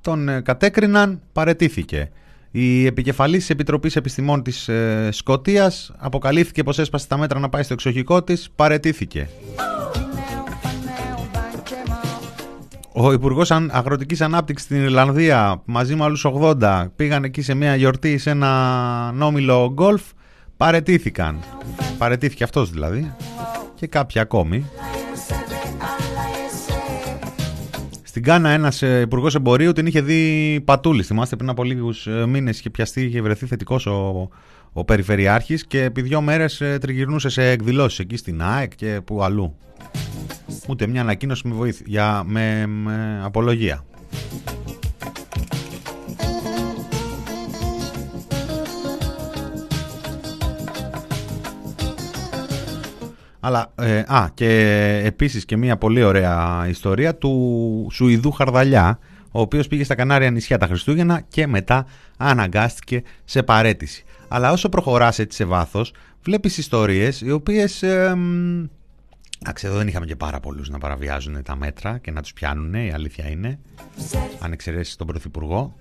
τον 0.00 0.28
ε, 0.28 0.40
κατέκριναν, 0.40 1.20
παρετήθηκε. 1.32 2.10
Η 2.50 2.86
επικεφαλής 2.86 3.50
Επιτροπής 3.50 3.96
Επιστημών 3.96 4.42
της 4.42 4.68
ε, 4.68 5.08
Σκοτίας 5.12 5.92
αποκαλύφθηκε 5.96 6.62
πως 6.62 6.78
έσπασε 6.78 7.06
τα 7.06 7.18
μέτρα 7.18 7.38
να 7.38 7.48
πάει 7.48 7.62
στο 7.62 7.72
εξοχικό 7.72 8.22
της, 8.22 8.50
παρετήθηκε. 8.56 9.28
Ο 12.92 13.12
Υπουργός 13.12 13.50
Αγροτικής 13.50 14.20
Ανάπτυξης 14.20 14.66
στην 14.66 14.82
Ιρλανδία 14.82 15.62
μαζί 15.64 15.94
με 15.94 16.04
άλλους 16.04 16.26
80 16.40 16.86
πήγαν 16.96 17.24
εκεί 17.24 17.42
σε 17.42 17.54
μια 17.54 17.74
γιορτή 17.76 18.18
σε 18.18 18.30
ένα 18.30 19.12
νόμιλο 19.12 19.70
γκολφ. 19.72 20.02
Παρετήθηκαν. 20.56 21.38
Παρετήθηκε 21.98 22.44
αυτός 22.44 22.70
δηλαδή. 22.70 23.14
Και 23.74 23.86
κάποιοι 23.86 24.20
ακόμη. 24.20 24.64
Στην 28.10 28.22
Κάνα 28.22 28.50
ένας 28.50 28.82
ε, 28.82 29.00
υπουργός 29.00 29.34
εμπορίου 29.34 29.72
την 29.72 29.86
είχε 29.86 30.00
δει 30.00 30.60
πατούλη. 30.64 31.02
Θυμάστε 31.02 31.36
πριν 31.36 31.48
από 31.48 31.64
λίγους 31.64 32.06
ε, 32.06 32.26
μήνες 32.26 32.58
είχε 32.58 32.70
πιαστεί, 32.70 33.02
είχε 33.02 33.22
βρεθεί 33.22 33.46
θετικός 33.46 33.86
ο, 33.86 34.28
ο 34.72 34.84
Περιφερειάρχης 34.84 35.66
και 35.66 35.82
επί 35.82 36.02
δύο 36.02 36.20
μέρες 36.20 36.60
ε, 36.60 36.78
τριγυρνούσε 36.80 37.28
σε 37.28 37.50
εκδηλώσεις 37.50 37.98
εκεί 37.98 38.16
στην 38.16 38.42
ΑΕΚ 38.42 38.74
και 38.74 39.00
που 39.04 39.22
αλλού. 39.22 39.56
Ούτε 40.68 40.86
μια 40.86 41.00
ανακοίνωση 41.00 41.48
με, 41.48 41.54
βοήθεια, 41.54 41.86
για, 41.88 42.22
με, 42.26 42.66
με 42.66 43.20
απολογία. 43.24 43.84
Αλλά, 53.40 53.72
ε, 53.74 53.98
α, 53.98 54.28
και 54.34 54.48
επίσης 55.04 55.44
και 55.44 55.56
μια 55.56 55.76
πολύ 55.76 56.02
ωραία 56.02 56.66
ιστορία 56.68 57.16
του 57.16 57.88
Σουηδού 57.92 58.30
Χαρδαλιά, 58.30 58.98
ο 59.30 59.40
οποίος 59.40 59.68
πήγε 59.68 59.84
στα 59.84 59.94
Κανάρια 59.94 60.30
νησιά 60.30 60.58
τα 60.58 60.66
Χριστούγεννα 60.66 61.20
και 61.28 61.46
μετά 61.46 61.86
αναγκάστηκε 62.16 63.02
σε 63.24 63.42
παρέτηση. 63.42 64.04
Αλλά 64.28 64.52
όσο 64.52 64.68
προχωράς 64.68 65.18
έτσι 65.18 65.36
σε 65.36 65.44
βάθος, 65.44 65.92
βλέπεις 66.22 66.58
ιστορίες 66.58 67.20
οι 67.20 67.30
οποίες... 67.30 67.82
Ε, 67.82 68.16
Εντάξει, 69.42 69.66
εδώ 69.66 69.76
δεν 69.76 69.88
είχαμε 69.88 70.06
και 70.06 70.16
πάρα 70.16 70.40
πολλούς 70.40 70.68
να 70.68 70.78
παραβιάζουν 70.78 71.42
τα 71.42 71.56
μέτρα 71.56 71.98
και 71.98 72.10
να 72.10 72.22
τους 72.22 72.32
πιάνουν, 72.32 72.74
η 72.74 72.92
αλήθεια 72.92 73.28
είναι. 73.28 73.58
Αν 74.40 74.52
εξαιρέσεις 74.52 74.96
τον 74.96 75.06
Πρωθυπουργό. 75.06 75.74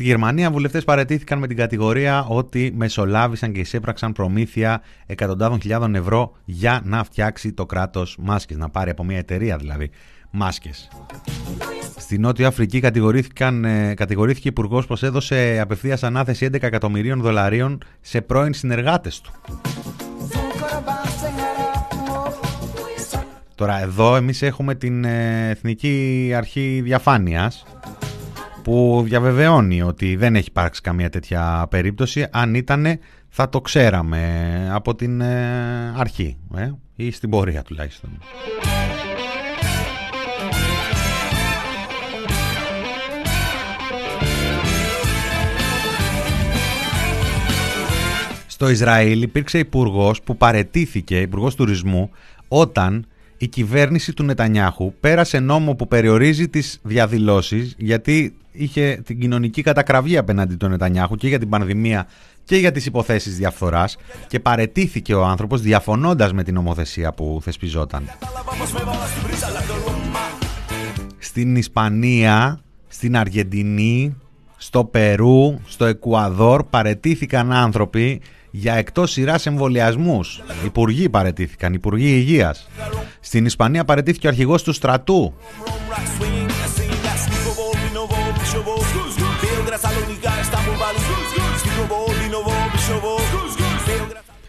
Στη 0.00 0.08
Γερμανία, 0.08 0.50
βουλευτές 0.50 0.84
παρετήθηκαν 0.84 1.38
με 1.38 1.46
την 1.46 1.56
κατηγορία 1.56 2.24
ότι 2.28 2.72
μεσολάβησαν 2.76 3.52
και 3.52 3.60
εισέπραξαν 3.60 4.12
προμήθεια 4.12 4.82
εκατοντάδων 5.06 5.60
χιλιάδων 5.60 5.94
ευρώ 5.94 6.32
για 6.44 6.80
να 6.84 7.04
φτιάξει 7.04 7.52
το 7.52 7.66
κράτος 7.66 8.16
μάσκες, 8.20 8.56
να 8.56 8.68
πάρει 8.68 8.90
από 8.90 9.04
μια 9.04 9.18
εταιρεία 9.18 9.56
δηλαδή 9.56 9.90
μάσκες. 10.30 10.88
Στη 11.96 12.18
Νότια 12.18 12.46
Αφρική 12.46 12.80
κατηγορήθηκαν, 12.80 13.64
ε, 13.64 13.94
κατηγορήθηκε 13.94 14.48
υπουργός 14.48 14.86
πως 14.86 15.02
έδωσε 15.02 15.58
απευθείας 15.60 16.02
ανάθεση 16.02 16.44
11 16.44 16.66
εκατομμυρίων 16.66 17.20
δολαρίων 17.20 17.78
σε 18.00 18.20
πρώην 18.20 18.54
συνεργάτες 18.54 19.20
του. 19.20 19.32
Τώρα 23.54 23.80
εδώ 23.80 24.16
εμείς 24.16 24.42
έχουμε 24.42 24.74
την 24.74 25.04
ε, 25.04 25.48
Εθνική 25.50 26.32
Αρχή 26.36 26.80
Διαφάνειας 26.84 27.64
που 28.62 29.02
διαβεβαιώνει 29.04 29.82
ότι 29.82 30.16
δεν 30.16 30.36
έχει 30.36 30.48
υπάρξει 30.48 30.80
καμία 30.80 31.10
τέτοια 31.10 31.66
περίπτωση. 31.70 32.26
Αν 32.30 32.54
ήταν 32.54 32.86
θα 33.28 33.48
το 33.48 33.60
ξέραμε 33.60 34.68
από 34.72 34.94
την 34.94 35.20
ε, 35.20 35.92
αρχή 35.96 36.36
ε, 36.56 36.70
ή 36.96 37.10
στην 37.10 37.30
πορεία 37.30 37.62
τουλάχιστον. 37.62 38.10
Στο 48.46 48.68
Ισραήλ 48.68 49.22
υπήρξε 49.22 49.58
υπουργός 49.58 50.22
που 50.22 50.36
παρετήθηκε, 50.36 51.20
υπουργός 51.20 51.54
τουρισμού, 51.54 52.10
όταν 52.48 53.06
η 53.42 53.48
κυβέρνηση 53.48 54.12
του 54.12 54.22
Νετανιάχου 54.22 54.92
πέρασε 55.00 55.38
νόμο 55.38 55.74
που 55.74 55.88
περιορίζει 55.88 56.48
τις 56.48 56.78
διαδηλώσεις 56.82 57.74
γιατί 57.78 58.34
είχε 58.52 59.02
την 59.04 59.20
κοινωνική 59.20 59.62
κατακραυγή 59.62 60.16
απέναντι 60.16 60.54
του 60.54 60.68
Νετανιάχου 60.68 61.16
και 61.16 61.28
για 61.28 61.38
την 61.38 61.48
πανδημία 61.48 62.06
και 62.44 62.56
για 62.56 62.72
τις 62.72 62.86
υποθέσεις 62.86 63.36
διαφθοράς 63.36 63.96
και 64.26 64.40
παρετήθηκε 64.40 65.14
ο 65.14 65.24
άνθρωπος 65.24 65.60
διαφωνώντας 65.60 66.32
με 66.32 66.42
την 66.42 66.54
νομοθεσία 66.54 67.12
που 67.12 67.40
θεσπιζόταν. 67.42 68.08
Στην 71.18 71.56
Ισπανία, 71.56 72.60
στην 72.88 73.16
Αργεντινή, 73.16 74.16
στο 74.56 74.84
Περού, 74.84 75.58
στο 75.66 75.84
Εκουαδόρ 75.84 76.64
παρετήθηκαν 76.64 77.52
άνθρωποι 77.52 78.20
για 78.50 78.74
εκτός 78.74 79.10
σειράς 79.10 79.46
εμβολιασμούς. 79.46 80.42
Υπουργοί 80.64 81.08
παρετήθηκαν, 81.08 81.72
υπουργοί 81.72 82.10
υγείας. 82.10 82.68
Στην 83.20 83.44
Ισπανία 83.44 83.84
παρετήθηκε 83.84 84.26
ο 84.26 84.30
αρχηγός 84.30 84.62
του 84.62 84.72
στρατού. 84.72 85.34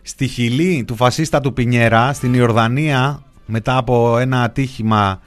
Στη 0.02 0.28
Χιλή 0.28 0.84
του 0.88 0.96
φασίστα 0.96 1.40
του 1.42 1.54
Πινιέρα, 1.54 2.14
στην 2.14 2.34
Ιορδανία, 2.34 3.24
μετά 3.46 3.78
από 3.78 4.18
ένα 4.18 4.44
ατύχημα, 4.44 5.22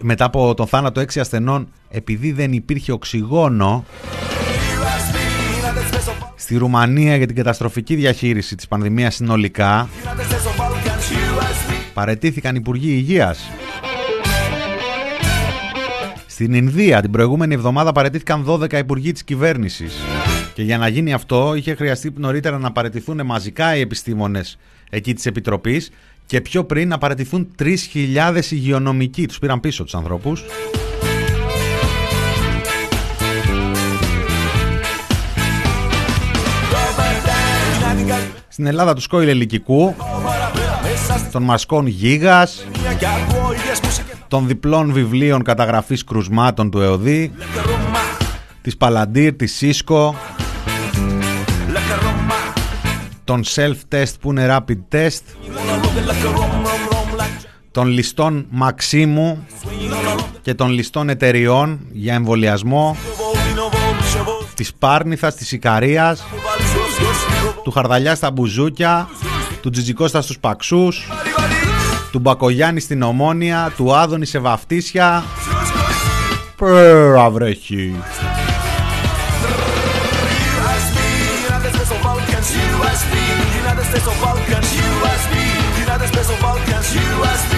μετά 0.00 0.24
από 0.24 0.54
τον 0.54 0.66
θάνατο 0.66 1.00
έξι 1.00 1.20
ασθενών, 1.20 1.68
επειδή 1.88 2.32
δεν 2.32 2.52
υπήρχε 2.52 2.92
οξυγόνο, 2.92 3.84
στη 6.40 6.56
Ρουμανία 6.56 7.16
για 7.16 7.26
την 7.26 7.36
καταστροφική 7.36 7.94
διαχείριση 7.94 8.56
της 8.56 8.68
πανδημίας 8.68 9.14
συνολικά 9.14 9.88
παρετήθηκαν 11.94 12.54
υπουργοί 12.54 12.90
υγείας. 12.90 13.50
Στην 16.26 16.54
Ινδία 16.54 17.00
την 17.00 17.10
προηγούμενη 17.10 17.54
εβδομάδα 17.54 17.92
παρετήθηκαν 17.92 18.44
12 18.48 18.72
υπουργοί 18.78 19.12
της 19.12 19.24
κυβέρνησης. 19.24 19.94
Και 20.54 20.62
για 20.62 20.78
να 20.78 20.88
γίνει 20.88 21.12
αυτό 21.12 21.54
είχε 21.54 21.74
χρειαστεί 21.74 22.12
νωρίτερα 22.16 22.58
να 22.58 22.72
παρετηθούν 22.72 23.26
μαζικά 23.26 23.76
οι 23.76 23.80
επιστήμονες 23.80 24.58
εκεί 24.90 25.14
της 25.14 25.26
Επιτροπής 25.26 25.90
και 26.26 26.40
πιο 26.40 26.64
πριν 26.64 26.88
να 26.88 26.98
παρετηθούν 26.98 27.48
3.000 27.58 28.50
υγειονομικοί. 28.50 29.26
Τους 29.26 29.38
πήραν 29.38 29.60
πίσω 29.60 29.84
τους 29.84 29.94
ανθρώπους. 29.94 30.44
Στην 38.52 38.66
Ελλάδα 38.66 38.94
τους 38.94 39.04
Σκόιλ 39.04 39.28
Ελικικού, 39.28 39.94
των 41.32 41.42
Μασκών 41.42 41.86
Γίγας, 41.86 42.66
των 44.28 44.46
διπλών 44.46 44.92
βιβλίων 44.92 45.42
καταγραφής 45.42 46.04
κρουσμάτων 46.04 46.70
του 46.70 46.80
ΕΟΔΗ, 46.80 47.32
της 48.62 48.76
Παλαντήρ, 48.76 49.34
της 49.34 49.56
Σίσκο, 49.56 50.16
των 53.24 53.42
self-test 53.54 54.12
που 54.20 54.30
είναι 54.30 54.56
rapid 54.56 54.96
test, 54.96 55.20
των 57.70 57.86
ληστών 57.86 58.46
Μαξίμου 58.50 59.46
και 60.42 60.54
των 60.54 60.70
ληστών 60.70 61.08
εταιριών 61.08 61.80
για 61.92 62.14
εμβολιασμό, 62.14 62.96
της 64.54 64.74
Πάρνηθας, 64.74 65.34
της 65.34 65.52
Ικαρίας, 65.52 66.24
του 67.62 67.70
Χαρδαλιά 67.70 68.14
στα 68.14 68.30
Μπουζούκια, 68.30 69.08
του 69.60 69.70
Τζιτζικώστα 69.70 70.22
στους 70.22 70.38
Παξούς, 70.38 71.08
του 72.12 72.18
Μπακογιάννη 72.18 72.80
στην 72.80 73.02
Ομόνια, 73.02 73.72
του 73.76 73.94
Άδωνη 73.96 74.26
σε 74.26 74.38
Βαφτίσια. 74.38 75.24
Πέρα 76.56 77.30
βρέχει. 77.30 77.94
Και 86.92 87.49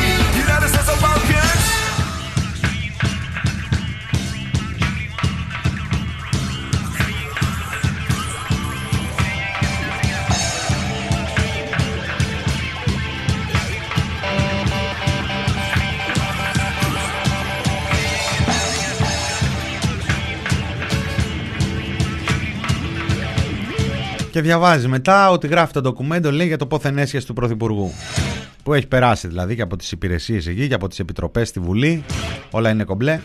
διαβάζει 24.42 24.88
μετά 24.88 25.30
ότι 25.30 25.46
γράφει 25.46 25.72
το 25.72 25.80
ντοκουμέντο 25.80 26.32
λέει 26.32 26.46
για 26.46 26.56
το 26.56 26.66
πόθεν 26.66 26.98
έσχεση 26.98 27.26
του 27.26 27.32
Πρωθυπουργού. 27.32 27.92
Που 28.62 28.74
έχει 28.74 28.86
περάσει 28.86 29.28
δηλαδή 29.28 29.56
και 29.56 29.62
από 29.62 29.76
τις 29.76 29.92
υπηρεσίες 29.92 30.46
εκεί 30.46 30.68
και 30.68 30.74
από 30.74 30.88
τις 30.88 30.98
επιτροπές 30.98 31.48
στη 31.48 31.60
Βουλή. 31.60 32.04
Όλα 32.50 32.70
είναι 32.70 32.84
κομπλέ. 32.84 33.20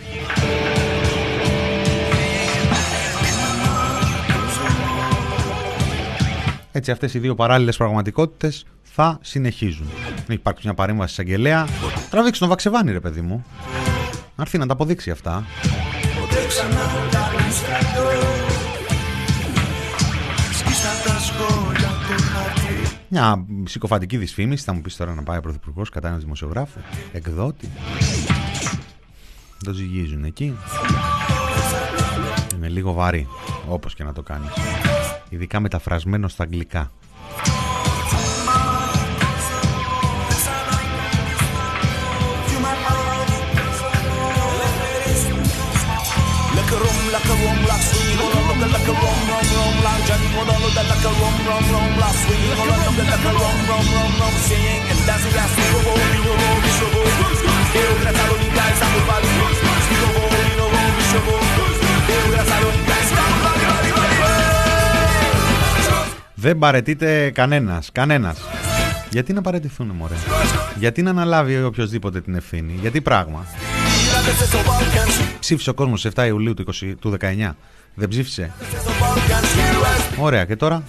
Έτσι 6.71 6.91
αυτές 6.91 7.13
οι 7.13 7.19
δύο 7.19 7.35
παράλληλες 7.35 7.77
πραγματικότητες 7.77 8.65
θα 8.83 9.19
συνεχίζουν. 9.21 9.87
Υπάρχει 10.27 10.61
μια 10.63 10.73
παρέμβαση 10.73 11.11
εισαγγελέα. 11.11 11.67
Τραβήξει 12.09 12.39
τον 12.39 12.49
Βαξεβάνη 12.49 12.91
ρε 12.91 12.99
παιδί 12.99 13.21
μου. 13.21 13.45
Να 14.35 14.43
έρθει 14.43 14.57
να 14.57 14.65
τα 14.65 14.73
αποδείξει 14.73 15.11
αυτά. 15.11 15.43
Μια 23.09 23.45
συκοφαντική 23.63 24.17
δυσφήμιση, 24.17 24.63
θα 24.63 24.73
μου 24.73 24.81
πεις 24.81 24.95
τώρα 24.95 25.13
να 25.13 25.23
πάει 25.23 25.37
ο 25.37 25.41
Πρωθυπουργός 25.41 25.89
κατά 25.89 26.07
ένας 26.07 26.21
δημοσιογράφος, 26.21 26.81
εκδότη. 27.11 27.69
Το 29.65 29.73
ζυγίζουν 29.73 30.23
εκεί. 30.23 30.57
Είναι 32.55 32.67
λίγο 32.67 32.93
βαρύ, 32.93 33.27
όπως 33.69 33.93
και 33.95 34.03
να 34.03 34.13
το 34.13 34.21
κάνεις. 34.21 34.49
Ειδικά 35.29 35.59
μεταφρασμένο 35.59 36.27
στα 36.27 36.43
αγγλικά. 36.43 36.91
Δεν 66.39 66.57
παρετείται 66.57 67.29
κανένας, 67.29 67.89
κανένας. 67.91 68.37
Γιατί 69.09 69.33
να 69.33 69.41
παρετηθούν 69.41 69.87
μωρέ; 69.87 70.15
Γιατί 70.77 71.01
να 71.01 71.09
αναλάβει 71.09 71.63
οποιοδήποτε 71.63 72.21
την 72.21 72.35
ευθύνη; 72.35 72.77
Γιατί 72.81 73.01
πράγμα; 73.01 73.45
Ψήφισε 75.39 75.69
ο 75.69 75.73
κόσμος 75.73 76.05
7 76.15 76.25
Ιουλίου 76.27 76.53
του, 76.53 76.63
20, 76.81 76.95
του 76.99 77.09
19. 77.09 77.55
Δεν 77.93 78.07
ψήφισε; 78.07 78.51
Ωραία 80.17 80.45
και 80.45 80.55
τώρα; 80.55 80.83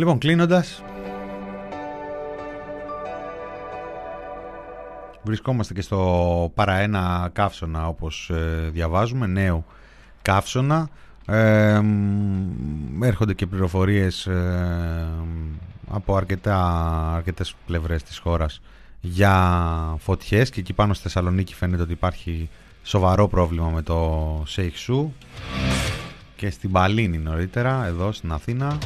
Λοιπόν, 0.00 0.18
κλείνοντας. 0.18 0.82
Βρισκόμαστε 5.22 5.74
και 5.74 5.80
στο 5.80 6.52
παραένα 6.54 7.30
καύσωνα 7.32 7.88
όπως 7.88 8.30
ε, 8.30 8.68
διαβάζουμε, 8.72 9.26
νέο 9.26 9.64
καύσωνα. 10.22 10.88
Ε, 11.26 11.80
έρχονται 13.02 13.34
και 13.34 13.46
πληροφορίες 13.46 14.26
ε, 14.26 15.08
από 15.90 16.16
αρκετά, 16.16 16.58
αρκετές 17.14 17.54
πλευρές 17.66 18.02
της 18.02 18.18
χώρας 18.18 18.60
για 19.00 19.34
φωτιές 19.98 20.50
και 20.50 20.60
εκεί 20.60 20.72
πάνω 20.72 20.94
στη 20.94 21.02
Θεσσαλονίκη 21.02 21.54
φαίνεται 21.54 21.82
ότι 21.82 21.92
υπάρχει 21.92 22.48
σοβαρό 22.82 23.28
πρόβλημα 23.28 23.68
με 23.68 23.82
το 23.82 24.42
Σέιχσου 24.46 25.12
και 26.36 26.50
στην 26.50 26.70
Παλίνη 26.70 27.18
νωρίτερα 27.18 27.86
εδώ 27.86 28.12
στην 28.12 28.32
Αθήνα 28.32 28.78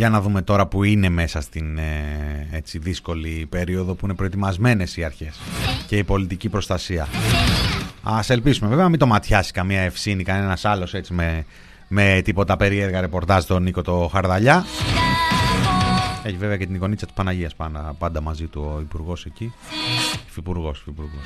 Για 0.00 0.08
να 0.08 0.20
δούμε 0.20 0.42
τώρα 0.42 0.66
που 0.66 0.84
είναι 0.84 1.08
μέσα 1.08 1.40
στην 1.40 1.78
ε, 1.78 2.48
έτσι, 2.50 2.78
δύσκολη 2.78 3.46
περίοδο 3.48 3.94
που 3.94 4.06
είναι 4.06 4.14
προετοιμασμένες 4.14 4.96
οι 4.96 5.04
αρχές 5.04 5.40
και 5.86 5.96
η 5.96 6.04
πολιτική 6.04 6.48
προστασία. 6.48 7.08
Ας 8.02 8.30
ελπίσουμε 8.30 8.68
βέβαια 8.68 8.88
μην 8.88 8.98
το 8.98 9.06
ματιάσει 9.06 9.52
καμία 9.52 9.80
ευσύνη, 9.80 10.22
κανένας 10.22 10.64
άλλος 10.64 10.94
έτσι 10.94 11.12
με, 11.12 11.44
με 11.88 12.20
τίποτα 12.24 12.56
περίεργα 12.56 13.00
ρεπορτάζ 13.00 13.44
τον 13.44 13.62
Νίκο 13.62 13.82
το 13.82 14.08
Χαρδαλιά. 14.12 14.64
Έχει 16.22 16.36
βέβαια 16.36 16.56
και 16.56 16.66
την 16.66 16.74
εικονίτσα 16.74 17.06
της 17.06 17.14
Παναγίας 17.14 17.54
πάντα, 17.54 17.94
πάντα 17.98 18.20
μαζί 18.20 18.46
του 18.46 18.72
ο 18.76 18.80
υπουργός 18.80 19.24
εκεί. 19.24 19.52
Υφυπουργός, 20.28 20.80
υφυπουργός. 20.80 21.24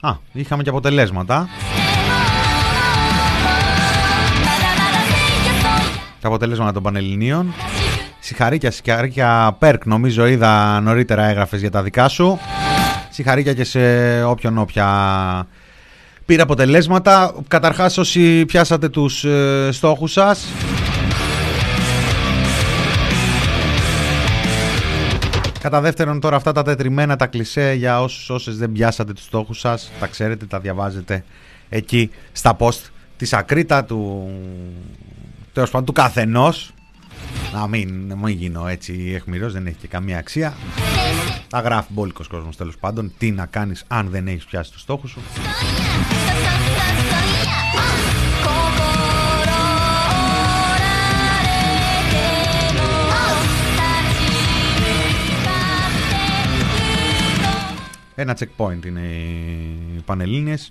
Α, 0.00 0.16
είχαμε 0.32 0.62
και 0.62 0.68
αποτελέσματα. 0.68 1.48
Τα 6.20 6.28
αποτελέσματα 6.28 6.72
των 6.72 6.82
Πανελληνίων. 6.82 7.54
Συγχαρήκια, 8.20 8.70
συγχαρήκια 8.70 9.56
Πέρκ, 9.58 9.86
νομίζω 9.86 10.26
είδα 10.26 10.80
νωρίτερα 10.80 11.24
έγραφες 11.24 11.60
για 11.60 11.70
τα 11.70 11.82
δικά 11.82 12.08
σου. 12.08 12.38
Συγχαρήκια 13.10 13.54
και 13.54 13.64
σε 13.64 13.80
όποιον 14.24 14.58
όποια 14.58 14.86
πήρε 16.26 16.42
αποτελέσματα. 16.42 17.34
Καταρχάς 17.48 17.98
όσοι 17.98 18.44
πιάσατε 18.44 18.88
τους 18.88 19.24
ε, 19.24 19.68
στόχους 19.72 20.12
σας. 20.12 20.46
Κατά 25.60 25.80
δεύτερον 25.80 26.20
τώρα 26.20 26.36
αυτά 26.36 26.52
τα 26.52 26.62
τετριμένα 26.62 27.16
τα 27.16 27.26
κλισέ 27.26 27.72
για 27.72 28.02
όσους 28.02 28.30
όσες 28.30 28.58
δεν 28.58 28.72
πιάσατε 28.72 29.12
τους 29.12 29.24
στόχους 29.24 29.58
σας 29.58 29.90
τα 30.00 30.06
ξέρετε, 30.06 30.46
τα 30.46 30.60
διαβάζετε 30.60 31.24
εκεί 31.68 32.10
στα 32.32 32.56
post 32.58 32.80
της 33.16 33.32
Ακρίτα 33.32 33.84
του, 33.84 34.30
τέλος 35.52 35.70
πάντων 35.70 35.86
του 35.86 35.92
καθενός. 35.92 36.72
Να 37.52 37.66
μην, 37.66 38.12
μην 38.12 38.36
γίνω 38.36 38.66
έτσι 38.66 39.12
εχμηρός, 39.14 39.52
δεν 39.52 39.66
έχει 39.66 39.76
και 39.76 39.88
καμία 39.88 40.18
αξία. 40.18 40.54
Τα 41.48 41.60
γράφει 41.60 41.92
μπόλικος 41.92 42.28
κόσμος 42.28 42.56
τέλος 42.56 42.76
πάντων. 42.76 43.12
Τι 43.18 43.30
να 43.30 43.46
κάνεις 43.46 43.84
αν 43.88 44.08
δεν 44.08 44.28
έχεις 44.28 44.44
πιάσει 44.44 44.72
τους 44.72 44.80
στόχους 44.80 45.10
σου. 45.10 45.20
Ένα 58.20 58.36
checkpoint 58.38 58.86
είναι 58.86 59.00
οι 59.96 60.00
Πανελλήνιες. 60.04 60.70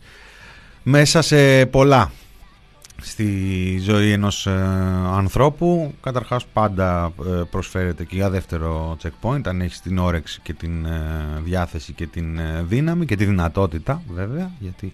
Μέσα 0.83 1.21
σε 1.21 1.65
πολλά 1.65 2.11
στη 3.01 3.77
ζωή 3.79 4.11
ενός 4.11 4.47
ε, 4.47 4.51
ανθρώπου. 5.11 5.93
Καταρχάς 6.01 6.45
πάντα 6.45 7.13
ε, 7.27 7.41
προσφέρεται 7.49 8.03
και 8.03 8.15
για 8.15 8.29
δεύτερο 8.29 8.97
checkpoint 9.03 9.47
αν 9.47 9.61
έχεις 9.61 9.81
την 9.81 9.97
όρεξη 9.97 10.39
και 10.43 10.53
την 10.53 10.85
ε, 10.85 11.41
διάθεση 11.43 11.93
και 11.93 12.07
την 12.07 12.37
ε, 12.37 12.63
δύναμη 12.63 13.05
και 13.05 13.15
τη 13.15 13.25
δυνατότητα 13.25 14.01
βέβαια 14.09 14.51
γιατί 14.59 14.93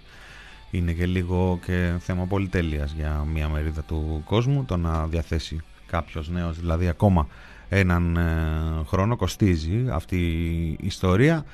είναι 0.72 0.92
και 0.92 1.06
λίγο 1.06 1.60
και 1.66 1.92
θέμα 2.00 2.26
πολυτέλειας 2.26 2.94
για 2.98 3.26
μια 3.34 3.50
μερίδα 3.50 3.82
του 3.82 4.22
κόσμου 4.26 4.66
το 4.66 4.78
να 4.78 5.06
διαθέσει 5.06 5.62
κάποιος 5.86 6.30
νέος 6.30 6.60
δηλαδή 6.60 6.88
ακόμα 6.88 7.28
έναν 7.70 8.20
χρόνο 8.88 9.16
κοστίζει 9.16 9.86
αυτή 9.92 10.18
η 10.18 10.78
ιστορία 10.82 11.46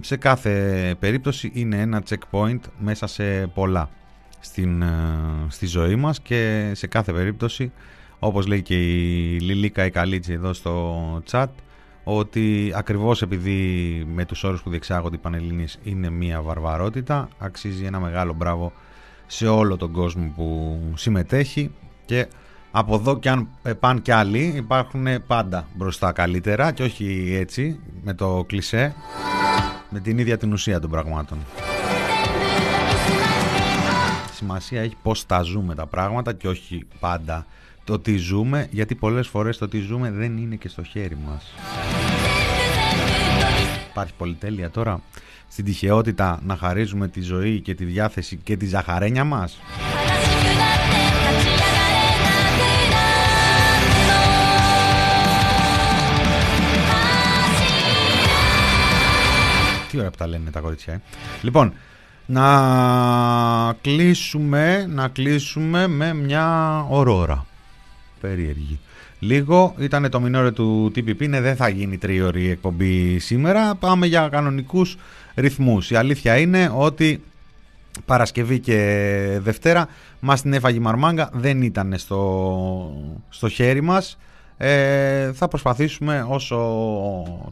σε 0.00 0.16
κάθε 0.16 0.94
περίπτωση 0.98 1.50
είναι 1.54 1.80
ένα 1.80 2.02
checkpoint 2.08 2.60
μέσα 2.78 3.06
σε 3.06 3.46
πολλά 3.46 3.88
στην, 4.40 4.82
ε, 4.82 4.86
στη 5.48 5.66
ζωή 5.66 5.96
μας 5.96 6.20
και 6.20 6.70
σε 6.74 6.86
κάθε 6.86 7.12
περίπτωση 7.12 7.72
όπως 8.18 8.46
λέει 8.46 8.62
και 8.62 8.74
η 8.74 9.38
Λιλίκα 9.40 9.84
η 9.84 9.90
Καλίτση 9.90 10.32
εδώ 10.32 10.52
στο 10.52 11.22
chat 11.30 11.46
ότι 12.04 12.72
ακριβώς 12.74 13.22
επειδή 13.22 13.58
με 14.14 14.24
τους 14.24 14.44
όρους 14.44 14.62
που 14.62 14.70
διεξάγονται 14.70 15.16
οι 15.16 15.18
Πανελλήνιες 15.18 15.78
είναι 15.82 16.10
μια 16.10 16.42
βαρβαρότητα 16.42 17.28
αξίζει 17.38 17.84
ένα 17.84 18.00
μεγάλο 18.00 18.32
μπράβο 18.32 18.72
σε 19.26 19.48
όλο 19.48 19.76
τον 19.76 19.92
κόσμο 19.92 20.32
που 20.36 20.78
συμμετέχει 20.94 21.70
και 22.04 22.26
από 22.70 22.94
εδώ 22.94 23.18
και 23.18 23.30
αν 23.30 23.48
πάνε 23.80 24.00
κι 24.00 24.12
άλλοι 24.12 24.52
υπάρχουν 24.56 25.06
πάντα 25.26 25.68
μπροστά 25.74 26.12
καλύτερα 26.12 26.72
και 26.72 26.82
όχι 26.82 27.36
έτσι 27.40 27.80
με 28.02 28.14
το 28.14 28.44
κλισέ 28.46 28.94
με 29.90 30.00
την 30.00 30.18
ίδια 30.18 30.38
την 30.38 30.52
ουσία 30.52 30.80
των 30.80 30.90
πραγμάτων. 30.90 31.38
Σημασία 34.34 34.80
έχει 34.80 34.96
πώς 35.02 35.26
τα 35.26 35.42
ζούμε 35.42 35.74
τα 35.74 35.86
πράγματα 35.86 36.32
και 36.32 36.48
όχι 36.48 36.86
πάντα 37.00 37.46
το 37.84 37.98
τι 37.98 38.16
ζούμε 38.16 38.68
γιατί 38.70 38.94
πολλές 38.94 39.28
φορές 39.28 39.58
το 39.58 39.68
τι 39.68 39.78
ζούμε 39.78 40.10
δεν 40.10 40.36
είναι 40.36 40.54
και 40.54 40.68
στο 40.68 40.82
χέρι 40.82 41.16
μας. 41.26 41.54
Υπάρχει 43.90 44.12
πολυτέλεια 44.18 44.70
τώρα 44.70 45.00
στην 45.48 45.64
τυχεότητα 45.64 46.40
να 46.46 46.56
χαρίζουμε 46.56 47.08
τη 47.08 47.20
ζωή 47.20 47.60
και 47.60 47.74
τη 47.74 47.84
διάθεση 47.84 48.36
και 48.36 48.56
τη 48.56 48.66
ζαχαρένια 48.66 49.24
μας; 49.24 49.58
Τι 59.90 59.98
ώρα 59.98 60.10
που 60.10 60.16
τα 60.16 60.26
λένε 60.26 60.50
τα 60.50 60.60
κορίτσια. 60.60 60.92
Ε. 60.94 61.00
Λοιπόν, 61.42 61.72
να 62.26 63.74
κλείσουμε, 63.80 64.86
να 64.88 65.08
κλείσουμε 65.08 65.86
με 65.86 66.14
μια 66.14 66.78
ωρόρα. 66.88 67.46
Περίεργη. 68.20 68.80
Λίγο 69.18 69.74
ήταν 69.78 70.10
το 70.10 70.20
μινόρε 70.20 70.50
του 70.50 70.92
TPP, 70.94 71.28
ναι 71.28 71.40
δεν 71.40 71.56
θα 71.56 71.68
γίνει 71.68 71.98
τρίωρη 71.98 72.50
εκπομπή 72.50 73.18
σήμερα. 73.18 73.74
Πάμε 73.74 74.06
για 74.06 74.28
κανονικούς 74.28 74.96
ρυθμούς. 75.34 75.90
Η 75.90 75.94
αλήθεια 75.94 76.38
είναι 76.38 76.72
ότι 76.74 77.22
Παρασκευή 78.04 78.58
και 78.58 79.38
Δευτέρα 79.40 79.88
μας 80.20 80.42
την 80.42 80.52
έφαγε 80.52 80.76
η 80.76 80.80
Μαρμάγκα, 80.80 81.30
δεν 81.32 81.62
ήταν 81.62 81.94
στο, 81.96 82.92
στο 83.28 83.48
χέρι 83.48 83.80
μας. 83.80 84.18
Ε, 84.56 85.32
θα 85.32 85.48
προσπαθήσουμε 85.48 86.26
όσο 86.28 86.56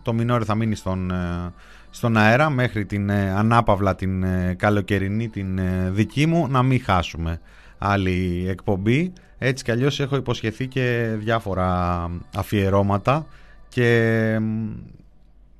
το 0.03 0.13
μινόρε 0.13 0.45
θα 0.45 0.55
μείνει 0.55 0.75
στον, 0.75 1.11
ε, 1.11 1.53
στον 1.99 2.17
αέρα 2.17 2.51
μέχρι 2.51 2.87
την 2.87 3.11
ε, 3.11 3.31
ανάπαυλα 3.31 3.95
την 3.95 4.23
ε, 4.23 4.55
καλοκαιρινή 4.59 5.29
την 5.29 5.59
ε, 5.59 5.91
δική 5.91 6.27
μου 6.27 6.49
να 6.49 6.63
μην 6.63 6.83
χάσουμε 6.83 7.41
άλλη 7.79 8.47
εκπομπή. 8.49 9.13
Έτσι 9.39 9.65
κι 9.65 9.71
αλλιώς 9.71 10.01
έχω 10.01 10.17
υποσχεθεί 10.17 10.67
και 10.67 11.15
διάφορα 11.19 12.11
αφιερώματα 12.37 13.27
και 13.69 14.39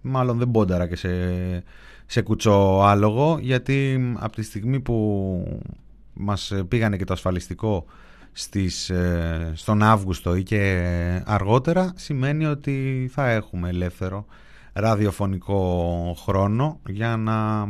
μάλλον 0.01 0.39
δεν 0.39 0.51
πόνταρα 0.51 0.89
και 0.89 0.97
σε, 0.97 1.09
σε 2.07 2.23
κουτσό 2.23 2.81
άλογο 2.83 3.39
γιατί 3.41 4.13
από 4.19 4.35
τη 4.35 4.43
στιγμή 4.43 4.81
που 4.81 5.61
μας 6.13 6.53
πήγανε 6.69 6.97
και 6.97 7.05
το 7.05 7.13
ασφαλιστικό 7.13 7.85
στις, 8.33 8.93
στον 9.53 9.83
Αύγουστο 9.83 10.37
ή 10.37 10.43
και 10.43 10.83
αργότερα 11.27 11.93
σημαίνει 11.97 12.47
ότι 12.47 13.09
θα 13.13 13.29
έχουμε 13.29 13.69
ελεύθερο 13.69 14.27
ραδιοφωνικό 14.81 16.15
χρόνο 16.19 16.81
για 16.89 17.17
να 17.17 17.67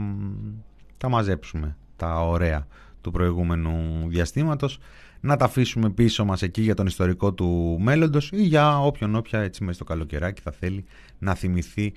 τα 0.99 1.09
μαζέψουμε 1.09 1.77
τα 1.97 2.27
ωραία 2.29 2.67
του 3.01 3.11
προηγούμενου 3.11 4.05
διαστήματος 4.09 4.79
να 5.21 5.37
τα 5.37 5.45
αφήσουμε 5.45 5.91
πίσω 5.91 6.25
μας 6.25 6.43
εκεί 6.43 6.63
για 6.63 6.75
τον 6.75 6.87
ιστορικό 6.87 7.33
του 7.33 7.79
μέλλοντος 7.81 8.31
ή 8.33 8.43
για 8.43 8.81
όποιον 8.81 9.15
όποια 9.15 9.41
έτσι 9.41 9.63
μέσα 9.63 9.75
στο 9.75 9.85
καλοκαιράκι 9.85 10.41
θα 10.43 10.51
θέλει 10.51 10.85
να 11.19 11.35
θυμηθεί 11.35 11.93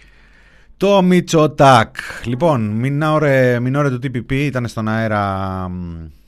το 0.77 1.01
Μιτσοτάκ. 1.01 1.95
Λοιπόν, 2.25 2.61
μινόρε, 2.61 3.59
μινόρε 3.59 3.89
του 3.89 3.99
TPP 4.03 4.31
ήταν 4.31 4.67
στον 4.67 4.87
αέρα 4.87 5.71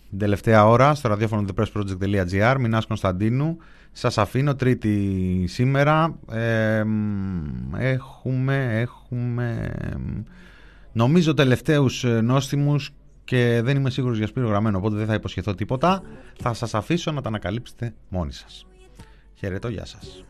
την 0.10 0.20
τελευταία 0.20 0.68
ώρα 0.68 0.96
στο 0.96 1.08
ραδιόφωνο 1.08 1.46
thepressproject.gr 1.56 2.56
Μινάς 2.60 2.86
Κωνσταντίνου 2.86 3.58
σας 3.94 4.18
αφήνω 4.18 4.56
τρίτη 4.56 5.46
σήμερα. 5.48 6.20
έχουμε, 7.78 8.80
έχουμε, 8.80 9.72
νομίζω 10.92 11.34
τελευταίους 11.34 12.04
ε, 12.04 12.22
νόστιμους 12.22 12.92
και 13.24 13.62
δεν 13.64 13.78
είμαι 13.78 13.90
σίγουρος 13.90 14.18
για 14.18 14.28
Σπύρο 14.28 14.48
Γραμμένο, 14.48 14.78
οπότε 14.78 14.96
δεν 14.96 15.06
θα 15.06 15.14
υποσχεθώ 15.14 15.56
τίποτα. 15.56 16.02
Θα 16.42 16.54
σας 16.54 16.74
αφήσω 16.74 17.12
να 17.12 17.22
τα 17.22 17.28
ανακαλύψετε 17.28 17.94
μόνοι 18.10 18.32
σας. 18.32 18.66
Χαιρετώ, 19.34 19.68
γεια 19.68 19.86
σας. 19.86 20.24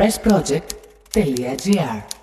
pressproject.gr 0.00 2.19